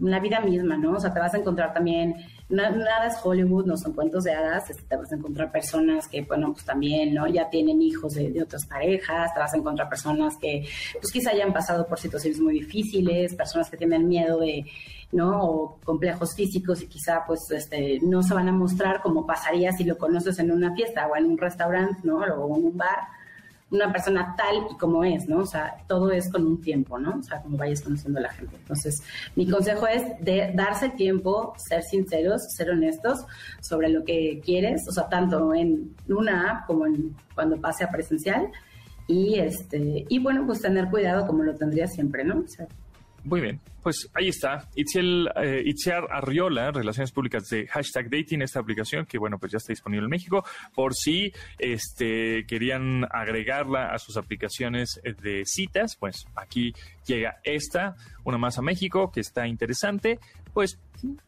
la 0.00 0.20
vida 0.20 0.40
misma, 0.40 0.76
¿no? 0.76 0.92
O 0.92 1.00
sea, 1.00 1.12
te 1.12 1.20
vas 1.20 1.34
a 1.34 1.38
encontrar 1.38 1.72
también 1.72 2.16
nada 2.54 3.06
es 3.06 3.16
Hollywood, 3.22 3.66
no 3.66 3.76
son 3.76 3.92
cuentos 3.92 4.24
de 4.24 4.32
hadas, 4.32 4.70
este, 4.70 4.82
te 4.82 4.96
vas 4.96 5.10
a 5.12 5.16
encontrar 5.16 5.50
personas 5.52 6.08
que, 6.08 6.22
bueno, 6.22 6.52
pues 6.52 6.64
también, 6.64 7.14
¿no? 7.14 7.26
Ya 7.26 7.48
tienen 7.50 7.80
hijos 7.82 8.14
de, 8.14 8.42
otras 8.42 8.66
parejas, 8.66 9.32
te 9.34 9.40
vas 9.40 9.54
a 9.54 9.56
encontrar 9.56 9.88
personas 9.88 10.36
que, 10.40 10.66
pues 11.00 11.12
quizá 11.12 11.30
hayan 11.30 11.52
pasado 11.52 11.86
por 11.86 11.98
situaciones 11.98 12.40
muy 12.40 12.54
difíciles, 12.54 13.34
personas 13.34 13.70
que 13.70 13.76
tienen 13.76 14.08
miedo 14.08 14.38
de, 14.40 14.64
¿no? 15.12 15.42
O 15.42 15.80
complejos 15.84 16.34
físicos 16.34 16.82
y 16.82 16.86
quizá, 16.86 17.24
pues, 17.26 17.50
este, 17.50 18.00
no 18.02 18.22
se 18.22 18.34
van 18.34 18.48
a 18.48 18.52
mostrar 18.52 19.02
como 19.02 19.26
pasaría 19.26 19.72
si 19.72 19.84
lo 19.84 19.98
conoces 19.98 20.38
en 20.38 20.50
una 20.50 20.74
fiesta 20.74 21.06
o 21.06 21.16
en 21.16 21.26
un 21.26 21.38
restaurante, 21.38 22.00
¿no? 22.04 22.18
O 22.18 22.56
en 22.56 22.64
un 22.66 22.76
bar 22.76 23.23
una 23.74 23.92
persona 23.92 24.34
tal 24.36 24.66
y 24.70 24.76
como 24.76 25.04
es, 25.04 25.28
¿no? 25.28 25.38
O 25.40 25.46
sea, 25.46 25.76
todo 25.88 26.10
es 26.10 26.30
con 26.30 26.46
un 26.46 26.60
tiempo, 26.60 26.98
¿no? 26.98 27.18
O 27.18 27.22
sea, 27.22 27.42
como 27.42 27.56
vayas 27.56 27.82
conociendo 27.82 28.18
a 28.20 28.22
la 28.22 28.32
gente. 28.32 28.56
Entonces, 28.56 29.02
mi 29.36 29.48
consejo 29.48 29.86
es 29.86 30.02
de 30.20 30.52
darse 30.54 30.90
tiempo, 30.90 31.54
ser 31.56 31.82
sinceros, 31.82 32.42
ser 32.56 32.70
honestos 32.70 33.24
sobre 33.60 33.88
lo 33.88 34.04
que 34.04 34.40
quieres, 34.44 34.82
o 34.88 34.92
sea, 34.92 35.08
tanto 35.08 35.54
en 35.54 35.94
una 36.08 36.50
app 36.50 36.66
como 36.66 36.86
en 36.86 37.14
cuando 37.34 37.60
pase 37.60 37.84
a 37.84 37.90
presencial. 37.90 38.48
Y 39.06 39.34
este, 39.38 40.06
y 40.08 40.18
bueno, 40.18 40.46
pues 40.46 40.62
tener 40.62 40.88
cuidado 40.88 41.26
como 41.26 41.42
lo 41.42 41.54
tendría 41.54 41.86
siempre, 41.86 42.24
¿no? 42.24 42.38
O 42.40 42.46
sea, 42.46 42.66
muy 43.24 43.40
bien, 43.40 43.60
pues 43.84 44.08
ahí 44.14 44.28
está. 44.28 44.68
Itziel, 44.74 45.30
eh, 45.36 45.62
Itziar 45.64 46.08
Arriola, 46.10 46.72
Relaciones 46.72 47.12
Públicas 47.12 47.44
de 47.48 47.66
Hashtag 47.66 48.08
Dating, 48.10 48.40
esta 48.40 48.58
aplicación 48.58 49.04
que, 49.04 49.18
bueno, 49.18 49.38
pues 49.38 49.52
ya 49.52 49.58
está 49.58 49.72
disponible 49.72 50.06
en 50.06 50.10
México. 50.10 50.42
Por 50.74 50.94
si 50.94 51.32
este, 51.58 52.46
querían 52.46 53.04
agregarla 53.10 53.92
a 53.92 53.98
sus 53.98 54.16
aplicaciones 54.16 55.00
de 55.04 55.42
citas, 55.44 55.96
pues 56.00 56.24
aquí 56.34 56.72
llega 57.06 57.38
esta, 57.44 57.96
una 58.24 58.38
más 58.38 58.58
a 58.58 58.62
México, 58.62 59.10
que 59.12 59.20
está 59.20 59.46
interesante. 59.46 60.18
Pues 60.52 60.78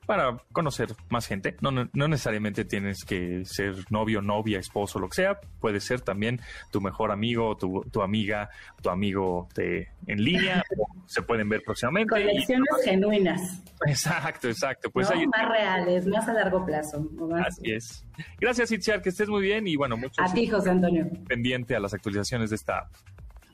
para 0.07 0.39
conocer 0.53 0.89
más 1.11 1.27
gente. 1.27 1.57
No, 1.61 1.71
no, 1.71 2.09
necesariamente 2.09 2.65
tienes 2.65 3.05
que 3.05 3.45
ser 3.45 3.75
novio, 3.91 4.23
novia, 4.23 4.59
esposo, 4.59 4.99
lo 4.99 5.09
que 5.09 5.17
sea. 5.17 5.41
Puede 5.61 5.81
ser 5.81 6.01
también 6.01 6.41
tu 6.71 6.81
mejor 6.81 7.11
amigo, 7.11 7.57
tu, 7.57 7.83
tu 7.91 8.03
amiga, 8.03 8.51
tu 8.83 8.91
amigo 8.91 9.49
de, 9.55 9.89
en 10.07 10.23
línea. 10.23 10.63
se 11.07 11.23
pueden 11.23 11.49
ver 11.49 11.63
próximamente. 11.65 12.11
Conexiones 12.11 12.69
genuinas. 12.85 13.63
Exacto, 13.87 14.49
exacto. 14.49 14.91
Pues 14.91 15.11
más 15.11 15.49
reales, 15.49 16.07
más 16.07 16.29
a 16.29 16.33
largo 16.33 16.65
plazo. 16.65 17.09
Así 17.45 17.73
es. 17.73 18.07
Gracias, 18.41 18.71
Itziar, 18.71 19.03
que 19.03 19.11
estés 19.11 19.29
muy 19.29 19.43
bien 19.43 19.67
y 19.67 19.77
bueno, 19.77 19.97
mucho 19.97 20.23
A 20.23 20.33
ti, 20.33 20.47
José 20.47 20.71
Antonio. 20.71 21.09
Pendiente 21.27 21.77
a 21.77 21.81
las 21.81 21.93
actualizaciones 21.93 22.51
de 22.51 22.57
esta 22.57 22.79
app. 22.79 22.93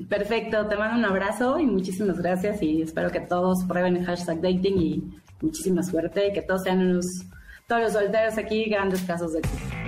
Perfecto, 0.09 0.67
te 0.67 0.77
mando 0.77 0.99
un 0.99 1.05
abrazo 1.05 1.59
y 1.59 1.67
muchísimas 1.67 2.19
gracias 2.19 2.62
y 2.62 2.83
espero 2.83 3.11
que 3.11 3.21
todos 3.21 3.65
prueben 3.65 3.97
el 3.97 4.05
hashtag 4.05 4.41
dating 4.41 4.79
y 4.79 5.03
muchísima 5.41 5.83
suerte 5.83 6.29
y 6.29 6.33
que 6.33 6.43
todos 6.43 6.62
sean 6.62 6.81
unos, 6.81 7.07
todos 7.67 7.83
los 7.83 7.93
solteros 7.93 8.38
aquí 8.38 8.65
grandes 8.71 9.03
casos 9.03 9.33
de 9.33 9.41
éxito. 9.41 9.82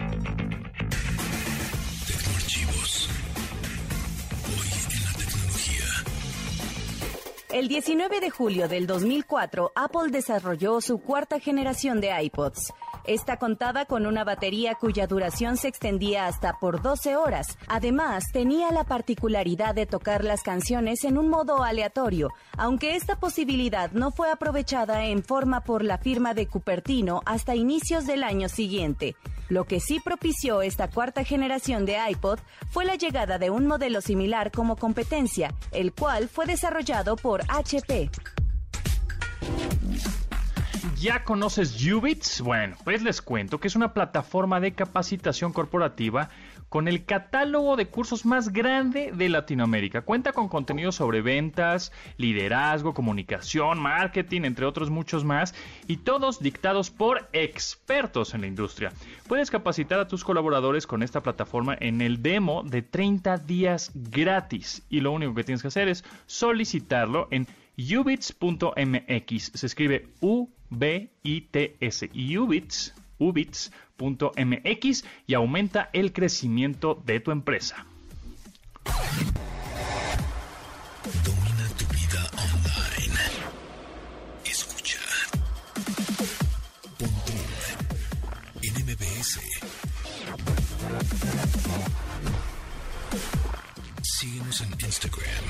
El 7.55 7.69
19 7.69 8.19
de 8.19 8.31
julio 8.31 8.67
del 8.67 8.89
2004, 8.89 9.71
Apple 9.77 10.11
desarrolló 10.11 10.81
su 10.81 10.99
cuarta 10.99 11.39
generación 11.39 12.01
de 12.01 12.11
iPods. 12.25 12.73
Esta 13.05 13.37
contaba 13.37 13.85
con 13.85 14.07
una 14.07 14.25
batería 14.25 14.75
cuya 14.75 15.07
duración 15.07 15.57
se 15.57 15.69
extendía 15.69 16.27
hasta 16.27 16.59
por 16.59 16.83
12 16.83 17.15
horas. 17.15 17.57
Además, 17.69 18.25
tenía 18.33 18.73
la 18.73 18.83
particularidad 18.83 19.73
de 19.73 19.87
tocar 19.87 20.25
las 20.25 20.43
canciones 20.43 21.05
en 21.05 21.17
un 21.17 21.29
modo 21.29 21.63
aleatorio, 21.63 22.31
aunque 22.59 22.97
esta 22.97 23.21
posibilidad 23.21 23.93
no 23.93 24.11
fue 24.11 24.33
aprovechada 24.33 25.05
en 25.05 25.23
forma 25.23 25.61
por 25.61 25.85
la 25.85 25.99
firma 25.99 26.35
de 26.35 26.49
Cupertino 26.49 27.23
hasta 27.25 27.55
inicios 27.55 28.05
del 28.05 28.25
año 28.25 28.49
siguiente. 28.49 29.15
Lo 29.49 29.65
que 29.65 29.81
sí 29.81 30.01
propició 30.01 30.63
esta 30.63 30.89
cuarta 30.89 31.25
generación 31.25 31.85
de 31.85 31.97
iPod 32.11 32.39
fue 32.71 32.85
la 32.85 32.95
llegada 32.95 33.39
de 33.39 33.51
un 33.51 33.67
modelo 33.67 34.01
similar 34.01 34.51
como 34.51 34.77
competencia, 34.77 35.53
el 35.73 35.93
cual 35.93 36.29
fue 36.29 36.47
desarrollado 36.47 37.17
por 37.17 37.43
HP. 37.49 38.11
¿Ya 41.05 41.23
conoces 41.23 41.85
Ubits? 41.85 42.41
Bueno, 42.41 42.77
pues 42.83 43.03
les 43.03 43.21
cuento 43.21 43.61
que 43.61 43.69
es 43.69 43.77
una 43.77 43.93
plataforma 43.93 44.59
de 44.59 44.73
capacitación 44.73 45.53
corporativa 45.53 46.31
con 46.75 46.89
el 46.89 47.05
catálogo 47.05 47.77
de 47.77 47.87
cursos 47.87 48.27
más 48.27 48.53
grande 48.53 49.13
de 49.15 49.29
Latinoamérica. 49.29 50.01
Cuenta 50.01 50.33
con 50.33 50.49
contenido 50.49 50.91
sobre 50.91 51.23
ventas, 51.23 51.93
liderazgo, 52.17 52.95
comunicación, 52.95 53.79
marketing, 53.79 54.41
entre 54.43 54.67
otros 54.67 54.91
muchos 54.91 55.23
más, 55.23 55.55
y 55.87 55.99
todos 55.99 56.41
dictados 56.41 56.91
por 56.91 57.29
expertos 57.33 58.35
en 58.35 58.41
la 58.41 58.49
industria. 58.49 58.93
Puedes 59.29 59.53
capacitar 59.53 60.01
a 60.01 60.09
tus 60.09 60.25
colaboradores 60.25 60.89
con 60.89 61.05
esta 61.05 61.23
plataforma 61.23 61.77
en 61.79 62.01
el 62.01 62.21
demo 62.25 62.65
de 62.65 62.83
30 62.83 63.39
días 63.39 63.93
gratis. 63.95 64.83
Y 64.91 64.99
lo 64.99 65.13
único 65.13 65.33
que 65.33 65.45
tienes 65.45 65.63
que 65.63 65.69
hacer 65.69 65.87
es 65.87 66.05
solicitarlo 66.27 67.29
en 67.31 67.47
ubits.mx. 67.79 69.53
Se 69.55 69.67
escribe 69.67 70.09
U-B-I-T-S. 70.19 72.11
Ubits, 72.37 72.95
ubits.mx 73.19 75.05
y 75.27 75.35
aumenta 75.35 75.91
el 75.93 76.13
crecimiento 76.13 77.03
de 77.05 77.21
tu 77.21 77.31
empresa. 77.31 77.87
Domina 81.25 81.69
tu 81.77 81.87
vida 81.87 82.31
online. 82.37 83.21
Escucha. 84.45 84.99
En 88.63 88.75
MBS. 88.85 89.41
Síguenos 94.03 94.61
en 94.63 94.73
Instagram 94.73 95.45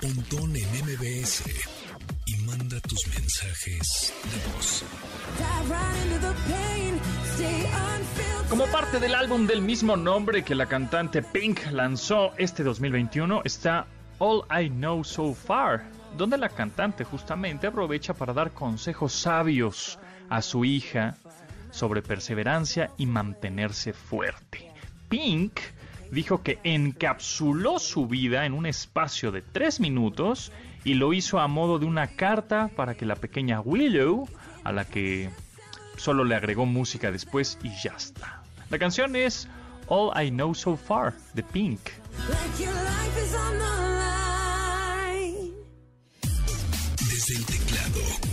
Pontón 0.00 0.56
en 0.56 0.68
MBS 0.84 1.79
y 2.30 2.36
manda 2.42 2.78
tus 2.80 3.06
mensajes 3.08 4.12
de 4.22 4.52
voz. 4.52 4.84
Como 8.48 8.66
parte 8.66 9.00
del 9.00 9.14
álbum 9.14 9.46
del 9.46 9.62
mismo 9.62 9.96
nombre 9.96 10.44
que 10.44 10.54
la 10.54 10.66
cantante 10.66 11.22
Pink 11.22 11.70
lanzó 11.72 12.32
este 12.36 12.62
2021 12.62 13.42
está 13.44 13.86
All 14.18 14.44
I 14.50 14.68
Know 14.68 15.02
So 15.02 15.34
Far, 15.34 15.84
donde 16.16 16.38
la 16.38 16.48
cantante 16.50 17.04
justamente 17.04 17.66
aprovecha 17.66 18.14
para 18.14 18.32
dar 18.32 18.52
consejos 18.52 19.12
sabios 19.12 19.98
a 20.28 20.42
su 20.42 20.64
hija 20.64 21.16
sobre 21.70 22.02
perseverancia 22.02 22.90
y 22.96 23.06
mantenerse 23.06 23.92
fuerte. 23.92 24.72
Pink 25.08 25.58
dijo 26.12 26.42
que 26.42 26.58
encapsuló 26.62 27.78
su 27.78 28.06
vida 28.06 28.46
en 28.46 28.52
un 28.52 28.66
espacio 28.66 29.32
de 29.32 29.42
tres 29.42 29.80
minutos 29.80 30.52
y 30.84 30.94
lo 30.94 31.12
hizo 31.12 31.38
a 31.38 31.48
modo 31.48 31.78
de 31.78 31.86
una 31.86 32.08
carta 32.08 32.70
para 32.74 32.94
que 32.94 33.06
la 33.06 33.16
pequeña 33.16 33.60
Willow, 33.60 34.28
a 34.64 34.72
la 34.72 34.84
que 34.84 35.30
solo 35.96 36.24
le 36.24 36.34
agregó 36.34 36.66
música 36.66 37.10
después 37.10 37.58
y 37.62 37.70
ya 37.82 37.92
está. 37.96 38.42
La 38.70 38.78
canción 38.78 39.16
es 39.16 39.48
All 39.88 40.10
I 40.22 40.30
Know 40.30 40.54
So 40.54 40.76
Far 40.76 41.14
de 41.34 41.42
Pink. 41.42 41.80
Desde 46.98 47.34
el 47.36 47.44
teclado 47.44 48.29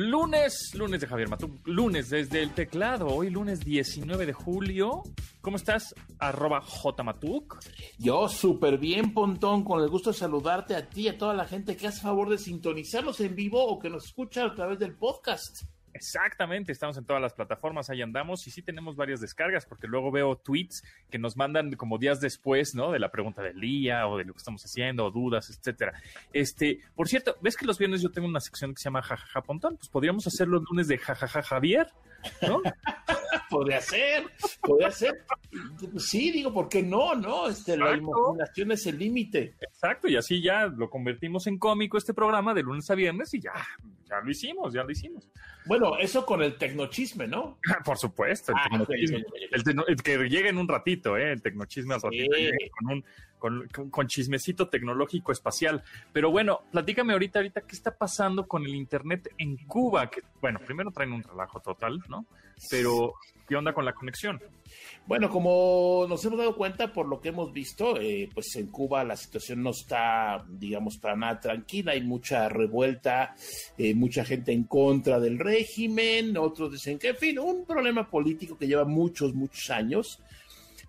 Lunes, 0.00 0.76
lunes 0.76 1.00
de 1.00 1.08
Javier 1.08 1.28
Matú, 1.28 1.58
lunes 1.64 2.08
desde 2.08 2.40
el 2.40 2.54
teclado, 2.54 3.08
hoy 3.08 3.30
lunes 3.30 3.58
19 3.58 4.26
de 4.26 4.32
julio. 4.32 5.02
¿Cómo 5.40 5.56
estás? 5.56 5.92
Arroba 6.20 6.60
Jmatuk. 6.60 7.58
Yo 7.98 8.28
súper 8.28 8.78
bien, 8.78 9.12
Pontón, 9.12 9.64
con 9.64 9.82
el 9.82 9.88
gusto 9.88 10.10
de 10.10 10.16
saludarte 10.16 10.76
a 10.76 10.88
ti 10.88 11.00
y 11.00 11.08
a 11.08 11.18
toda 11.18 11.34
la 11.34 11.46
gente 11.46 11.76
que 11.76 11.88
hace 11.88 12.00
favor 12.00 12.28
de 12.28 12.38
sintonizarnos 12.38 13.18
en 13.18 13.34
vivo 13.34 13.66
o 13.66 13.80
que 13.80 13.90
nos 13.90 14.04
escucha 14.04 14.44
a 14.44 14.54
través 14.54 14.78
del 14.78 14.94
podcast. 14.94 15.64
Exactamente, 15.94 16.72
estamos 16.72 16.96
en 16.98 17.04
todas 17.04 17.20
las 17.20 17.32
plataformas, 17.32 17.90
ahí 17.90 18.02
andamos 18.02 18.46
y 18.46 18.50
sí 18.50 18.62
tenemos 18.62 18.96
varias 18.96 19.20
descargas 19.20 19.66
porque 19.66 19.86
luego 19.86 20.10
veo 20.10 20.36
tweets 20.36 20.84
que 21.10 21.18
nos 21.18 21.36
mandan 21.36 21.72
como 21.72 21.98
días 21.98 22.20
después, 22.20 22.74
¿no? 22.74 22.92
De 22.92 22.98
la 22.98 23.10
pregunta 23.10 23.42
del 23.42 23.60
día 23.60 24.06
o 24.06 24.16
de 24.16 24.24
lo 24.24 24.32
que 24.32 24.38
estamos 24.38 24.64
haciendo 24.64 25.06
o 25.06 25.10
dudas, 25.10 25.50
etcétera. 25.50 25.92
Este, 26.32 26.80
por 26.94 27.08
cierto, 27.08 27.36
¿ves 27.40 27.56
que 27.56 27.66
los 27.66 27.78
viernes 27.78 28.02
yo 28.02 28.10
tengo 28.10 28.28
una 28.28 28.40
sección 28.40 28.74
que 28.74 28.80
se 28.80 28.84
llama 28.84 29.02
Jajaja 29.02 29.42
Pontón? 29.42 29.76
Pues 29.76 29.88
podríamos 29.88 30.26
hacer 30.26 30.48
los 30.48 30.62
lunes 30.70 30.88
de 30.88 30.98
Jajaja 30.98 31.42
Javier, 31.42 31.88
¿no? 32.42 32.60
podría 33.50 33.80
ser, 33.80 34.24
podría 34.60 34.90
ser. 34.90 35.24
Sí, 35.98 36.30
digo, 36.30 36.52
¿por 36.52 36.68
qué 36.68 36.82
no? 36.82 37.14
No, 37.14 37.48
este, 37.48 37.76
la 37.76 37.96
imaginación 37.96 38.72
es 38.72 38.86
el 38.86 38.98
límite. 38.98 39.54
Exacto, 39.60 40.08
y 40.08 40.16
así 40.16 40.42
ya 40.42 40.66
lo 40.66 40.90
convertimos 40.90 41.46
en 41.46 41.58
cómico 41.58 41.98
este 41.98 42.14
programa 42.14 42.54
de 42.54 42.62
lunes 42.62 42.90
a 42.90 42.94
viernes 42.94 43.32
y 43.34 43.40
ya, 43.40 43.52
ya 44.04 44.20
lo 44.20 44.30
hicimos, 44.30 44.72
ya 44.72 44.84
lo 44.84 44.90
hicimos. 44.90 45.28
Bueno, 45.66 45.98
eso 45.98 46.24
con 46.24 46.42
el 46.42 46.56
tecnochisme, 46.56 47.26
¿no? 47.26 47.58
Por 47.84 47.98
supuesto, 47.98 48.52
el, 48.52 48.58
ah, 48.58 48.86
el, 49.86 50.02
que 50.02 50.18
llegue 50.28 50.48
en 50.48 50.58
un 50.58 50.68
ratito, 50.68 51.16
¿eh? 51.16 51.32
El 51.32 51.42
tecnochisme 51.42 51.94
al 51.94 52.02
ratito, 52.02 52.36
con 52.78 52.92
un 52.92 53.04
con, 53.38 54.06
chismecito 54.06 54.68
tecnológico 54.68 55.32
espacial. 55.32 55.82
Pero 56.12 56.30
bueno, 56.30 56.60
platícame 56.70 57.12
ahorita, 57.12 57.38
ahorita, 57.38 57.60
¿qué 57.62 57.74
está 57.74 57.96
pasando 57.96 58.46
con 58.46 58.64
el 58.64 58.74
Internet 58.74 59.32
en 59.38 59.56
Cuba? 59.66 60.10
Que, 60.10 60.22
bueno, 60.40 60.60
primero 60.64 60.90
traen 60.90 61.12
un 61.12 61.22
relajo 61.22 61.60
total, 61.60 62.02
¿no? 62.08 62.26
Pero, 62.70 63.14
¿qué 63.48 63.56
onda 63.56 63.72
con 63.72 63.84
la 63.84 63.92
conexión? 63.92 64.40
Bueno, 65.06 65.30
como 65.30 66.06
nos 66.08 66.24
hemos 66.24 66.38
dado 66.38 66.54
cuenta 66.54 66.92
por 66.92 67.06
lo 67.08 67.20
que 67.20 67.30
hemos 67.30 67.52
visto, 67.52 67.98
eh, 67.98 68.28
pues 68.34 68.54
en 68.56 68.66
Cuba 68.66 69.04
la 69.04 69.16
situación 69.16 69.62
no 69.62 69.70
está, 69.70 70.44
digamos, 70.48 70.98
para 70.98 71.16
nada 71.16 71.40
tranquila, 71.40 71.92
hay 71.92 72.02
mucha 72.02 72.48
revuelta, 72.48 73.34
eh, 73.78 73.94
mucha 73.94 74.24
gente 74.24 74.52
en 74.52 74.64
contra 74.64 75.18
del 75.18 75.38
régimen, 75.38 76.36
otros 76.36 76.72
dicen 76.72 76.98
que, 76.98 77.08
en 77.08 77.16
fin, 77.16 77.38
un 77.38 77.64
problema 77.64 78.10
político 78.10 78.58
que 78.58 78.66
lleva 78.66 78.84
muchos, 78.84 79.34
muchos 79.34 79.70
años. 79.70 80.20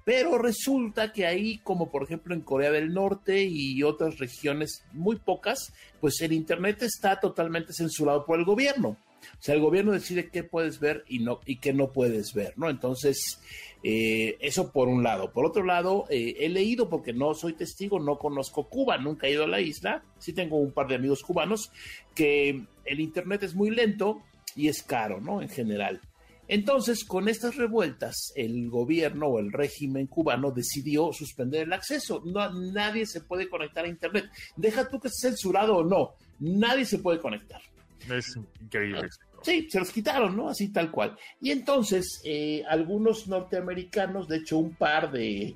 Pero 0.09 0.39
resulta 0.39 1.13
que 1.13 1.27
ahí, 1.27 1.59
como 1.59 1.91
por 1.91 2.01
ejemplo 2.01 2.33
en 2.33 2.41
Corea 2.41 2.71
del 2.71 2.95
Norte 2.95 3.43
y 3.43 3.83
otras 3.83 4.17
regiones 4.17 4.83
muy 4.91 5.17
pocas, 5.17 5.71
pues 6.01 6.19
el 6.21 6.33
Internet 6.33 6.81
está 6.81 7.19
totalmente 7.19 7.73
censurado 7.73 8.25
por 8.25 8.39
el 8.39 8.43
gobierno. 8.43 8.97
O 9.21 9.37
sea, 9.37 9.53
el 9.53 9.61
gobierno 9.61 9.91
decide 9.91 10.31
qué 10.31 10.43
puedes 10.43 10.79
ver 10.79 11.03
y, 11.07 11.19
no, 11.19 11.41
y 11.45 11.57
qué 11.57 11.73
no 11.73 11.91
puedes 11.91 12.33
ver, 12.33 12.57
¿no? 12.57 12.71
Entonces, 12.71 13.39
eh, 13.83 14.35
eso 14.39 14.71
por 14.71 14.87
un 14.87 15.03
lado. 15.03 15.31
Por 15.31 15.45
otro 15.45 15.63
lado, 15.63 16.07
eh, 16.09 16.37
he 16.39 16.49
leído, 16.49 16.89
porque 16.89 17.13
no 17.13 17.35
soy 17.35 17.53
testigo, 17.53 17.99
no 17.99 18.17
conozco 18.17 18.67
Cuba, 18.67 18.97
nunca 18.97 19.27
he 19.27 19.33
ido 19.33 19.43
a 19.43 19.47
la 19.47 19.61
isla, 19.61 20.03
sí 20.17 20.33
tengo 20.33 20.57
un 20.57 20.71
par 20.71 20.87
de 20.87 20.95
amigos 20.95 21.21
cubanos, 21.21 21.71
que 22.15 22.65
el 22.83 22.99
Internet 22.99 23.43
es 23.43 23.53
muy 23.53 23.69
lento 23.69 24.23
y 24.55 24.69
es 24.69 24.81
caro, 24.81 25.21
¿no? 25.21 25.39
En 25.39 25.49
general. 25.49 26.01
Entonces, 26.49 27.05
con 27.05 27.29
estas 27.29 27.55
revueltas, 27.57 28.33
el 28.35 28.71
gobierno 28.71 29.27
o 29.27 29.39
el 29.39 29.51
régimen 29.51 30.07
cubano 30.07 30.49
decidió 30.49 31.13
suspender 31.13 31.67
el 31.67 31.73
acceso. 31.73 32.23
No, 32.25 32.51
nadie 32.71 33.05
se 33.05 33.21
puede 33.21 33.47
conectar 33.47 33.85
a 33.85 33.87
Internet. 33.87 34.25
Deja 34.55 34.89
tú 34.89 34.99
que 34.99 35.09
esté 35.09 35.29
censurado 35.29 35.77
o 35.77 35.83
no, 35.83 36.15
nadie 36.39 36.85
se 36.85 36.97
puede 36.97 37.19
conectar. 37.19 37.61
Es 38.09 38.35
increíble. 38.59 39.09
Sí, 39.43 39.67
se 39.69 39.79
los 39.79 39.91
quitaron, 39.91 40.35
¿no? 40.35 40.49
Así 40.49 40.69
tal 40.69 40.89
cual. 40.89 41.15
Y 41.39 41.51
entonces, 41.51 42.19
eh, 42.25 42.63
algunos 42.67 43.27
norteamericanos, 43.27 44.27
de 44.27 44.37
hecho, 44.37 44.57
un 44.57 44.73
par 44.73 45.11
de, 45.11 45.55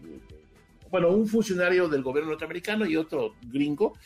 bueno, 0.91 1.10
un 1.10 1.27
funcionario 1.27 1.89
del 1.89 2.03
gobierno 2.03 2.29
norteamericano 2.29 2.86
y 2.86 2.97
otro 2.97 3.34
gringo, 3.41 3.97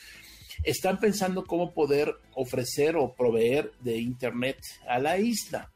están 0.64 1.02
pensando 1.02 1.44
cómo 1.44 1.74
poder 1.74 2.16
ofrecer 2.34 2.96
o 2.96 3.14
proveer 3.14 3.74
de 3.82 3.98
Internet 3.98 4.60
a 4.88 5.00
la 5.00 5.20
isla. 5.20 5.70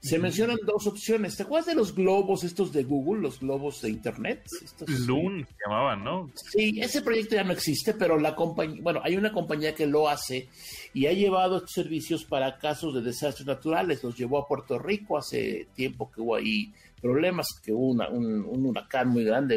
Se 0.00 0.18
mencionan 0.18 0.58
dos 0.64 0.86
opciones. 0.86 1.36
¿Te 1.36 1.42
acuerdas 1.42 1.66
de 1.66 1.74
los 1.74 1.94
globos 1.94 2.44
estos 2.44 2.72
de 2.72 2.84
Google, 2.84 3.22
los 3.22 3.40
globos 3.40 3.80
de 3.82 3.90
Internet? 3.90 4.44
Estos, 4.62 4.88
Loon 5.00 5.46
se 5.46 5.54
llamaban, 5.64 6.04
¿no? 6.04 6.30
Sí, 6.34 6.78
ese 6.80 7.02
proyecto 7.02 7.34
ya 7.34 7.44
no 7.44 7.52
existe, 7.52 7.94
pero 7.94 8.18
la 8.18 8.34
compañía, 8.34 8.80
bueno, 8.82 9.00
hay 9.02 9.16
una 9.16 9.32
compañía 9.32 9.74
que 9.74 9.86
lo 9.86 10.08
hace 10.08 10.48
y 10.94 11.06
ha 11.06 11.12
llevado 11.12 11.56
estos 11.56 11.72
servicios 11.72 12.24
para 12.24 12.58
casos 12.58 12.94
de 12.94 13.02
desastres 13.02 13.46
naturales. 13.46 14.02
Los 14.02 14.16
llevó 14.16 14.38
a 14.38 14.46
Puerto 14.46 14.78
Rico 14.78 15.18
hace 15.18 15.66
tiempo 15.74 16.10
que 16.10 16.20
hubo 16.20 16.36
ahí 16.36 16.72
problemas, 17.00 17.46
que 17.62 17.72
hubo 17.72 17.90
un, 17.90 18.66
huracán 18.66 19.08
muy 19.08 19.24
grande 19.24 19.56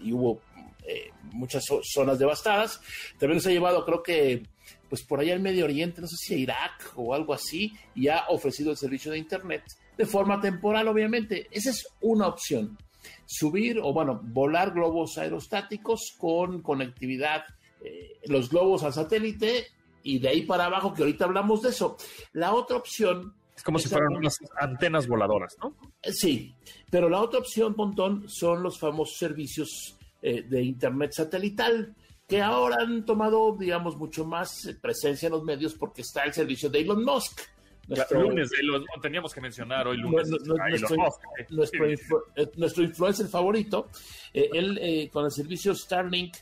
y 0.00 0.12
hubo 0.12 0.40
eh, 0.86 1.10
muchas 1.32 1.64
zonas 1.82 2.18
devastadas. 2.18 2.80
También 3.18 3.40
se 3.40 3.50
ha 3.50 3.52
llevado, 3.52 3.84
creo 3.84 4.02
que 4.02 4.42
pues 4.90 5.04
por 5.04 5.20
allá 5.20 5.34
en 5.34 5.42
Medio 5.42 5.64
Oriente, 5.64 6.00
no 6.00 6.08
sé 6.08 6.16
si 6.16 6.34
a 6.34 6.36
Irak 6.36 6.92
o 6.96 7.14
algo 7.14 7.32
así, 7.32 7.72
y 7.94 8.08
ha 8.08 8.24
ofrecido 8.28 8.72
el 8.72 8.76
servicio 8.76 9.12
de 9.12 9.18
Internet 9.18 9.62
de 9.96 10.04
forma 10.04 10.40
temporal, 10.40 10.88
obviamente. 10.88 11.46
Esa 11.52 11.70
es 11.70 11.86
una 12.00 12.26
opción. 12.26 12.76
Subir 13.24 13.78
o, 13.78 13.92
bueno, 13.92 14.20
volar 14.22 14.72
globos 14.72 15.16
aerostáticos 15.16 16.14
con 16.18 16.60
conectividad, 16.60 17.44
eh, 17.82 18.18
los 18.24 18.50
globos 18.50 18.82
al 18.82 18.92
satélite 18.92 19.68
y 20.02 20.18
de 20.18 20.28
ahí 20.28 20.42
para 20.42 20.64
abajo, 20.64 20.92
que 20.92 21.02
ahorita 21.02 21.24
hablamos 21.26 21.62
de 21.62 21.70
eso. 21.70 21.96
La 22.32 22.52
otra 22.52 22.76
opción... 22.76 23.34
Es 23.56 23.62
como 23.62 23.78
si 23.78 23.88
fueran 23.88 24.16
unas 24.16 24.38
antenas 24.58 25.06
voladoras, 25.06 25.54
¿no? 25.62 25.76
Eh, 26.02 26.12
sí, 26.12 26.54
pero 26.90 27.08
la 27.08 27.20
otra 27.20 27.38
opción, 27.38 27.74
Pontón, 27.74 28.28
son 28.28 28.62
los 28.62 28.78
famosos 28.78 29.18
servicios 29.18 29.96
eh, 30.22 30.42
de 30.42 30.62
Internet 30.62 31.12
satelital 31.12 31.94
que 32.30 32.40
ahora 32.40 32.76
han 32.80 33.04
tomado, 33.04 33.56
digamos, 33.58 33.96
mucho 33.96 34.24
más 34.24 34.70
presencia 34.80 35.26
en 35.26 35.32
los 35.32 35.42
medios 35.42 35.74
porque 35.74 36.02
está 36.02 36.22
el 36.22 36.32
servicio 36.32 36.70
de 36.70 36.80
Elon 36.80 37.04
Musk. 37.04 37.40
Nuestro, 37.88 38.22
lunes, 38.22 38.48
teníamos 39.02 39.34
que 39.34 39.40
mencionar 39.40 39.88
hoy 39.88 39.96
lunes. 39.96 40.30
nuestro, 41.50 41.86
eh, 41.86 42.50
nuestro, 42.56 42.84
influencer 42.84 43.26
favorito, 43.26 43.88
eh, 44.32 44.48
él 44.52 44.78
eh, 44.80 45.10
con 45.12 45.24
el 45.24 45.32
servicio 45.32 45.74
Starlink, 45.74 46.36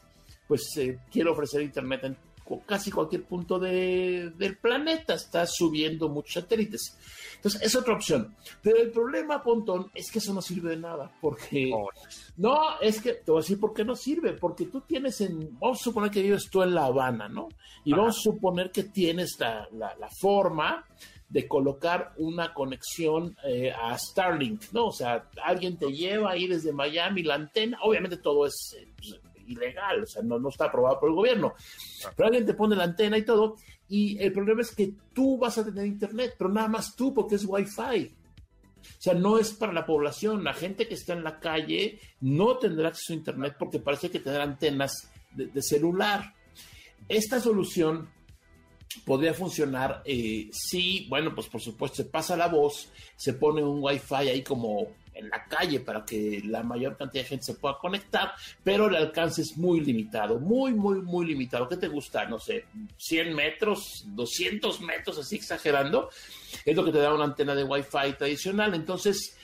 pues 0.46 0.78
quiere 1.10 1.30
ofrecer 1.30 1.62
internet 1.62 2.04
en 2.04 2.18
casi 2.66 2.90
cualquier 2.90 3.24
punto 3.24 3.58
del 3.58 4.58
planeta, 4.60 5.14
está 5.14 5.46
subiendo 5.46 6.08
muchos 6.08 6.34
satélites. 6.34 6.96
Entonces, 7.36 7.62
es 7.62 7.76
otra 7.76 7.94
opción. 7.94 8.34
Pero 8.62 8.78
el 8.78 8.90
problema, 8.90 9.42
Pontón, 9.42 9.90
es 9.94 10.10
que 10.10 10.18
eso 10.18 10.34
no 10.34 10.42
sirve 10.42 10.70
de 10.70 10.76
nada, 10.78 11.10
porque... 11.20 11.70
Oh, 11.74 11.88
no, 12.36 12.80
es 12.80 13.00
que 13.00 13.14
te 13.14 13.30
voy 13.30 13.40
a 13.40 13.42
decir 13.42 13.60
por 13.60 13.74
qué 13.74 13.84
no 13.84 13.94
sirve, 13.94 14.32
porque 14.32 14.66
tú 14.66 14.80
tienes 14.80 15.20
en... 15.20 15.58
Vamos 15.58 15.80
a 15.80 15.84
suponer 15.84 16.10
que 16.10 16.22
vives 16.22 16.48
tú 16.50 16.62
en 16.62 16.74
La 16.74 16.86
Habana, 16.86 17.28
¿no? 17.28 17.48
Y 17.84 17.92
vamos 17.92 18.18
a 18.18 18.22
suponer 18.22 18.70
que 18.70 18.84
tienes 18.84 19.36
la, 19.38 19.68
la, 19.72 20.08
forma 20.20 20.84
de 21.28 21.46
colocar 21.46 22.14
una 22.16 22.54
conexión 22.54 23.36
eh, 23.44 23.70
a 23.70 23.96
Starlink, 23.98 24.72
¿no? 24.72 24.86
O 24.86 24.92
sea, 24.92 25.28
alguien 25.44 25.76
te 25.76 25.92
lleva 25.92 26.32
ahí 26.32 26.46
desde 26.46 26.72
Miami 26.72 27.22
la 27.22 27.34
antena, 27.34 27.78
obviamente 27.82 28.16
todo 28.16 28.46
es 28.46 28.76
eh, 28.78 28.88
pues, 28.96 29.20
ilegal, 29.48 30.02
o 30.02 30.06
sea, 30.06 30.22
no, 30.22 30.38
no 30.38 30.48
está 30.48 30.66
aprobado 30.66 31.00
por 31.00 31.08
el 31.08 31.16
gobierno, 31.16 31.54
pero 32.16 32.26
alguien 32.26 32.46
te 32.46 32.54
pone 32.54 32.76
la 32.76 32.84
antena 32.84 33.18
y 33.18 33.24
todo, 33.24 33.56
y 33.88 34.18
el 34.22 34.32
problema 34.32 34.60
es 34.60 34.74
que 34.74 34.92
tú 35.14 35.38
vas 35.38 35.58
a 35.58 35.64
tener 35.64 35.86
internet, 35.86 36.34
pero 36.36 36.50
nada 36.50 36.68
más 36.68 36.94
tú 36.94 37.14
porque 37.14 37.36
es 37.36 37.44
Wi-Fi. 37.46 38.14
O 38.80 39.00
sea, 39.00 39.14
no 39.14 39.38
es 39.38 39.52
para 39.52 39.72
la 39.72 39.86
población. 39.86 40.44
La 40.44 40.54
gente 40.54 40.86
que 40.86 40.94
está 40.94 41.12
en 41.12 41.24
la 41.24 41.40
calle 41.40 41.98
no 42.20 42.58
tendrá 42.58 42.88
acceso 42.88 43.12
a 43.12 43.16
internet 43.16 43.56
porque 43.58 43.78
parece 43.78 44.10
que 44.10 44.20
tener 44.20 44.40
antenas 44.40 45.10
de, 45.32 45.62
celular. 45.62 46.34
Esta 47.08 47.40
solución 47.40 48.10
podría 49.04 49.34
funcionar 49.34 50.02
eh, 50.04 50.48
si, 50.52 51.06
bueno, 51.08 51.34
pues 51.34 51.48
por 51.48 51.60
supuesto 51.60 51.96
se 52.02 52.04
pasa 52.04 52.36
la 52.36 52.48
voz, 52.48 52.90
se 53.16 53.34
pone 53.34 53.62
un 53.62 53.82
Wi-Fi 53.82 54.28
ahí 54.28 54.42
como 54.42 54.88
en 55.18 55.28
la 55.28 55.44
calle 55.44 55.80
para 55.80 56.04
que 56.04 56.40
la 56.44 56.62
mayor 56.62 56.96
cantidad 56.96 57.24
de 57.24 57.28
gente 57.28 57.44
se 57.44 57.54
pueda 57.54 57.76
conectar, 57.78 58.32
pero 58.62 58.86
el 58.86 58.96
alcance 58.96 59.42
es 59.42 59.56
muy 59.56 59.80
limitado, 59.80 60.38
muy, 60.38 60.72
muy, 60.72 61.00
muy 61.02 61.26
limitado. 61.26 61.68
¿Qué 61.68 61.76
te 61.76 61.88
gusta? 61.88 62.24
No 62.26 62.38
sé, 62.38 62.66
100 62.96 63.34
metros, 63.34 64.04
200 64.06 64.80
metros, 64.80 65.18
así 65.18 65.36
exagerando, 65.36 66.10
es 66.64 66.76
lo 66.76 66.84
que 66.84 66.92
te 66.92 66.98
da 66.98 67.14
una 67.14 67.24
antena 67.24 67.54
de 67.54 67.64
Wi-Fi 67.64 68.14
tradicional. 68.16 68.74
Entonces, 68.74 69.36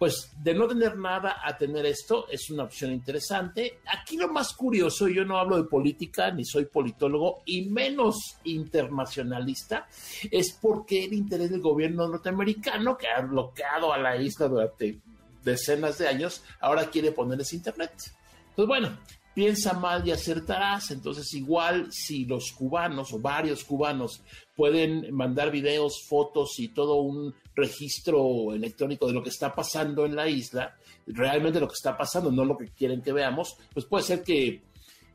pues 0.00 0.30
de 0.42 0.54
no 0.54 0.66
tener 0.66 0.96
nada 0.96 1.42
a 1.44 1.58
tener 1.58 1.84
esto 1.84 2.26
es 2.30 2.48
una 2.48 2.62
opción 2.62 2.90
interesante. 2.90 3.80
Aquí 3.86 4.16
lo 4.16 4.32
más 4.32 4.54
curioso, 4.54 5.06
yo 5.08 5.26
no 5.26 5.36
hablo 5.36 5.58
de 5.58 5.68
política 5.68 6.30
ni 6.30 6.42
soy 6.42 6.64
politólogo 6.64 7.42
y 7.44 7.68
menos 7.68 8.38
internacionalista, 8.44 9.86
es 10.30 10.58
porque 10.58 11.04
el 11.04 11.12
interés 11.12 11.50
del 11.50 11.60
gobierno 11.60 12.08
norteamericano, 12.08 12.96
que 12.96 13.08
ha 13.08 13.20
bloqueado 13.20 13.92
a 13.92 13.98
la 13.98 14.16
isla 14.16 14.48
durante 14.48 15.00
decenas 15.42 15.98
de 15.98 16.08
años, 16.08 16.42
ahora 16.60 16.90
quiere 16.90 17.12
ponerles 17.12 17.52
internet. 17.52 17.92
Pues 18.54 18.66
bueno, 18.66 18.98
piensa 19.34 19.72
mal 19.72 20.06
y 20.06 20.10
acertarás. 20.10 20.90
Entonces, 20.90 21.32
igual 21.34 21.92
si 21.92 22.24
los 22.24 22.52
cubanos 22.52 23.12
o 23.12 23.18
varios 23.18 23.64
cubanos 23.64 24.22
pueden 24.54 25.14
mandar 25.14 25.50
videos, 25.50 26.04
fotos 26.06 26.58
y 26.58 26.68
todo 26.68 26.96
un 26.96 27.34
registro 27.54 28.52
electrónico 28.52 29.06
de 29.06 29.14
lo 29.14 29.22
que 29.22 29.30
está 29.30 29.54
pasando 29.54 30.04
en 30.04 30.16
la 30.16 30.28
isla, 30.28 30.76
realmente 31.06 31.60
lo 31.60 31.68
que 31.68 31.74
está 31.74 31.96
pasando, 31.96 32.30
no 32.30 32.44
lo 32.44 32.56
que 32.56 32.68
quieren 32.68 33.02
que 33.02 33.12
veamos, 33.12 33.56
pues 33.72 33.86
puede 33.86 34.04
ser 34.04 34.22
que 34.22 34.62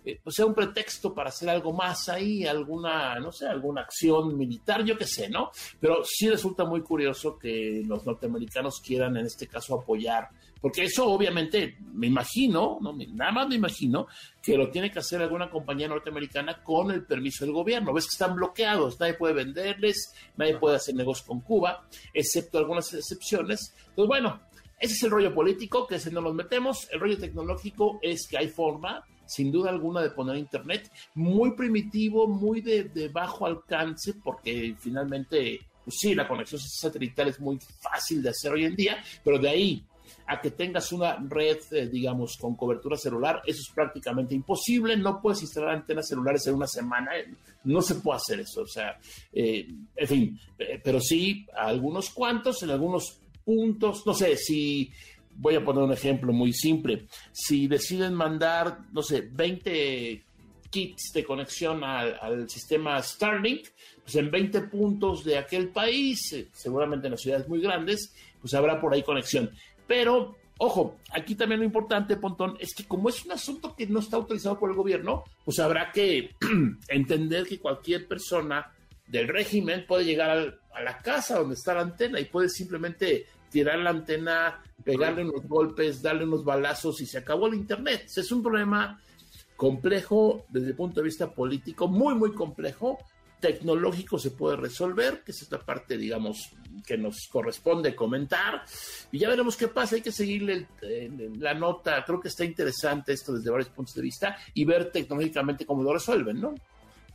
eh, 0.05 0.19
pues 0.23 0.35
sea 0.35 0.45
un 0.45 0.53
pretexto 0.53 1.13
para 1.13 1.29
hacer 1.29 1.49
algo 1.49 1.73
más 1.73 2.09
ahí, 2.09 2.45
alguna, 2.45 3.19
no 3.19 3.31
sé, 3.31 3.47
alguna 3.47 3.81
acción 3.81 4.37
militar, 4.37 4.83
yo 4.85 4.97
qué 4.97 5.05
sé, 5.05 5.29
¿no? 5.29 5.51
Pero 5.79 6.03
sí 6.03 6.29
resulta 6.29 6.63
muy 6.63 6.81
curioso 6.81 7.37
que 7.39 7.81
los 7.85 8.05
norteamericanos 8.05 8.81
quieran 8.81 9.17
en 9.17 9.25
este 9.25 9.47
caso 9.47 9.79
apoyar, 9.79 10.29
porque 10.61 10.83
eso 10.83 11.07
obviamente, 11.07 11.77
me 11.93 12.07
imagino, 12.07 12.77
no, 12.81 12.93
nada 13.13 13.31
más 13.31 13.47
me 13.47 13.55
imagino, 13.55 14.07
que 14.41 14.57
lo 14.57 14.69
tiene 14.69 14.91
que 14.91 14.99
hacer 14.99 15.21
alguna 15.21 15.49
compañía 15.49 15.87
norteamericana 15.87 16.63
con 16.63 16.91
el 16.91 17.05
permiso 17.05 17.45
del 17.45 17.53
gobierno. 17.53 17.93
Ves 17.93 18.05
que 18.05 18.13
están 18.13 18.35
bloqueados, 18.35 18.99
nadie 18.99 19.15
puede 19.15 19.33
venderles, 19.33 20.13
nadie 20.37 20.57
puede 20.57 20.77
hacer 20.77 20.95
negocio 20.95 21.25
con 21.25 21.41
Cuba, 21.41 21.87
excepto 22.13 22.57
algunas 22.57 22.93
excepciones. 22.93 23.75
Pues 23.95 24.07
bueno, 24.07 24.41
ese 24.79 24.93
es 24.93 25.03
el 25.03 25.11
rollo 25.11 25.33
político, 25.33 25.87
que 25.87 25.99
si 25.99 26.11
no 26.11 26.21
nos 26.21 26.33
metemos. 26.33 26.87
El 26.91 26.99
rollo 26.99 27.17
tecnológico 27.17 27.99
es 28.01 28.27
que 28.27 28.37
hay 28.37 28.49
forma, 28.49 29.03
sin 29.25 29.51
duda 29.51 29.69
alguna, 29.69 30.01
de 30.01 30.11
poner 30.11 30.37
Internet 30.37 30.91
muy 31.15 31.55
primitivo, 31.55 32.27
muy 32.27 32.61
de, 32.61 33.09
bajo 33.11 33.45
alcance, 33.45 34.13
porque 34.23 34.75
finalmente, 34.79 35.59
pues 35.83 35.95
sí, 35.99 36.15
la 36.15 36.27
conexión 36.27 36.61
satelital 36.61 37.29
es 37.29 37.39
muy 37.39 37.59
fácil 37.79 38.21
de 38.21 38.29
hacer 38.29 38.53
hoy 38.53 38.65
en 38.65 38.75
día, 38.75 38.97
pero 39.23 39.39
de 39.39 39.49
ahí 39.49 39.85
a 40.27 40.41
que 40.41 40.51
tengas 40.51 40.91
una 40.91 41.17
red, 41.17 41.57
eh, 41.71 41.87
digamos, 41.87 42.37
con 42.39 42.55
cobertura 42.55 42.97
celular, 42.97 43.41
eso 43.45 43.59
es 43.61 43.73
prácticamente 43.73 44.33
imposible. 44.33 44.97
No 44.97 45.21
puedes 45.21 45.41
instalar 45.41 45.71
antenas 45.71 46.07
celulares 46.07 46.45
en 46.47 46.55
una 46.55 46.67
semana, 46.67 47.11
no 47.63 47.81
se 47.81 47.95
puede 47.95 48.17
hacer 48.17 48.39
eso. 48.39 48.61
O 48.61 48.67
sea, 48.67 48.97
eh, 49.31 49.67
en 49.95 50.07
fin, 50.07 50.39
eh, 50.57 50.79
pero 50.83 50.99
sí, 50.99 51.45
algunos 51.55 52.09
cuantos, 52.09 52.63
en 52.63 52.71
algunos 52.71 53.19
puntos, 53.43 54.05
no 54.05 54.13
sé, 54.13 54.35
si 54.35 54.91
voy 55.37 55.55
a 55.55 55.63
poner 55.63 55.83
un 55.83 55.93
ejemplo 55.93 56.31
muy 56.33 56.53
simple, 56.53 57.05
si 57.31 57.67
deciden 57.67 58.13
mandar, 58.13 58.79
no 58.91 59.01
sé, 59.01 59.27
20 59.31 60.23
kits 60.69 61.11
de 61.13 61.23
conexión 61.23 61.83
al, 61.83 62.49
sistema 62.49 63.01
Starlink, 63.01 63.67
pues 64.03 64.15
en 64.15 64.29
20 64.29 64.61
puntos 64.63 65.23
de 65.23 65.37
aquel 65.37 65.69
país, 65.69 66.33
eh, 66.33 66.47
seguramente 66.51 67.07
en 67.07 67.11
las 67.11 67.21
ciudades 67.21 67.47
muy 67.47 67.61
grandes, 67.61 68.13
pues 68.41 68.53
habrá 68.53 68.79
por 68.79 68.93
ahí 68.93 69.03
conexión. 69.03 69.49
Pero, 69.87 70.35
ojo, 70.57 70.97
aquí 71.11 71.35
también 71.35 71.61
lo 71.61 71.65
importante, 71.65 72.17
Pontón, 72.17 72.57
es 72.59 72.73
que 72.75 72.85
como 72.85 73.09
es 73.09 73.23
un 73.25 73.31
asunto 73.31 73.75
que 73.75 73.87
no 73.87 73.99
está 73.99 74.17
autorizado 74.17 74.59
por 74.59 74.69
el 74.69 74.75
gobierno, 74.75 75.23
pues 75.43 75.59
habrá 75.59 75.91
que 75.91 76.31
entender 76.89 77.45
que 77.47 77.59
cualquier 77.59 78.07
persona 78.07 78.71
del 79.07 79.27
régimen 79.27 79.85
puede 79.87 80.05
llegar 80.05 80.59
a 80.73 80.81
la 80.81 80.97
casa 80.97 81.39
donde 81.39 81.55
está 81.55 81.73
la 81.73 81.81
antena 81.81 82.19
y 82.19 82.25
puede 82.25 82.49
simplemente 82.49 83.27
tirar 83.55 83.79
la 83.79 83.91
antena, 83.91 84.61
pegarle 84.83 85.23
unos 85.23 85.47
golpes, 85.47 86.01
darle 86.01 86.25
unos 86.25 86.43
balazos 86.43 86.99
y 86.99 87.05
se 87.05 87.19
acabó 87.19 87.47
el 87.47 87.53
Internet. 87.53 88.03
Es 88.13 88.29
un 88.33 88.43
problema 88.43 88.99
complejo 89.55 90.45
desde 90.49 90.71
el 90.71 90.75
punto 90.75 90.99
de 90.99 91.05
vista 91.05 91.33
político, 91.33 91.87
muy, 91.87 92.15
muy 92.15 92.33
complejo. 92.33 92.97
Tecnológico 93.39 94.19
se 94.19 94.31
puede 94.31 94.57
resolver, 94.57 95.23
que 95.23 95.31
es 95.31 95.41
esta 95.41 95.57
parte, 95.57 95.97
digamos, 95.97 96.49
que 96.85 96.97
nos 96.97 97.29
corresponde 97.31 97.95
comentar. 97.95 98.65
Y 99.09 99.19
ya 99.19 99.29
veremos 99.29 99.55
qué 99.55 99.69
pasa. 99.69 99.95
Hay 99.95 100.01
que 100.01 100.11
seguirle 100.11 100.67
la 101.39 101.53
nota. 101.53 102.03
Creo 102.05 102.19
que 102.19 102.27
está 102.27 102.43
interesante 102.43 103.13
esto 103.13 103.31
desde 103.31 103.49
varios 103.51 103.69
puntos 103.69 103.95
de 103.95 104.01
vista 104.01 104.35
y 104.53 104.65
ver 104.65 104.91
tecnológicamente 104.91 105.65
cómo 105.65 105.81
lo 105.81 105.93
resuelven, 105.93 106.41
¿no? 106.41 106.55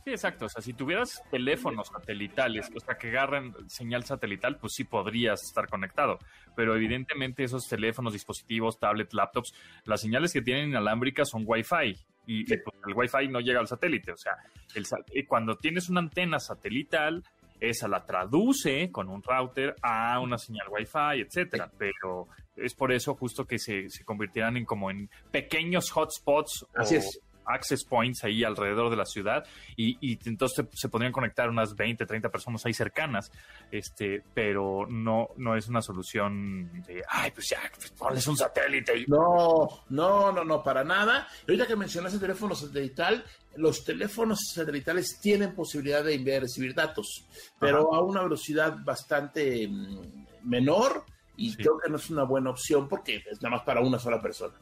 Sí, 0.03 0.09
exacto. 0.11 0.45
O 0.45 0.49
sea, 0.49 0.61
si 0.61 0.73
tuvieras 0.73 1.21
teléfonos 1.29 1.87
satelitales, 1.89 2.71
o 2.75 2.79
sea, 2.79 2.95
que 2.95 3.09
agarren 3.09 3.53
señal 3.67 4.03
satelital, 4.03 4.57
pues 4.57 4.73
sí 4.73 4.83
podrías 4.83 5.43
estar 5.43 5.67
conectado. 5.67 6.17
Pero 6.55 6.75
evidentemente 6.75 7.43
esos 7.43 7.67
teléfonos, 7.67 8.13
dispositivos, 8.13 8.79
tablets, 8.79 9.13
laptops, 9.13 9.53
las 9.85 10.01
señales 10.01 10.33
que 10.33 10.41
tienen 10.41 10.69
inalámbricas 10.69 11.29
son 11.29 11.43
Wi-Fi. 11.45 11.95
Y, 12.25 12.45
pues, 12.45 12.75
el 12.87 12.93
Wi-Fi 12.95 13.27
no 13.27 13.39
llega 13.39 13.59
al 13.59 13.67
satélite. 13.67 14.11
O 14.11 14.17
sea, 14.17 14.33
el, 14.75 14.85
cuando 15.27 15.55
tienes 15.57 15.89
una 15.89 15.99
antena 15.99 16.39
satelital, 16.39 17.23
esa 17.59 17.87
la 17.87 18.03
traduce 18.05 18.91
con 18.91 19.07
un 19.07 19.21
router 19.21 19.75
a 19.83 20.19
una 20.19 20.39
señal 20.39 20.67
Wi-Fi, 20.69 21.21
etcétera. 21.21 21.69
Pero 21.77 22.27
es 22.55 22.73
por 22.73 22.91
eso 22.91 23.13
justo 23.13 23.45
que 23.45 23.59
se, 23.59 23.87
se 23.89 24.03
convirtieran 24.03 24.57
en 24.57 24.65
como 24.65 24.89
en 24.89 25.09
pequeños 25.31 25.91
hotspots. 25.91 26.65
Así 26.73 26.95
es 26.95 27.21
access 27.45 27.83
points 27.83 28.23
ahí 28.23 28.43
alrededor 28.43 28.89
de 28.89 28.95
la 28.95 29.05
ciudad 29.05 29.45
y, 29.75 30.19
entonces 30.27 30.65
se, 30.73 30.89
podrían 30.89 31.11
conectar 31.11 31.49
unas 31.49 31.75
20, 31.75 32.05
30 32.05 32.29
personas 32.29 32.65
ahí 32.65 32.73
cercanas, 32.73 33.31
este, 33.71 34.23
pero 34.33 34.85
no, 34.87 35.29
no 35.37 35.55
es 35.55 35.67
una 35.67 35.81
solución 35.81 36.83
de, 36.83 37.03
ay, 37.07 37.31
pues 37.31 37.49
ya, 37.49 37.59
pues 37.97 38.27
un 38.27 38.37
satélite. 38.37 39.05
No, 39.07 39.67
no, 39.89 40.31
no, 40.31 40.43
no, 40.43 40.63
para 40.63 40.83
nada. 40.83 41.27
Ahorita 41.47 41.67
que 41.67 41.75
mencionaste 41.75 42.19
teléfono 42.19 42.55
satelital, 42.55 43.23
los 43.55 43.83
teléfonos 43.83 44.39
satelitales 44.53 45.19
tienen 45.21 45.53
posibilidad 45.53 46.03
de 46.03 46.15
enviar 46.15 46.37
y 46.37 46.39
recibir 46.41 46.73
datos, 46.73 47.25
pero 47.59 47.93
a 47.93 48.01
una 48.03 48.23
velocidad 48.23 48.77
bastante 48.83 49.67
mm, 49.67 50.25
menor 50.43 51.05
y 51.35 51.55
creo 51.55 51.77
que 51.79 51.89
no 51.89 51.97
es 51.97 52.09
una 52.09 52.23
buena 52.23 52.51
opción 52.51 52.87
porque 52.87 53.23
es 53.29 53.41
nada 53.41 53.55
más 53.57 53.65
para 53.65 53.81
una 53.81 53.99
sola 53.99 54.21
persona. 54.21 54.53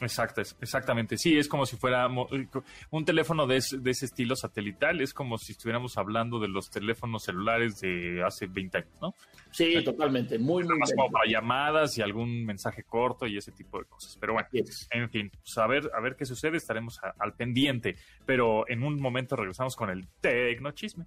Exacto, 0.00 0.42
exactamente. 0.60 1.16
Sí, 1.16 1.38
es 1.38 1.48
como 1.48 1.66
si 1.66 1.76
fuera 1.76 2.08
un 2.08 3.04
teléfono 3.04 3.46
de, 3.46 3.56
ese 3.56 4.04
estilo 4.04 4.36
satelital, 4.36 5.00
es 5.00 5.14
como 5.14 5.38
si 5.38 5.52
estuviéramos 5.52 5.96
hablando 5.96 6.38
de 6.38 6.48
los 6.48 6.70
teléfonos 6.70 7.24
celulares 7.24 7.80
de 7.80 8.22
hace 8.24 8.46
20 8.46 8.78
años, 8.78 9.00
¿no? 9.00 9.14
Sí, 9.50 9.82
totalmente, 9.84 10.38
muy, 10.38 10.64
muy 10.64 10.78
Más 10.78 10.92
como 10.94 11.10
para 11.10 11.30
llamadas 11.30 11.96
y 11.98 12.02
algún 12.02 12.44
mensaje 12.44 12.82
corto 12.82 13.26
y 13.26 13.38
ese 13.38 13.52
tipo 13.52 13.78
de 13.78 13.86
cosas. 13.86 14.16
Pero 14.20 14.34
bueno, 14.34 14.48
en 14.90 15.10
fin, 15.10 15.30
pues 15.30 15.56
a 15.58 15.66
ver, 15.66 15.90
a 15.94 16.00
ver 16.00 16.16
qué 16.16 16.26
sucede, 16.26 16.56
estaremos 16.56 17.00
al 17.18 17.34
pendiente. 17.34 17.96
Pero 18.24 18.68
en 18.68 18.82
un 18.82 19.00
momento 19.00 19.36
regresamos 19.36 19.76
con 19.76 19.90
el 19.90 20.06
tecnochisme. 20.20 21.04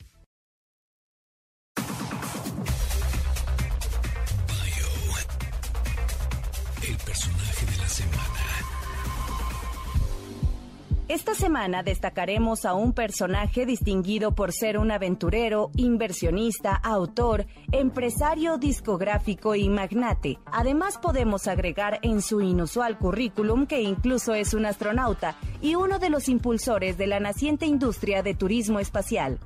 Esta 11.09 11.33
semana 11.33 11.81
destacaremos 11.81 12.65
a 12.65 12.75
un 12.75 12.93
personaje 12.93 13.65
distinguido 13.65 14.35
por 14.35 14.53
ser 14.53 14.77
un 14.77 14.91
aventurero, 14.91 15.71
inversionista, 15.75 16.75
autor, 16.75 17.47
empresario 17.71 18.59
discográfico 18.59 19.55
y 19.55 19.69
magnate. 19.69 20.37
Además 20.45 20.99
podemos 20.99 21.47
agregar 21.47 21.97
en 22.03 22.21
su 22.21 22.41
inusual 22.41 22.99
currículum 22.99 23.65
que 23.65 23.81
incluso 23.81 24.35
es 24.35 24.53
un 24.53 24.67
astronauta 24.67 25.35
y 25.63 25.73
uno 25.73 25.97
de 25.97 26.11
los 26.11 26.29
impulsores 26.29 26.95
de 26.99 27.07
la 27.07 27.19
naciente 27.19 27.65
industria 27.65 28.21
de 28.21 28.35
turismo 28.35 28.79
espacial. 28.79 29.39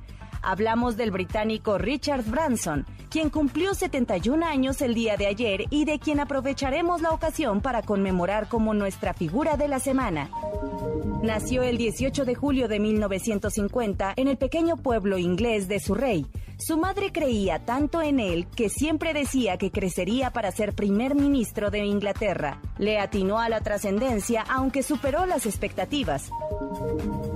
Hablamos 0.44 0.96
del 0.96 1.10
británico 1.10 1.78
Richard 1.78 2.24
Branson, 2.24 2.84
quien 3.08 3.30
cumplió 3.30 3.74
71 3.74 4.44
años 4.44 4.82
el 4.82 4.94
día 4.94 5.16
de 5.16 5.26
ayer 5.26 5.64
y 5.70 5.84
de 5.86 5.98
quien 5.98 6.20
aprovecharemos 6.20 7.00
la 7.00 7.10
ocasión 7.10 7.60
para 7.60 7.82
conmemorar 7.82 8.48
como 8.48 8.74
nuestra 8.74 9.14
figura 9.14 9.56
de 9.56 9.68
la 9.68 9.78
semana. 9.78 10.30
Nació 11.22 11.62
el 11.62 11.78
18 11.78 12.26
de 12.26 12.34
julio 12.34 12.68
de 12.68 12.78
1950 12.80 14.12
en 14.16 14.28
el 14.28 14.36
pequeño 14.36 14.76
pueblo 14.76 15.16
inglés 15.16 15.68
de 15.68 15.80
Surrey. 15.80 16.26
Su 16.58 16.76
madre 16.76 17.10
creía 17.12 17.64
tanto 17.64 18.00
en 18.00 18.20
él 18.20 18.46
que 18.46 18.68
siempre 18.68 19.12
decía 19.12 19.58
que 19.58 19.72
crecería 19.72 20.30
para 20.30 20.52
ser 20.52 20.72
primer 20.72 21.14
ministro 21.14 21.70
de 21.70 21.84
Inglaterra. 21.84 22.60
Le 22.78 22.98
atinó 22.98 23.40
a 23.40 23.48
la 23.48 23.60
trascendencia 23.60 24.42
aunque 24.48 24.82
superó 24.82 25.26
las 25.26 25.46
expectativas. 25.46 26.30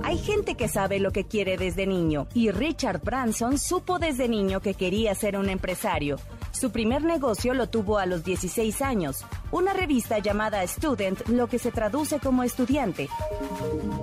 Hay 0.03 0.17
gente 0.17 0.55
que 0.55 0.69
sabe 0.69 0.99
lo 0.99 1.11
que 1.11 1.25
quiere 1.25 1.57
desde 1.57 1.85
niño 1.85 2.27
y 2.33 2.51
Richard 2.51 3.01
Branson 3.01 3.59
supo 3.59 3.99
desde 3.99 4.29
niño 4.29 4.61
que 4.61 4.73
quería 4.73 5.13
ser 5.15 5.37
un 5.37 5.49
empresario. 5.49 6.17
Su 6.51 6.71
primer 6.71 7.03
negocio 7.03 7.53
lo 7.53 7.69
tuvo 7.69 7.99
a 7.99 8.05
los 8.05 8.23
16 8.23 8.81
años, 8.81 9.23
una 9.51 9.73
revista 9.73 10.19
llamada 10.19 10.65
Student, 10.65 11.27
lo 11.29 11.47
que 11.47 11.59
se 11.59 11.71
traduce 11.71 12.19
como 12.19 12.43
estudiante. 12.43 13.07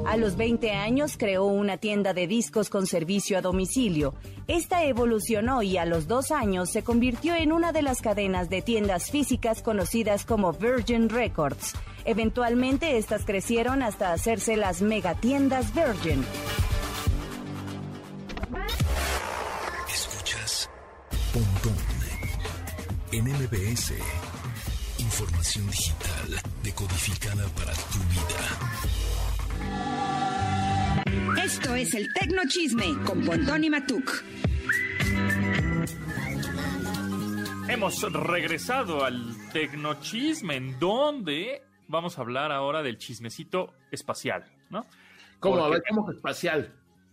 A 0.06 0.16
los 0.16 0.36
20 0.36 0.70
años 0.70 1.16
creó 1.18 1.44
una 1.46 1.76
tienda 1.76 2.14
de 2.14 2.26
discos 2.26 2.70
con 2.70 2.86
servicio 2.86 3.36
a 3.36 3.42
domicilio. 3.42 4.14
Esta 4.46 4.84
evolucionó 5.06 5.62
y 5.62 5.76
a 5.76 5.84
los 5.86 6.08
dos 6.08 6.32
años 6.32 6.72
se 6.72 6.82
convirtió 6.82 7.36
en 7.36 7.52
una 7.52 7.70
de 7.70 7.82
las 7.82 8.00
cadenas 8.02 8.50
de 8.50 8.60
tiendas 8.60 9.12
físicas 9.12 9.62
conocidas 9.62 10.24
como 10.24 10.52
Virgin 10.52 11.08
Records. 11.08 11.74
Eventualmente 12.04 12.98
estas 12.98 13.24
crecieron 13.24 13.84
hasta 13.84 14.12
hacerse 14.12 14.56
las 14.56 14.82
megatiendas 14.82 15.72
Virgin. 15.72 16.24
Escuchas 19.88 20.68
Pontón 21.32 21.76
en 23.12 23.24
MBS. 23.26 23.92
Información 24.98 25.70
digital 25.70 26.40
decodificada 26.64 27.46
para 27.50 27.72
tu 27.72 27.98
vida. 28.10 28.96
Esto 31.44 31.74
es 31.76 31.94
el 31.94 32.12
Tecnochisme 32.12 32.98
con 33.04 33.24
Pontón 33.24 33.62
y 33.62 33.70
Matuk. 33.70 34.24
Hemos 37.68 38.00
regresado 38.12 39.04
al 39.04 39.34
Tecnochisme, 39.52 40.54
en 40.54 40.78
donde 40.78 41.62
vamos 41.88 42.16
a 42.16 42.20
hablar 42.22 42.52
ahora 42.52 42.82
del 42.82 42.96
chismecito 42.96 43.74
espacial, 43.90 44.44
¿no? 44.70 44.86
¿Cómo? 45.40 45.64
A 45.64 45.68
ver, 45.68 45.82
¿cómo 45.88 46.06
que 46.06 46.14
espacial? 46.14 46.72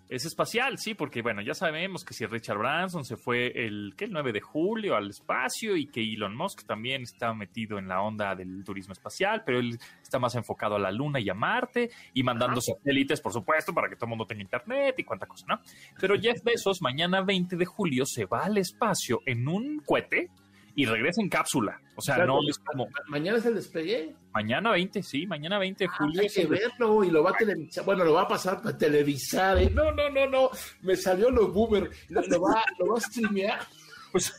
Es 0.10 0.26
espacial, 0.26 0.78
sí, 0.78 0.94
porque 0.94 1.24
bueno, 1.24 1.42
ya 1.42 1.56
sabemos 1.56 2.06
que 2.06 2.14
si 2.14 2.28
Richard 2.28 2.60
Branson 2.60 3.04
se 3.04 3.18
fue 3.18 3.66
el, 3.66 3.96
¿qué? 3.98 4.06
el 4.06 4.12
9 4.12 4.32
de 4.32 4.42
julio 4.42 4.96
al 4.96 5.10
espacio 5.10 5.76
y 5.76 5.88
que 5.88 6.02
Elon 6.02 6.36
Musk 6.36 6.68
también 6.68 7.02
está 7.02 7.34
metido 7.34 7.80
en 7.80 7.88
la 7.88 8.02
onda 8.02 8.36
del 8.36 8.64
turismo 8.64 8.94
espacial, 8.94 9.42
pero 9.44 9.58
él 9.60 9.80
está 10.04 10.20
más 10.20 10.36
enfocado 10.36 10.76
a 10.76 10.80
la 10.80 10.92
Luna 10.92 11.20
y 11.20 11.30
a 11.30 11.34
Marte 11.34 11.90
y 12.14 12.22
mandando 12.22 12.62
satélites, 12.62 13.22
por 13.22 13.34
supuesto, 13.34 13.74
para 13.74 13.90
que 13.90 13.96
todo 13.96 14.06
el 14.06 14.10
mundo 14.10 14.28
tenga 14.28 14.44
internet 14.44 14.94
y 15.00 15.04
cuánta 15.04 15.26
cosa, 15.26 15.48
¿no? 15.48 15.60
Pero 16.00 16.16
Jeff 16.20 16.44
Bezos 16.44 16.80
mañana 16.84 17.22
20 17.22 17.56
de 17.56 17.66
julio 17.66 18.06
se 18.06 18.26
va 18.26 18.46
al 18.46 18.60
espacio 18.60 19.22
en 19.26 19.48
un 19.48 19.80
cohete 19.80 20.30
y 20.76 20.86
regresa 20.86 21.22
en 21.22 21.30
cápsula. 21.30 21.80
O 21.96 22.02
sea, 22.02 22.26
no 22.26 22.40
es 22.50 22.58
como. 22.60 22.88
¿Mañana 23.08 23.38
es 23.38 23.46
el 23.46 23.56
despegue? 23.56 24.16
Mañana 24.34 24.72
20, 24.72 25.04
sí, 25.04 25.28
mañana 25.28 25.60
20 25.60 25.84
de 25.84 25.90
Ah, 25.92 25.96
julio. 26.00 26.22
hay 26.22 26.30
que 26.30 26.46
verlo 26.48 27.04
y 27.04 27.12
lo 27.12 27.24
va 27.24 27.30
a 27.32 27.34
televisar. 27.34 27.86
Bueno, 27.86 28.04
lo 28.04 28.14
va 28.14 28.24
a 28.24 28.28
pasar 28.28 28.60
a 28.64 28.78
televisar. 28.78 29.58
¿eh? 29.60 29.70
No, 29.74 29.92
no, 29.92 30.10
no, 30.10 30.28
no. 30.28 30.50
Me 30.82 30.96
salió 30.96 31.30
lo 31.30 31.50
boomer. 31.52 31.90
Lo, 32.10 32.22
lo 32.22 32.42
va, 32.42 32.64
lo 32.80 32.88
va 32.88 32.98
a 32.98 33.02
streamear. 33.02 33.60
Pues. 34.14 34.32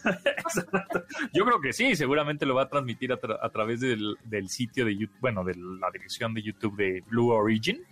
Yo 1.32 1.44
creo 1.44 1.60
que 1.60 1.72
sí, 1.72 1.96
seguramente 1.96 2.46
lo 2.46 2.54
va 2.54 2.62
a 2.62 2.68
transmitir 2.68 3.12
a, 3.12 3.20
tra- 3.20 3.38
a 3.42 3.48
través 3.50 3.80
del, 3.80 4.16
del 4.24 4.48
sitio 4.48 4.84
de 4.84 4.96
YouTube, 4.96 5.18
bueno, 5.20 5.42
de 5.42 5.54
la 5.56 5.90
dirección 5.92 6.32
de 6.32 6.42
YouTube 6.42 6.76
de 6.76 7.02
Blue 7.08 7.30
Origin, 7.32 7.82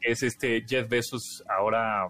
que 0.00 0.12
es 0.12 0.22
este 0.22 0.64
Jeff 0.66 0.88
Bezos, 0.88 1.44
ahora, 1.46 2.08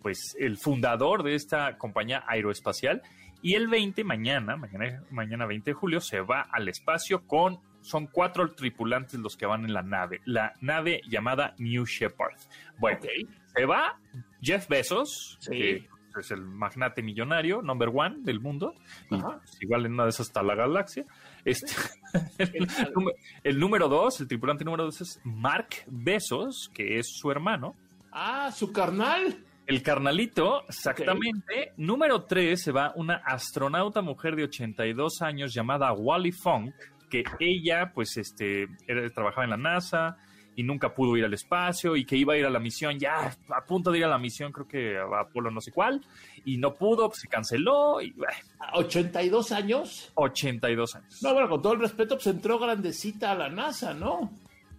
pues, 0.00 0.36
el 0.38 0.58
fundador 0.58 1.24
de 1.24 1.34
esta 1.34 1.76
compañía 1.76 2.22
aeroespacial. 2.28 3.02
Y 3.42 3.54
el 3.54 3.68
20, 3.68 4.04
mañana, 4.04 4.56
mañana, 4.56 5.02
mañana 5.10 5.46
20 5.46 5.70
de 5.70 5.74
julio, 5.74 6.00
se 6.00 6.20
va 6.20 6.42
al 6.42 6.68
espacio 6.68 7.26
con, 7.26 7.58
son 7.80 8.06
cuatro 8.06 8.48
tripulantes 8.54 9.18
los 9.18 9.36
que 9.36 9.46
van 9.46 9.64
en 9.64 9.74
la 9.74 9.82
nave, 9.82 10.20
la 10.24 10.52
nave 10.60 11.00
llamada 11.08 11.54
New 11.58 11.84
Shepard. 11.84 12.36
Bueno, 12.78 13.00
se 13.54 13.64
va 13.66 13.98
Jeff 14.40 14.68
Bezos, 14.68 15.38
Sí. 15.40 15.50
que 15.50 15.88
es 16.20 16.30
el 16.30 16.42
magnate 16.42 17.02
millonario, 17.02 17.62
number 17.62 17.90
one 17.92 18.16
del 18.20 18.38
mundo, 18.38 18.74
y 19.10 19.16
pues, 19.18 19.58
igual 19.60 19.86
en 19.86 19.94
una 19.94 20.04
de 20.04 20.10
esas 20.10 20.26
está 20.28 20.42
la 20.42 20.54
galaxia. 20.54 21.04
Este, 21.44 21.72
el, 22.38 22.68
el 23.42 23.58
número 23.58 23.88
dos, 23.88 24.20
el 24.20 24.28
tripulante 24.28 24.64
número 24.64 24.84
dos 24.84 25.00
es 25.00 25.20
Mark 25.24 25.68
Bezos, 25.86 26.70
que 26.72 26.98
es 26.98 27.08
su 27.16 27.30
hermano. 27.30 27.74
Ah, 28.12 28.52
su 28.52 28.72
carnal. 28.72 29.42
El 29.66 29.82
carnalito, 29.82 30.64
exactamente. 30.68 31.72
Número 31.76 32.24
tres 32.24 32.62
se 32.62 32.72
va 32.72 32.92
una 32.96 33.16
astronauta 33.24 34.02
mujer 34.02 34.34
de 34.36 34.44
82 34.44 35.22
años 35.22 35.54
llamada 35.54 35.92
Wally 35.92 36.32
Funk, 36.32 36.74
que 37.08 37.22
ella, 37.38 37.92
pues, 37.94 38.16
este, 38.16 38.66
era- 38.86 39.08
trabajaba 39.10 39.44
en 39.44 39.50
la 39.50 39.56
NASA 39.56 40.16
y 40.56 40.62
nunca 40.64 40.94
pudo 40.94 41.16
ir 41.16 41.24
al 41.24 41.32
espacio 41.32 41.96
y 41.96 42.04
que 42.04 42.16
iba 42.16 42.34
a 42.34 42.36
ir 42.36 42.44
a 42.44 42.50
la 42.50 42.58
misión, 42.58 42.98
ya 42.98 43.32
a 43.48 43.64
punto 43.64 43.90
de 43.90 43.98
ir 43.98 44.04
a 44.04 44.08
la 44.08 44.18
misión, 44.18 44.52
creo 44.52 44.66
que 44.68 44.98
a 44.98 45.20
Apolo 45.20 45.50
no 45.50 45.60
sé 45.62 45.72
cuál, 45.72 46.04
y 46.44 46.58
no 46.58 46.74
pudo, 46.74 47.08
pues, 47.08 47.20
se 47.20 47.28
canceló 47.28 48.00
y 48.02 48.10
bueno, 48.12 48.34
¿A 48.58 48.76
82 48.78 49.52
años. 49.52 50.10
82 50.14 50.94
años. 50.96 51.22
No, 51.22 51.32
bueno, 51.32 51.48
con 51.48 51.62
todo 51.62 51.72
el 51.74 51.80
respeto, 51.80 52.16
pues 52.16 52.26
entró 52.26 52.58
grandecita 52.58 53.32
a 53.32 53.34
la 53.34 53.48
NASA, 53.48 53.94
¿no? 53.94 54.30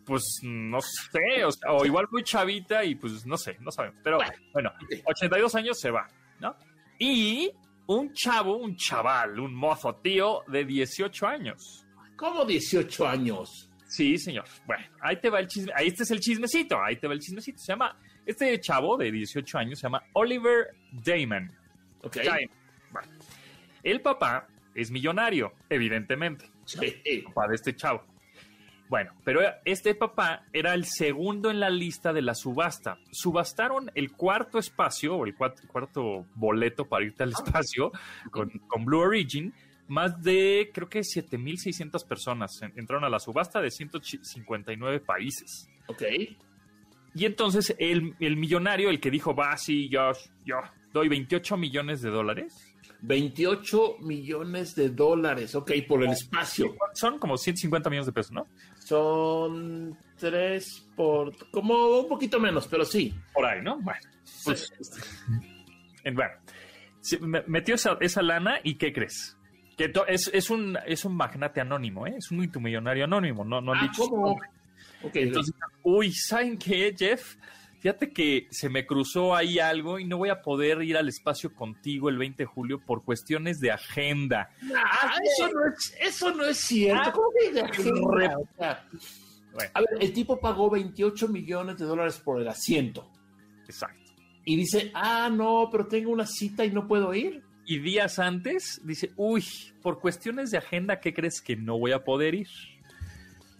Pues 0.05 0.39
no 0.43 0.79
sé, 0.81 1.45
o, 1.45 1.51
sea, 1.51 1.71
o 1.71 1.85
igual 1.85 2.07
muy 2.11 2.23
chavita 2.23 2.83
y 2.83 2.95
pues 2.95 3.25
no 3.25 3.37
sé, 3.37 3.57
no 3.59 3.71
sabemos. 3.71 3.99
Pero 4.03 4.19
bueno, 4.51 4.71
82 5.05 5.55
años 5.55 5.79
se 5.79 5.91
va, 5.91 6.07
¿no? 6.39 6.55
Y 6.99 7.51
un 7.87 8.13
chavo, 8.13 8.57
un 8.57 8.75
chaval, 8.75 9.39
un 9.39 9.53
mozo 9.53 9.95
tío 9.95 10.41
de 10.47 10.65
18 10.65 11.27
años. 11.27 11.85
¿Cómo 12.15 12.45
18 12.45 13.07
años? 13.07 13.69
Sí, 13.87 14.17
señor. 14.17 14.45
Bueno, 14.65 14.85
ahí 15.01 15.17
te 15.17 15.29
va 15.29 15.39
el 15.39 15.47
chisme. 15.47 15.71
Ahí 15.75 15.87
este 15.87 16.03
es 16.03 16.11
el 16.11 16.19
chismecito. 16.19 16.81
Ahí 16.83 16.95
te 16.95 17.07
va 17.07 17.13
el 17.13 17.19
chismecito. 17.19 17.59
Se 17.59 17.73
llama, 17.73 17.95
este 18.25 18.59
chavo 18.59 18.97
de 18.97 19.11
18 19.11 19.57
años 19.57 19.79
se 19.79 19.83
llama 19.83 20.01
Oliver 20.13 20.75
Damon. 20.91 21.51
Ok. 22.01 22.17
Damon. 22.17 22.49
Bueno, 22.91 23.07
el 23.83 24.01
papá 24.01 24.47
es 24.73 24.89
millonario, 24.89 25.53
evidentemente. 25.69 26.49
Sí. 26.65 27.21
papá 27.25 27.47
de 27.49 27.55
este 27.55 27.75
chavo. 27.75 28.03
Bueno, 28.93 29.11
pero 29.23 29.41
este 29.65 29.95
papá 29.95 30.43
era 30.53 30.75
el 30.75 30.85
segundo 30.85 31.49
en 31.49 31.59
la 31.59 31.71
lista 31.71 32.13
de 32.13 32.21
la 32.21 32.35
subasta. 32.35 32.99
Subastaron 33.11 33.89
el 33.95 34.11
cuarto 34.11 34.59
espacio, 34.59 35.15
o 35.15 35.25
el 35.25 35.33
cuarto 35.35 36.27
boleto 36.35 36.85
para 36.85 37.03
irte 37.03 37.23
al 37.23 37.31
espacio 37.31 37.91
con, 38.29 38.49
con 38.67 38.85
Blue 38.85 38.99
Origin. 38.99 39.51
Más 39.87 40.21
de, 40.21 40.69
creo 40.71 40.87
que 40.89 40.99
7.600 40.99 42.07
personas 42.07 42.61
en- 42.61 42.71
entraron 42.77 43.03
a 43.03 43.09
la 43.09 43.17
subasta 43.17 43.61
de 43.63 43.71
159 43.71 44.99
países. 44.99 45.67
Ok. 45.87 46.03
Y 47.15 47.25
entonces 47.25 47.75
el, 47.79 48.13
el 48.19 48.37
millonario, 48.37 48.91
el 48.91 48.99
que 48.99 49.09
dijo, 49.09 49.33
va, 49.33 49.57
sí, 49.57 49.89
yo, 49.89 50.11
yo 50.45 50.57
doy 50.93 51.09
28 51.09 51.57
millones 51.57 52.03
de 52.03 52.11
dólares. 52.11 52.69
28 53.05 53.97
millones 53.99 54.75
de 54.75 54.89
dólares. 54.89 55.55
Ok, 55.55 55.71
por 55.87 56.03
el 56.03 56.11
espacio. 56.11 56.73
Son 56.93 57.19
como 57.19 57.37
150 57.37 57.89
millones 57.89 58.05
de 58.05 58.13
pesos, 58.13 58.31
¿no? 58.31 58.47
Son 58.85 59.97
tres 60.17 60.85
por. 60.95 61.49
como 61.51 61.99
un 62.01 62.07
poquito 62.09 62.39
menos, 62.39 62.67
pero 62.67 62.83
sí. 62.85 63.13
Por 63.33 63.45
ahí, 63.45 63.61
¿no? 63.61 63.79
Bueno, 63.81 63.99
pues, 64.43 64.71
bueno, 66.03 66.33
metió 67.47 67.75
esa, 67.75 67.97
esa 68.01 68.21
lana 68.21 68.59
y 68.63 68.75
¿qué 68.75 68.91
crees? 68.93 69.37
Que 69.77 69.91
es, 70.07 70.29
es, 70.33 70.49
un, 70.49 70.77
es 70.85 71.03
un 71.05 71.15
magnate 71.15 71.61
anónimo, 71.61 72.05
¿eh? 72.05 72.15
Es 72.17 72.29
un 72.31 72.37
multimillonario 72.37 73.05
anónimo, 73.05 73.43
no, 73.43 73.59
no 73.61 73.73
han 73.73 73.79
Ah, 73.79 73.83
dicho 73.83 74.03
¿cómo? 74.07 74.27
nombre. 74.27 74.47
Ok, 75.03 75.15
Entonces, 75.15 75.55
uy, 75.83 76.11
¿saben 76.13 76.57
qué, 76.57 76.93
Jeff? 76.97 77.35
Fíjate 77.83 78.13
que 78.13 78.47
se 78.49 78.69
me 78.69 78.85
cruzó 78.85 79.35
ahí 79.35 79.59
algo 79.59 79.99
y 79.99 80.05
no 80.05 80.17
voy 80.17 80.29
a 80.29 80.41
poder 80.41 80.81
ir 80.83 80.95
al 80.95 81.09
espacio 81.09 81.53
contigo 81.53 82.07
el 82.07 82.17
20 82.17 82.43
de 82.43 82.47
julio 82.47 82.79
por 82.79 83.03
cuestiones 83.03 83.59
de 83.59 83.71
agenda. 83.71 84.49
Ah, 84.73 85.17
eso, 85.21 85.49
no 85.51 85.67
es, 85.67 85.93
eso 85.99 86.33
no 86.33 86.45
es 86.45 86.57
cierto. 86.59 87.01
Ah, 87.09 87.11
¿Cómo 87.11 87.27
que 87.37 87.51
de 87.51 87.59
agenda? 87.61 88.37
O 88.37 88.47
sea, 88.57 88.87
Bueno, 89.53 89.71
a 89.73 89.81
ver, 89.81 89.89
el 89.99 90.13
tipo 90.13 90.39
pagó 90.39 90.69
28 90.69 91.27
millones 91.27 91.77
de 91.77 91.83
dólares 91.85 92.21
por 92.23 92.39
el 92.39 92.47
asiento. 92.47 93.11
exacto. 93.67 94.13
Y 94.45 94.55
dice, 94.55 94.89
ah, 94.93 95.29
no, 95.29 95.67
pero 95.69 95.85
tengo 95.85 96.09
una 96.11 96.25
cita 96.25 96.63
y 96.63 96.71
no 96.71 96.87
puedo 96.87 97.13
ir. 97.13 97.43
Y 97.65 97.79
días 97.79 98.17
antes 98.17 98.79
dice, 98.85 99.11
uy, 99.17 99.43
por 99.81 99.99
cuestiones 99.99 100.51
de 100.51 100.57
agenda, 100.57 101.01
¿qué 101.01 101.13
crees 101.13 101.41
que 101.41 101.57
no 101.57 101.77
voy 101.77 101.91
a 101.91 102.05
poder 102.05 102.33
ir? 102.33 102.47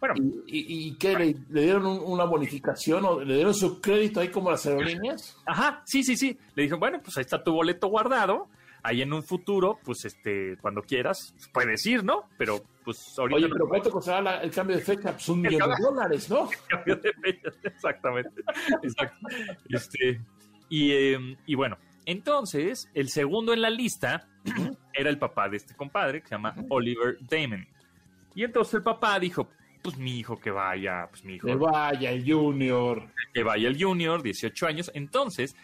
Bueno, 0.04 0.16
¿Y, 0.48 0.90
y, 0.90 0.96
qué? 0.96 1.18
¿Le, 1.18 1.36
le 1.50 1.62
dieron 1.62 1.86
un- 1.86 2.02
una 2.04 2.26
bonificación 2.26 3.06
o 3.06 3.22
le 3.22 3.36
dieron 3.36 3.54
su 3.54 3.80
crédito 3.80 4.20
ahí 4.20 4.28
como 4.28 4.52
las 4.52 4.66
aerolíneas? 4.66 5.38
Ajá, 5.46 5.82
sí, 5.86 6.04
sí, 6.04 6.18
sí. 6.18 6.38
Le 6.56 6.64
dije, 6.64 6.76
bueno, 6.76 7.00
pues 7.02 7.16
ahí 7.18 7.22
está 7.22 7.42
tu 7.42 7.54
boleto 7.54 7.88
guardado. 7.88 8.50
Ahí 8.86 9.02
en 9.02 9.14
un 9.14 9.24
futuro, 9.24 9.80
pues 9.86 10.04
este, 10.04 10.58
cuando 10.58 10.82
quieras, 10.82 11.34
puedes 11.54 11.86
ir, 11.86 12.04
¿no? 12.04 12.24
Pero 12.38 12.62
pues 12.84 13.18
ahorita 13.18 13.38
Oye, 13.38 13.48
pero 13.48 13.66
¿cuánto 13.70 13.90
costará 13.92 14.22
la- 14.22 14.42
el 14.44 14.52
cambio 14.52 14.76
de 14.76 14.82
fecha? 14.82 15.14
Pues 15.14 15.30
un 15.30 15.40
millón 15.40 15.70
de 15.70 15.82
dólares, 15.82 16.30
¿no? 16.30 16.50
cambio 16.68 16.98
de 16.98 17.14
fecha. 17.14 17.50
Exactamente. 17.64 18.42
Exacto. 18.82 19.26
Este, 19.70 20.20
y, 20.68 20.92
eh, 20.92 21.38
y 21.46 21.56
bueno, 21.56 21.78
entonces, 22.06 22.90
el 22.94 23.08
segundo 23.08 23.54
en 23.54 23.62
la 23.62 23.70
lista 23.70 24.28
era 24.94 25.10
el 25.10 25.18
papá 25.18 25.48
de 25.48 25.56
este 25.56 25.76
compadre, 25.76 26.22
que 26.22 26.28
se 26.28 26.36
llama 26.36 26.54
Oliver 26.70 27.18
Damon. 27.22 27.66
Y 28.36 28.44
entonces 28.44 28.74
el 28.74 28.84
papá 28.84 29.18
dijo, 29.18 29.48
pues 29.84 29.98
mi 29.98 30.18
hijo 30.18 30.40
que 30.40 30.50
vaya, 30.50 31.08
pues 31.10 31.24
mi 31.26 31.36
hijo 31.36 31.46
Que 31.48 31.56
vaya, 31.56 32.10
el 32.12 32.24
Junior. 32.32 33.04
que 33.34 33.44
vaya 33.44 33.68
el 33.68 33.82
Junior, 33.82 34.24
18 34.24 34.66
años. 34.66 34.92
Entonces, 34.96 35.56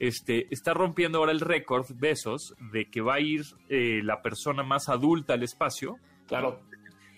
este, 0.00 0.46
está 0.52 0.74
rompiendo 0.74 1.18
ahora 1.18 1.32
el 1.32 1.40
récord, 1.40 1.86
Besos, 1.94 2.54
de 2.72 2.90
que 2.90 3.00
va 3.00 3.14
a 3.14 3.20
ir 3.20 3.44
eh, 3.68 4.00
la 4.02 4.20
persona 4.20 4.62
más 4.62 4.88
adulta 4.88 5.32
al 5.34 5.42
espacio 5.42 5.96
Claro, 6.26 6.60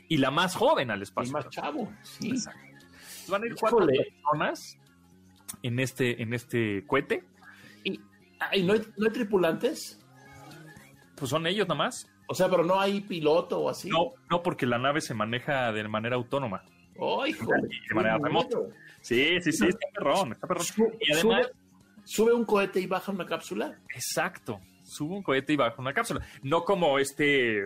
y 0.08 0.18
la 0.18 0.30
más 0.30 0.54
joven 0.54 0.90
al 0.90 1.02
espacio. 1.02 1.32
más 1.32 1.48
chavo. 1.50 1.92
Sí. 2.02 2.32
Van 3.28 3.42
a 3.42 3.46
ir 3.46 3.54
cuatro 3.58 3.78
Híjole. 3.80 4.12
personas 4.22 4.78
en 5.62 5.80
este, 5.80 6.22
en 6.22 6.32
este 6.34 6.84
cohete. 6.86 7.24
Y, 7.84 8.00
ah, 8.38 8.54
¿y 8.56 8.62
no, 8.62 8.74
hay, 8.74 8.82
no 8.96 9.06
hay 9.06 9.12
tripulantes? 9.12 9.98
Pues 11.16 11.30
son 11.30 11.46
ellos 11.46 11.66
nomás. 11.68 12.08
O 12.33 12.35
sea, 12.35 12.49
pero 12.49 12.62
no 12.64 12.78
hay 12.78 13.01
piloto 13.01 13.59
o 13.59 13.68
así. 13.70 13.89
No, 13.89 14.12
no, 14.31 14.41
porque 14.41 14.64
la 14.64 14.78
nave 14.78 15.01
se 15.01 15.14
maneja 15.14 15.72
de 15.72 15.89
manera 15.89 16.14
autónoma. 16.14 16.62
¡Ay, 17.20 17.33
joder! 17.33 17.62
De 17.89 17.95
manera 17.95 18.18
remota. 18.22 18.57
Sí, 19.01 19.41
sí, 19.41 19.51
sí, 19.51 19.66
está 19.66 19.89
perrón, 19.93 20.31
está 20.33 20.47
perrón. 20.47 20.64
Su- 20.64 20.93
Y 21.01 21.12
además, 21.12 21.47
sube, 21.47 22.05
sube 22.05 22.33
un 22.33 22.45
cohete 22.45 22.78
y 22.81 22.87
baja 22.87 23.11
una 23.11 23.26
cápsula. 23.26 23.76
Exacto. 23.93 24.61
Sube 24.85 25.16
un 25.16 25.22
cohete 25.24 25.55
y 25.55 25.57
baja 25.57 25.74
una 25.78 25.93
cápsula. 25.93 26.24
No 26.45 26.62
como 26.64 27.01
este 27.01 27.62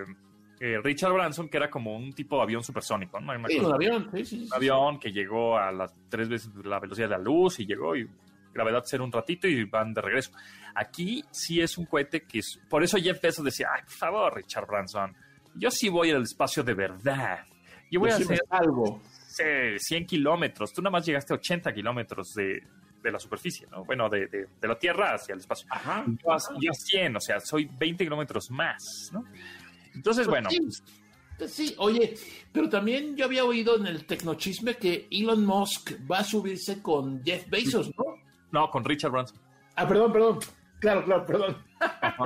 eh, 0.61 0.81
Richard 0.83 1.12
Branson, 1.12 1.51
que 1.51 1.59
era 1.59 1.69
como 1.69 1.95
un 1.95 2.15
tipo 2.15 2.37
de 2.37 2.43
avión 2.45 2.62
supersónico. 2.65 3.21
¿no? 3.21 3.33
Sí, 3.49 3.59
un 3.59 3.75
avión. 3.75 4.09
Sí, 4.15 4.25
sí, 4.25 4.39
sí. 4.39 4.47
Un 4.47 4.55
avión 4.55 4.99
que 4.99 5.12
llegó 5.12 5.59
a 5.59 5.71
las 5.73 5.93
tres 6.09 6.31
veces 6.31 6.51
la 6.65 6.81
velocidad 6.81 7.09
de 7.11 7.17
la 7.19 7.23
luz 7.23 7.61
y 7.61 7.67
llegó 7.67 7.95
y 7.97 8.09
gravedad 8.55 8.82
cero 8.86 9.05
un 9.05 9.12
ratito 9.12 9.46
y 9.48 9.64
van 9.64 9.92
de 9.92 10.00
regreso. 10.00 10.30
Aquí 10.74 11.22
sí 11.30 11.61
es 11.61 11.76
un 11.76 11.84
cohete 11.86 12.22
que 12.22 12.38
es... 12.38 12.59
Por 12.68 12.82
eso 12.82 12.96
Jeff 12.98 13.20
Bezos 13.20 13.44
decía, 13.44 13.68
ay, 13.74 13.82
por 13.82 13.92
favor, 13.92 14.36
Richard 14.36 14.66
Branson, 14.66 15.14
yo 15.55 15.70
sí 15.70 15.88
voy 15.88 16.11
al 16.11 16.22
espacio 16.22 16.62
de 16.62 16.74
verdad. 16.74 17.40
Yo 17.90 18.00
voy 18.00 18.11
Yo 18.11 18.14
a 18.14 18.18
sí 18.18 18.24
hacer 18.24 18.40
salgo. 18.48 19.02
sé, 19.28 19.78
100 19.78 20.07
kilómetros. 20.07 20.72
Tú 20.72 20.80
nada 20.80 20.92
más 20.92 21.05
llegaste 21.07 21.32
a 21.32 21.36
80 21.36 21.72
kilómetros 21.74 22.32
de, 22.34 22.62
de 23.02 23.12
la 23.12 23.20
superficie, 23.20 23.66
¿no? 23.70 23.84
Bueno, 23.84 24.09
de, 24.09 24.26
de, 24.26 24.68
la 24.68 24.78
Tierra 24.78 25.14
hacia 25.14 25.34
el 25.34 25.40
espacio. 25.40 25.66
Ajá. 25.70 26.05
Yo, 26.24 26.32
a, 26.32 26.74
100, 26.74 27.16
o 27.16 27.20
sea, 27.20 27.38
soy 27.40 27.66
20 27.78 28.05
kilómetros 28.05 28.50
más, 28.50 29.11
¿no? 29.12 29.24
Entonces, 29.94 30.26
bueno. 30.26 30.48
Pues, 30.48 30.82
pues 31.38 31.52
sí, 31.52 31.74
oye, 31.78 32.14
pero 32.52 32.68
también 32.68 33.16
yo 33.16 33.26
había 33.26 33.44
oído 33.44 33.76
en 33.76 33.86
el 33.86 34.07
tecnochisme 34.07 34.76
que 34.76 35.07
Elon 35.11 35.44
Musk 35.44 35.92
va 36.11 36.18
a 36.18 36.24
subirse 36.24 36.80
con 36.80 37.22
Jeff 37.24 37.48
Bezos, 37.48 37.90
¿no? 37.96 38.24
No, 38.55 38.70
con 38.70 38.84
Richard 38.84 39.11
Branson. 39.11 39.36
Ah, 39.74 39.88
perdón, 39.88 40.12
perdón. 40.12 40.38
Claro, 40.78 41.05
claro, 41.05 41.26
perdón. 41.26 41.57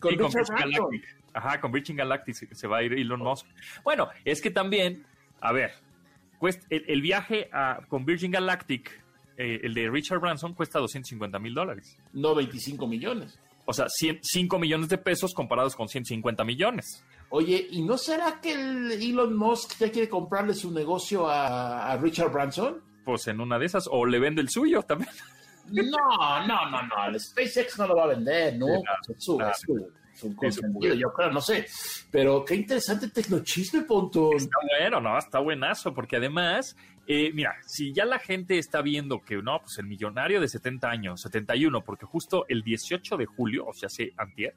con, 0.00 0.18
Richard 0.18 0.46
Branson. 0.48 1.00
Ajá, 1.32 1.60
con 1.60 1.70
Virgin 1.70 1.94
Galactic 1.94 2.52
se 2.52 2.66
va 2.66 2.78
a 2.78 2.82
ir 2.82 2.92
Elon 2.94 3.20
Musk. 3.20 3.46
Bueno, 3.84 4.08
es 4.24 4.40
que 4.40 4.50
también, 4.50 5.06
a 5.40 5.52
ver, 5.52 5.74
el, 6.70 7.02
viaje 7.02 7.48
a, 7.52 7.82
con 7.86 8.04
Virgin 8.04 8.32
Galactic, 8.32 8.90
eh, 9.36 9.60
el 9.62 9.74
de 9.74 9.88
Richard 9.88 10.18
Branson, 10.18 10.54
cuesta 10.54 10.80
250 10.80 11.38
mil 11.38 11.54
dólares. 11.54 11.96
No 12.12 12.34
25 12.34 12.88
millones. 12.88 13.38
O 13.64 13.72
sea, 13.72 13.86
5 13.88 14.58
millones 14.58 14.88
de 14.88 14.98
pesos 14.98 15.34
comparados 15.34 15.76
con 15.76 15.86
150 15.86 16.42
millones. 16.42 17.04
Oye, 17.30 17.64
¿y 17.70 17.82
no 17.82 17.96
será 17.96 18.40
que 18.40 18.54
el 18.54 18.90
Elon 18.90 19.36
Musk 19.36 19.78
ya 19.78 19.92
quiere 19.92 20.08
comprarle 20.08 20.54
su 20.54 20.72
negocio 20.72 21.28
a, 21.28 21.96
Richard 21.96 22.32
Branson? 22.32 22.82
Pues 23.04 23.28
en 23.28 23.40
una 23.40 23.56
de 23.58 23.66
esas, 23.66 23.84
o 23.88 24.04
le 24.04 24.18
vende 24.18 24.40
el 24.40 24.48
suyo 24.48 24.82
también. 24.82 25.10
No, 25.70 26.46
no, 26.46 26.70
no, 26.70 26.82
no, 26.82 27.06
el 27.08 27.20
SpaceX 27.20 27.78
no 27.78 27.88
lo 27.88 27.96
va 27.96 28.04
a 28.04 28.08
vender, 28.08 28.56
¿no? 28.56 28.66
yo 30.94 31.12
creo, 31.12 31.30
no 31.30 31.40
sé. 31.40 31.66
Pero 32.10 32.44
qué 32.44 32.54
interesante 32.54 33.08
tecnochisme, 33.08 33.82
Pontón. 33.82 34.34
Está 34.34 34.56
bueno, 34.78 35.00
¿no? 35.00 35.18
Está 35.18 35.40
buenazo, 35.40 35.92
porque 35.92 36.16
además, 36.16 36.76
eh, 37.06 37.30
mira, 37.34 37.56
si 37.66 37.92
ya 37.92 38.04
la 38.04 38.18
gente 38.18 38.58
está 38.58 38.80
viendo 38.80 39.22
que, 39.22 39.36
no, 39.36 39.60
pues 39.60 39.78
el 39.78 39.86
millonario 39.86 40.40
de 40.40 40.48
70 40.48 40.88
años, 40.88 41.20
71, 41.20 41.82
porque 41.84 42.06
justo 42.06 42.46
el 42.48 42.62
18 42.62 43.16
de 43.16 43.26
julio, 43.26 43.66
o 43.66 43.74
sea, 43.74 43.88
hace 43.88 44.12
antier, 44.16 44.54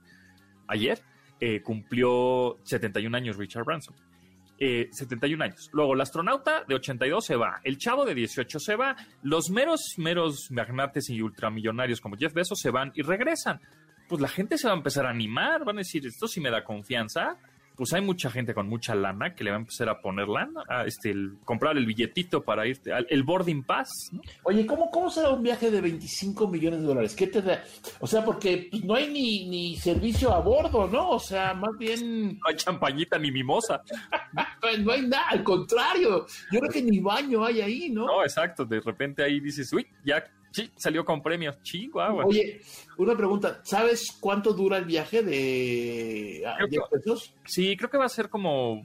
ayer, 0.68 1.02
eh, 1.42 1.62
cumplió 1.62 2.58
71 2.64 3.16
años 3.16 3.38
Richard 3.38 3.66
Branson. 3.66 3.96
71 4.60 5.44
eh, 5.44 5.48
años. 5.48 5.70
Luego, 5.74 5.94
el 5.94 6.02
astronauta 6.02 6.64
de 6.68 6.76
82 6.76 7.26
se 7.26 7.36
va, 7.36 7.62
el 7.64 7.78
chavo 7.78 8.06
de 8.06 8.16
18 8.16 8.60
se 8.60 8.76
va, 8.76 8.96
los 9.24 9.50
meros, 9.50 9.96
meros 9.98 10.52
magnates 10.52 11.10
y 11.10 11.22
ultramillonarios 11.22 12.02
como 12.02 12.18
Jeff 12.18 12.34
Bezos 12.34 12.60
se 12.60 12.70
van 12.70 12.92
y 12.96 13.02
regresan 13.02 13.60
pues 14.10 14.20
la 14.22 14.28
gente 14.28 14.58
se 14.58 14.68
va 14.68 14.74
a 14.74 14.78
empezar 14.78 15.06
a 15.06 15.12
animar, 15.12 15.64
van 15.64 15.78
a 15.78 15.82
decir, 15.82 16.06
esto 16.06 16.28
sí 16.28 16.42
me 16.42 16.50
da 16.50 16.64
confianza. 16.64 17.38
Pues 17.80 17.94
hay 17.94 18.02
mucha 18.02 18.30
gente 18.30 18.54
con 18.54 18.68
mucha 18.68 18.94
lana 18.94 19.34
que 19.34 19.42
le 19.46 19.52
va 19.52 19.56
a 19.56 19.60
empezar 19.62 19.88
a 19.88 20.02
poner 20.02 20.28
lana, 20.28 20.64
a 20.68 20.84
este, 20.84 21.16
comprar 21.46 21.78
el 21.78 21.86
billetito 21.86 22.44
para 22.44 22.68
irte, 22.68 22.92
el 23.08 23.24
boarding 23.24 23.64
pass. 23.64 24.12
Oye, 24.44 24.66
¿cómo, 24.66 24.92
¿cómo 24.92 25.10
será 25.10 25.30
un 25.30 25.42
viaje 25.42 25.72
de 25.72 25.80
25 25.80 26.50
millones 26.50 26.82
de 26.82 26.88
dólares? 26.88 27.16
¿Qué 27.16 27.28
te 27.28 27.42
da? 27.42 27.64
O 28.02 28.06
sea, 28.06 28.26
porque 28.26 28.68
pues, 28.70 28.84
no 28.84 28.96
hay 28.96 29.08
ni, 29.08 29.48
ni 29.48 29.78
servicio 29.78 30.34
a 30.34 30.42
bordo, 30.42 30.90
¿no? 30.90 31.12
O 31.12 31.20
sea, 31.20 31.54
más 31.54 31.72
bien... 31.80 32.38
No 32.38 32.50
hay 32.50 32.58
champañita 32.58 33.18
ni 33.18 33.32
mimosa. 33.32 33.82
Pues, 34.60 34.80
no 34.84 34.92
hay 34.92 35.04
nada, 35.04 35.30
al 35.30 35.42
contrario. 35.46 36.26
Yo 36.52 36.60
creo 36.60 36.72
que 36.74 36.82
ni 36.82 37.00
baño 37.00 37.46
hay 37.46 37.62
ahí, 37.62 37.90
¿no? 37.92 38.08
No, 38.08 38.24
exacto. 38.24 38.66
De 38.66 38.82
repente 38.82 39.24
ahí 39.24 39.40
dices, 39.40 39.72
uy, 39.72 39.88
ya 40.04 40.22
Sí, 40.52 40.72
salió 40.76 41.06
con 41.06 41.22
premios. 41.22 41.62
Chihuahua. 41.62 42.26
Oye, 42.26 42.62
una 42.98 43.16
pregunta. 43.16 43.62
¿Sabes 43.64 44.18
cuánto 44.20 44.54
dura 44.54 44.78
el 44.78 44.86
viaje 44.86 45.22
de 45.22 46.44
10 46.70 46.82
pesos? 46.92 47.36
Sí, 47.46 47.76
creo 47.78 47.90
que 47.90 47.98
va 47.98 48.06
a 48.06 48.10
ser 48.10 48.30
como 48.30 48.82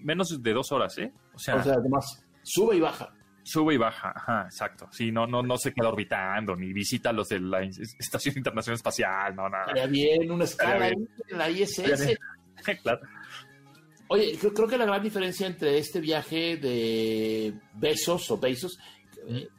menos 0.00 0.42
de 0.42 0.52
dos 0.52 0.72
horas, 0.72 0.96
¿eh? 0.98 1.12
O 1.34 1.38
sea, 1.38 1.54
además, 1.54 2.24
sube 2.42 2.76
y 2.76 2.80
baja. 2.80 3.12
Sube 3.44 3.74
y 3.74 3.76
baja, 3.76 4.12
ajá, 4.14 4.42
exacto. 4.44 4.88
Sí, 4.92 5.10
no, 5.10 5.26
no, 5.26 5.42
no 5.42 5.58
se 5.58 5.72
queda 5.72 5.88
orbitando, 5.88 6.54
ni 6.54 6.72
visita 6.72 7.12
los 7.12 7.28
de 7.28 7.40
la 7.40 7.62
Estación 7.62 8.36
Internacional 8.36 8.76
Espacial, 8.76 9.34
no, 9.34 9.48
nada. 9.48 9.64
Estaría 9.64 9.86
bien, 9.86 10.30
una 10.30 10.44
escala 10.44 10.88
en 10.88 11.08
la 11.30 11.50
ISS. 11.50 12.16
claro. 12.82 13.00
Oye, 14.08 14.36
creo, 14.38 14.52
creo, 14.52 14.68
que 14.68 14.78
la 14.78 14.84
gran 14.84 15.02
diferencia 15.02 15.46
entre 15.46 15.78
este 15.78 16.00
viaje 16.00 16.56
de 16.56 17.54
Besos 17.74 18.30
o 18.30 18.38
Besos 18.38 18.78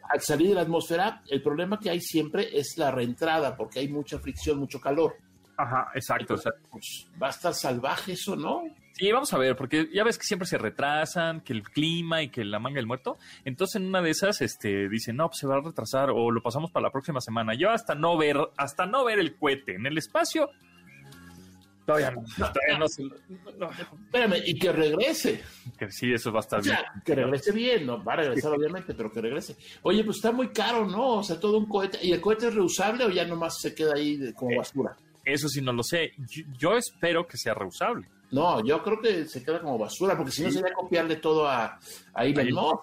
al 0.10 0.22
salir 0.22 0.50
de 0.50 0.56
la 0.56 0.62
atmósfera, 0.62 1.22
el 1.30 1.42
problema 1.42 1.80
que 1.80 1.90
hay 1.90 2.02
siempre 2.02 2.58
es 2.58 2.76
la 2.78 2.92
reentrada, 2.92 3.56
porque 3.56 3.80
hay 3.80 3.88
mucha 3.88 4.20
fricción, 4.20 4.60
mucho 4.60 4.80
calor. 4.80 5.16
Ajá, 5.58 5.90
exacto. 5.94 6.36
Pues, 6.72 7.08
va 7.22 7.28
a 7.28 7.30
estar 7.30 7.54
salvaje 7.54 8.14
eso, 8.14 8.36
¿no? 8.36 8.64
Sí, 8.94 9.12
vamos 9.12 9.34
a 9.34 9.40
ver, 9.40 9.56
porque 9.56 9.90
ya 9.92 10.04
ves 10.04 10.20
que 10.20 10.26
siempre 10.26 10.48
se 10.48 10.58
retrasan, 10.58 11.42
que 11.42 11.54
el 11.54 11.64
clima 11.64 12.22
y 12.22 12.30
que 12.30 12.46
la 12.46 12.60
manga 12.60 12.76
del 12.76 12.86
muerto. 12.86 13.18
Entonces, 13.44 13.78
en 13.78 13.88
una 13.88 14.02
de 14.02 14.12
esas, 14.12 14.42
este, 14.42 14.88
dicen, 14.88 15.16
no, 15.16 15.28
pues 15.28 15.40
se 15.40 15.48
va 15.48 15.56
a 15.56 15.62
retrasar 15.62 16.12
o 16.12 16.30
lo 16.30 16.44
pasamos 16.44 16.72
para 16.72 16.88
la 16.88 16.92
próxima 16.92 17.20
semana. 17.20 17.56
Yo 17.56 17.72
hasta 17.72 17.96
no 17.96 18.18
ver, 18.18 18.38
hasta 18.56 18.86
no 18.86 19.04
ver 19.04 19.18
el 19.18 19.36
cohete 19.36 19.76
en 19.76 19.88
el 19.88 19.98
espacio, 19.98 20.50
Todavía 21.86 22.12
no. 22.12 22.24
Todavía 22.38 22.78
no, 23.58 23.70
Espérame, 23.70 24.42
y 24.46 24.58
que 24.58 24.72
regrese. 24.72 25.44
Que 25.78 25.92
sí, 25.92 26.14
eso 26.14 26.32
va 26.32 26.40
a 26.40 26.42
estar 26.42 26.64
bien. 26.64 26.78
Que 27.04 27.16
regrese 27.16 27.52
bien, 27.52 27.86
no 27.86 28.04
va 28.04 28.14
a 28.14 28.18
regresar 28.18 28.54
obviamente, 28.54 28.94
pero 28.94 29.12
que 29.12 29.22
regrese. 29.22 29.58
Oye, 29.82 30.04
pues 30.04 30.18
está 30.18 30.32
muy 30.32 30.50
caro, 30.50 30.86
¿no? 30.86 31.18
O 31.18 31.24
sea, 31.24 31.40
todo 31.40 31.58
un 31.58 31.68
cohete. 31.68 32.00
¿Y 32.02 32.12
el 32.12 32.22
cohete 32.22 32.48
es 32.48 32.56
reusable 32.56 33.06
o 33.06 33.10
ya 33.10 33.26
nomás 33.26 33.60
se 33.60 33.76
queda 33.76 33.94
ahí 33.96 34.34
como 34.34 34.52
eh, 34.52 34.58
basura? 34.58 34.96
Eso 35.26 35.48
sí 35.48 35.62
no 35.62 35.74
lo 35.74 35.84
sé. 35.84 36.14
Yo, 36.58 36.78
espero 36.78 37.26
que 37.28 37.38
sea 37.38 37.54
reusable. 37.54 38.08
No, 38.32 38.64
yo 38.66 38.82
creo 38.82 39.00
que 39.00 39.26
se 39.26 39.44
queda 39.44 39.62
como 39.62 39.78
basura, 39.78 40.18
porque 40.18 40.32
si 40.32 40.44
no 40.44 40.52
sería 40.52 40.74
copiarle 40.74 41.18
todo 41.18 41.48
a, 41.48 41.80
a 42.14 42.26
Elon 42.26 42.80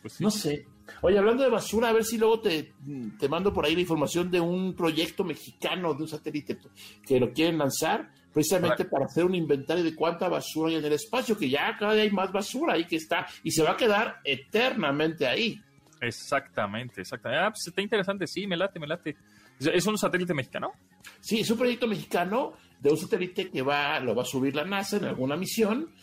Pues 0.00 0.20
No 0.20 0.30
sé. 0.30 0.66
Oye, 1.00 1.18
hablando 1.18 1.42
de 1.42 1.48
basura, 1.48 1.88
a 1.88 1.92
ver 1.92 2.04
si 2.04 2.18
luego 2.18 2.40
te, 2.40 2.74
te 3.18 3.28
mando 3.28 3.52
por 3.52 3.64
ahí 3.64 3.74
la 3.74 3.80
información 3.80 4.30
de 4.30 4.40
un 4.40 4.74
proyecto 4.74 5.24
mexicano 5.24 5.94
de 5.94 6.02
un 6.02 6.08
satélite 6.08 6.58
que 7.06 7.20
lo 7.20 7.32
quieren 7.32 7.58
lanzar 7.58 8.10
precisamente 8.32 8.84
para 8.84 9.06
hacer 9.06 9.24
un 9.24 9.34
inventario 9.34 9.84
de 9.84 9.94
cuánta 9.94 10.28
basura 10.28 10.70
hay 10.70 10.76
en 10.76 10.84
el 10.84 10.92
espacio, 10.92 11.36
que 11.36 11.48
ya 11.48 11.76
cada 11.78 11.94
día 11.94 12.02
hay 12.04 12.10
más 12.10 12.32
basura 12.32 12.74
ahí 12.74 12.86
que 12.86 12.96
está 12.96 13.26
y 13.42 13.50
se 13.50 13.62
va 13.62 13.72
a 13.72 13.76
quedar 13.76 14.20
eternamente 14.24 15.26
ahí. 15.26 15.60
Exactamente, 16.00 17.02
exactamente. 17.02 17.44
Ah, 17.44 17.50
pues 17.50 17.66
está 17.66 17.80
interesante, 17.80 18.26
sí, 18.26 18.46
me 18.46 18.56
late, 18.56 18.80
me 18.80 18.86
late. 18.86 19.16
¿Es 19.58 19.86
un 19.86 19.96
satélite 19.96 20.34
mexicano? 20.34 20.72
Sí, 21.20 21.40
es 21.40 21.50
un 21.50 21.58
proyecto 21.58 21.86
mexicano 21.86 22.54
de 22.82 22.90
un 22.90 22.96
satélite 22.96 23.48
que 23.48 23.62
va, 23.62 24.00
lo 24.00 24.14
va 24.14 24.22
a 24.22 24.26
subir 24.26 24.56
la 24.56 24.64
NASA 24.64 24.96
en 24.96 25.04
alguna 25.04 25.36
misión 25.36 25.94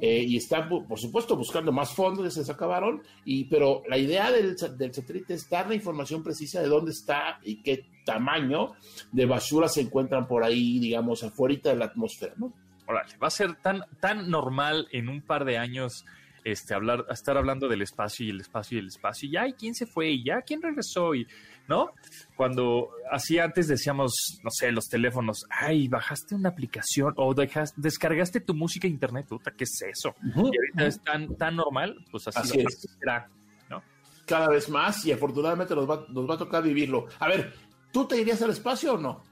eh, 0.00 0.24
y 0.24 0.36
está, 0.36 0.68
por 0.68 0.98
supuesto, 0.98 1.36
buscando 1.36 1.72
más 1.72 1.92
fondos 1.92 2.24
que 2.24 2.30
se 2.30 2.40
les 2.40 2.50
acabaron, 2.50 3.02
y, 3.24 3.46
pero 3.46 3.82
la 3.88 3.98
idea 3.98 4.30
del, 4.30 4.54
del 4.54 4.94
satélite 4.94 5.34
es 5.34 5.50
dar 5.50 5.68
la 5.68 5.74
información 5.74 6.22
precisa 6.22 6.60
de 6.60 6.68
dónde 6.68 6.92
está 6.92 7.40
y 7.42 7.60
qué 7.60 7.86
tamaño 8.04 8.74
de 9.10 9.26
basura 9.26 9.68
se 9.68 9.80
encuentran 9.80 10.28
por 10.28 10.44
ahí, 10.44 10.78
digamos, 10.78 11.24
afuera 11.24 11.58
de 11.64 11.76
la 11.76 11.86
atmósfera, 11.86 12.34
¿no? 12.36 12.52
Órale, 12.86 13.18
va 13.20 13.26
a 13.26 13.30
ser 13.30 13.56
tan, 13.56 13.82
tan 14.00 14.30
normal 14.30 14.86
en 14.92 15.08
un 15.08 15.22
par 15.22 15.44
de 15.44 15.58
años 15.58 16.06
este, 16.44 16.72
hablar, 16.72 17.04
estar 17.10 17.36
hablando 17.36 17.68
del 17.68 17.82
espacio 17.82 18.24
y 18.24 18.30
el 18.30 18.40
espacio 18.40 18.78
y 18.78 18.80
el 18.80 18.86
espacio, 18.86 19.28
y 19.28 19.32
ya, 19.32 19.48
¿y 19.48 19.54
quién 19.54 19.74
se 19.74 19.86
fue? 19.86 20.10
¿Y 20.10 20.24
ya 20.24 20.40
quién 20.42 20.62
regresó? 20.62 21.14
Y, 21.14 21.26
¿no? 21.68 21.92
Cuando 22.36 22.90
así 23.10 23.38
antes 23.38 23.68
decíamos, 23.68 24.40
no 24.42 24.50
sé, 24.50 24.72
los 24.72 24.88
teléfonos, 24.88 25.44
ay, 25.50 25.88
bajaste 25.88 26.34
una 26.34 26.48
aplicación 26.48 27.12
o 27.16 27.34
dejaste, 27.34 27.80
descargaste 27.80 28.40
tu 28.40 28.54
música 28.54 28.86
a 28.86 28.90
internet, 28.90 29.26
puta, 29.28 29.52
¿qué 29.52 29.64
es 29.64 29.82
eso? 29.82 30.14
y 30.22 30.38
ahorita 30.38 30.86
es 30.86 31.02
tan, 31.02 31.36
tan 31.36 31.56
normal, 31.56 31.96
pues 32.10 32.26
así, 32.28 32.64
será, 32.98 33.28
¿no? 33.68 33.82
Cada 34.26 34.48
vez 34.48 34.68
más 34.68 35.04
y 35.06 35.12
afortunadamente 35.12 35.74
nos 35.74 35.88
va, 35.88 36.06
nos 36.08 36.28
va 36.28 36.34
a 36.34 36.38
tocar 36.38 36.62
vivirlo. 36.62 37.06
A 37.18 37.28
ver, 37.28 37.52
¿Tú 37.92 38.06
te 38.06 38.20
irías 38.20 38.40
al 38.42 38.50
espacio 38.50 38.94
o 38.94 38.98
no? 38.98 39.24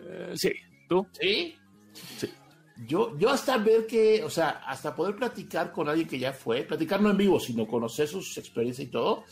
Eh, 0.00 0.32
sí, 0.34 0.52
¿tú? 0.88 1.06
¿Sí? 1.12 1.56
Sí. 1.92 2.30
Yo, 2.84 3.16
yo 3.18 3.30
hasta 3.30 3.56
ver 3.56 3.86
que, 3.86 4.22
o 4.22 4.28
sea, 4.28 4.62
hasta 4.66 4.94
poder 4.94 5.16
platicar 5.16 5.72
con 5.72 5.88
alguien 5.88 6.06
que 6.06 6.18
ya 6.18 6.32
fue, 6.32 6.62
platicar 6.62 7.00
no 7.00 7.10
en 7.10 7.16
vivo, 7.16 7.40
sino 7.40 7.66
conocer 7.66 8.06
sus 8.06 8.36
experiencias 8.36 8.88
y 8.88 8.90
todo, 8.90 9.24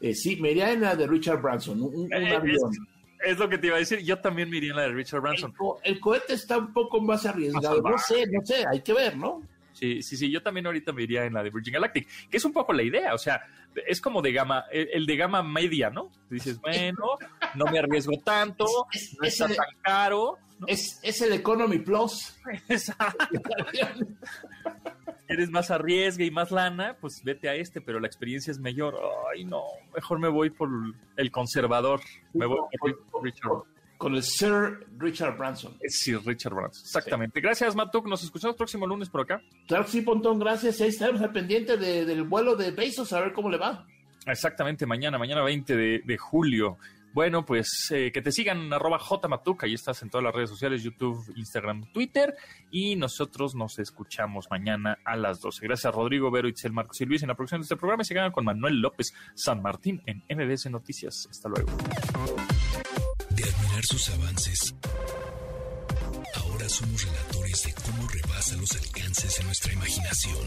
eh, 0.00 0.14
sí, 0.14 0.36
me 0.36 0.52
iría 0.52 0.72
en 0.72 0.82
la 0.82 0.94
de 0.94 1.06
Richard 1.06 1.42
Branson, 1.42 1.82
un, 1.82 2.12
eh, 2.12 2.34
avión. 2.34 2.70
Es, 3.24 3.38
lo 3.38 3.48
que 3.48 3.58
te 3.58 3.68
iba 3.68 3.76
a 3.76 3.80
decir, 3.80 4.00
yo 4.00 4.20
también 4.20 4.48
me 4.50 4.58
iría 4.58 4.70
en 4.70 4.76
la 4.76 4.82
de 4.82 4.92
Richard 4.92 5.20
Branson. 5.20 5.52
El, 5.82 5.98
cohete 5.98 6.34
está 6.34 6.58
un 6.58 6.72
poco 6.72 7.00
más 7.00 7.26
arriesgado, 7.26 7.80
no 7.82 7.98
sé, 7.98 8.24
no 8.26 8.44
sé, 8.44 8.64
hay 8.70 8.82
que 8.82 8.92
ver, 8.92 9.16
¿no? 9.16 9.42
Sí, 9.72 10.02
sí, 10.02 10.16
sí, 10.16 10.30
yo 10.30 10.42
también 10.42 10.66
ahorita 10.66 10.92
me 10.92 11.02
iría 11.02 11.24
en 11.24 11.34
la 11.34 11.42
de 11.42 11.50
Virgin 11.50 11.74
Galactic, 11.74 12.06
que 12.28 12.36
es 12.36 12.44
un 12.44 12.52
poco 12.52 12.72
la 12.72 12.82
idea, 12.82 13.14
o 13.14 13.18
sea, 13.18 13.42
es 13.86 14.00
como 14.00 14.22
de 14.22 14.32
gama, 14.32 14.64
el, 14.70 15.06
de 15.06 15.16
gama 15.16 15.42
media, 15.42 15.90
¿no? 15.90 16.10
Dices, 16.30 16.60
bueno, 16.60 17.18
no 17.54 17.64
me 17.66 17.78
arriesgo 17.78 18.12
tanto, 18.24 18.64
no 19.20 19.26
está 19.26 19.48
tan 19.48 19.66
caro. 19.82 20.38
Es, 20.66 21.00
es 21.02 21.22
el 21.22 21.32
Economy 21.32 21.78
Plus. 21.78 22.34
Eres 25.28 25.50
más 25.50 25.70
arriesgue 25.70 26.26
y 26.26 26.30
más 26.30 26.50
lana, 26.50 26.96
pues 27.00 27.22
vete 27.24 27.48
a 27.48 27.54
este, 27.54 27.80
pero 27.80 28.00
la 28.00 28.06
experiencia 28.06 28.50
es 28.50 28.58
mayor. 28.58 28.98
Ay, 29.32 29.44
no, 29.44 29.62
mejor 29.94 30.18
me 30.18 30.28
voy 30.28 30.50
por 30.50 30.68
el 31.16 31.30
conservador. 31.30 32.00
Me 32.34 32.46
voy 32.46 32.58
por 32.78 33.22
Richard 33.22 33.62
con 34.02 34.16
el 34.16 34.22
Sir 34.24 34.84
Richard 34.98 35.38
Branson. 35.38 35.78
Sir 35.86 36.18
Richard 36.26 36.52
Branson, 36.52 36.82
exactamente. 36.84 37.40
Gracias, 37.40 37.76
Matuk. 37.76 38.08
Nos 38.08 38.24
escuchamos 38.24 38.56
próximo 38.56 38.84
lunes 38.84 39.08
por 39.08 39.20
acá. 39.20 39.40
Claro 39.68 39.84
que 39.84 39.92
sí, 39.92 40.02
Pontón, 40.02 40.40
gracias. 40.40 40.80
Ahí 40.80 40.88
estaremos 40.88 41.22
al 41.22 41.30
pendiente 41.30 41.76
del 41.76 42.24
vuelo 42.24 42.56
de 42.56 42.72
Bezos, 42.72 43.12
a 43.12 43.20
ver 43.20 43.32
cómo 43.32 43.48
le 43.48 43.58
va. 43.58 43.86
Exactamente, 44.26 44.86
mañana, 44.86 45.18
mañana 45.18 45.42
20 45.42 45.76
de, 45.76 46.18
julio. 46.18 46.78
Bueno, 47.12 47.44
pues 47.44 47.88
eh, 47.90 48.10
que 48.10 48.22
te 48.22 48.32
sigan 48.32 48.72
arroba 48.72 48.98
jmatuc, 48.98 49.64
ahí 49.64 49.74
estás 49.74 50.02
en 50.02 50.08
todas 50.08 50.24
las 50.24 50.34
redes 50.34 50.48
sociales, 50.48 50.82
YouTube, 50.82 51.30
Instagram, 51.36 51.92
Twitter, 51.92 52.34
y 52.70 52.96
nosotros 52.96 53.54
nos 53.54 53.78
escuchamos 53.78 54.46
mañana 54.50 54.98
a 55.04 55.16
las 55.16 55.40
12. 55.40 55.66
Gracias 55.66 55.94
Rodrigo 55.94 56.30
Vero, 56.30 56.48
Itzel, 56.48 56.72
Marcos 56.72 57.00
y 57.02 57.04
Luis 57.04 57.22
en 57.22 57.28
la 57.28 57.34
producción 57.34 57.60
de 57.60 57.64
este 57.64 57.76
programa 57.76 58.02
y 58.02 58.06
se 58.06 58.14
quedan 58.14 58.32
con 58.32 58.46
Manuel 58.46 58.80
López 58.80 59.12
San 59.34 59.60
Martín 59.60 60.02
en 60.06 60.22
MBS 60.30 60.70
Noticias. 60.70 61.28
Hasta 61.30 61.50
luego. 61.50 61.70
De 63.30 63.44
admirar 63.44 63.84
sus 63.84 64.08
avances, 64.10 64.74
ahora 66.36 66.68
somos 66.68 67.04
relatores 67.04 67.62
de 67.64 67.74
cómo 67.74 68.08
rebasa 68.08 68.56
los 68.56 68.72
alcances 68.72 69.36
de 69.38 69.44
nuestra 69.44 69.72
imaginación. 69.74 70.46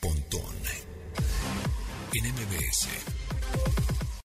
Pontón 0.00 0.56
en 2.14 2.34
MBS. 2.34 2.88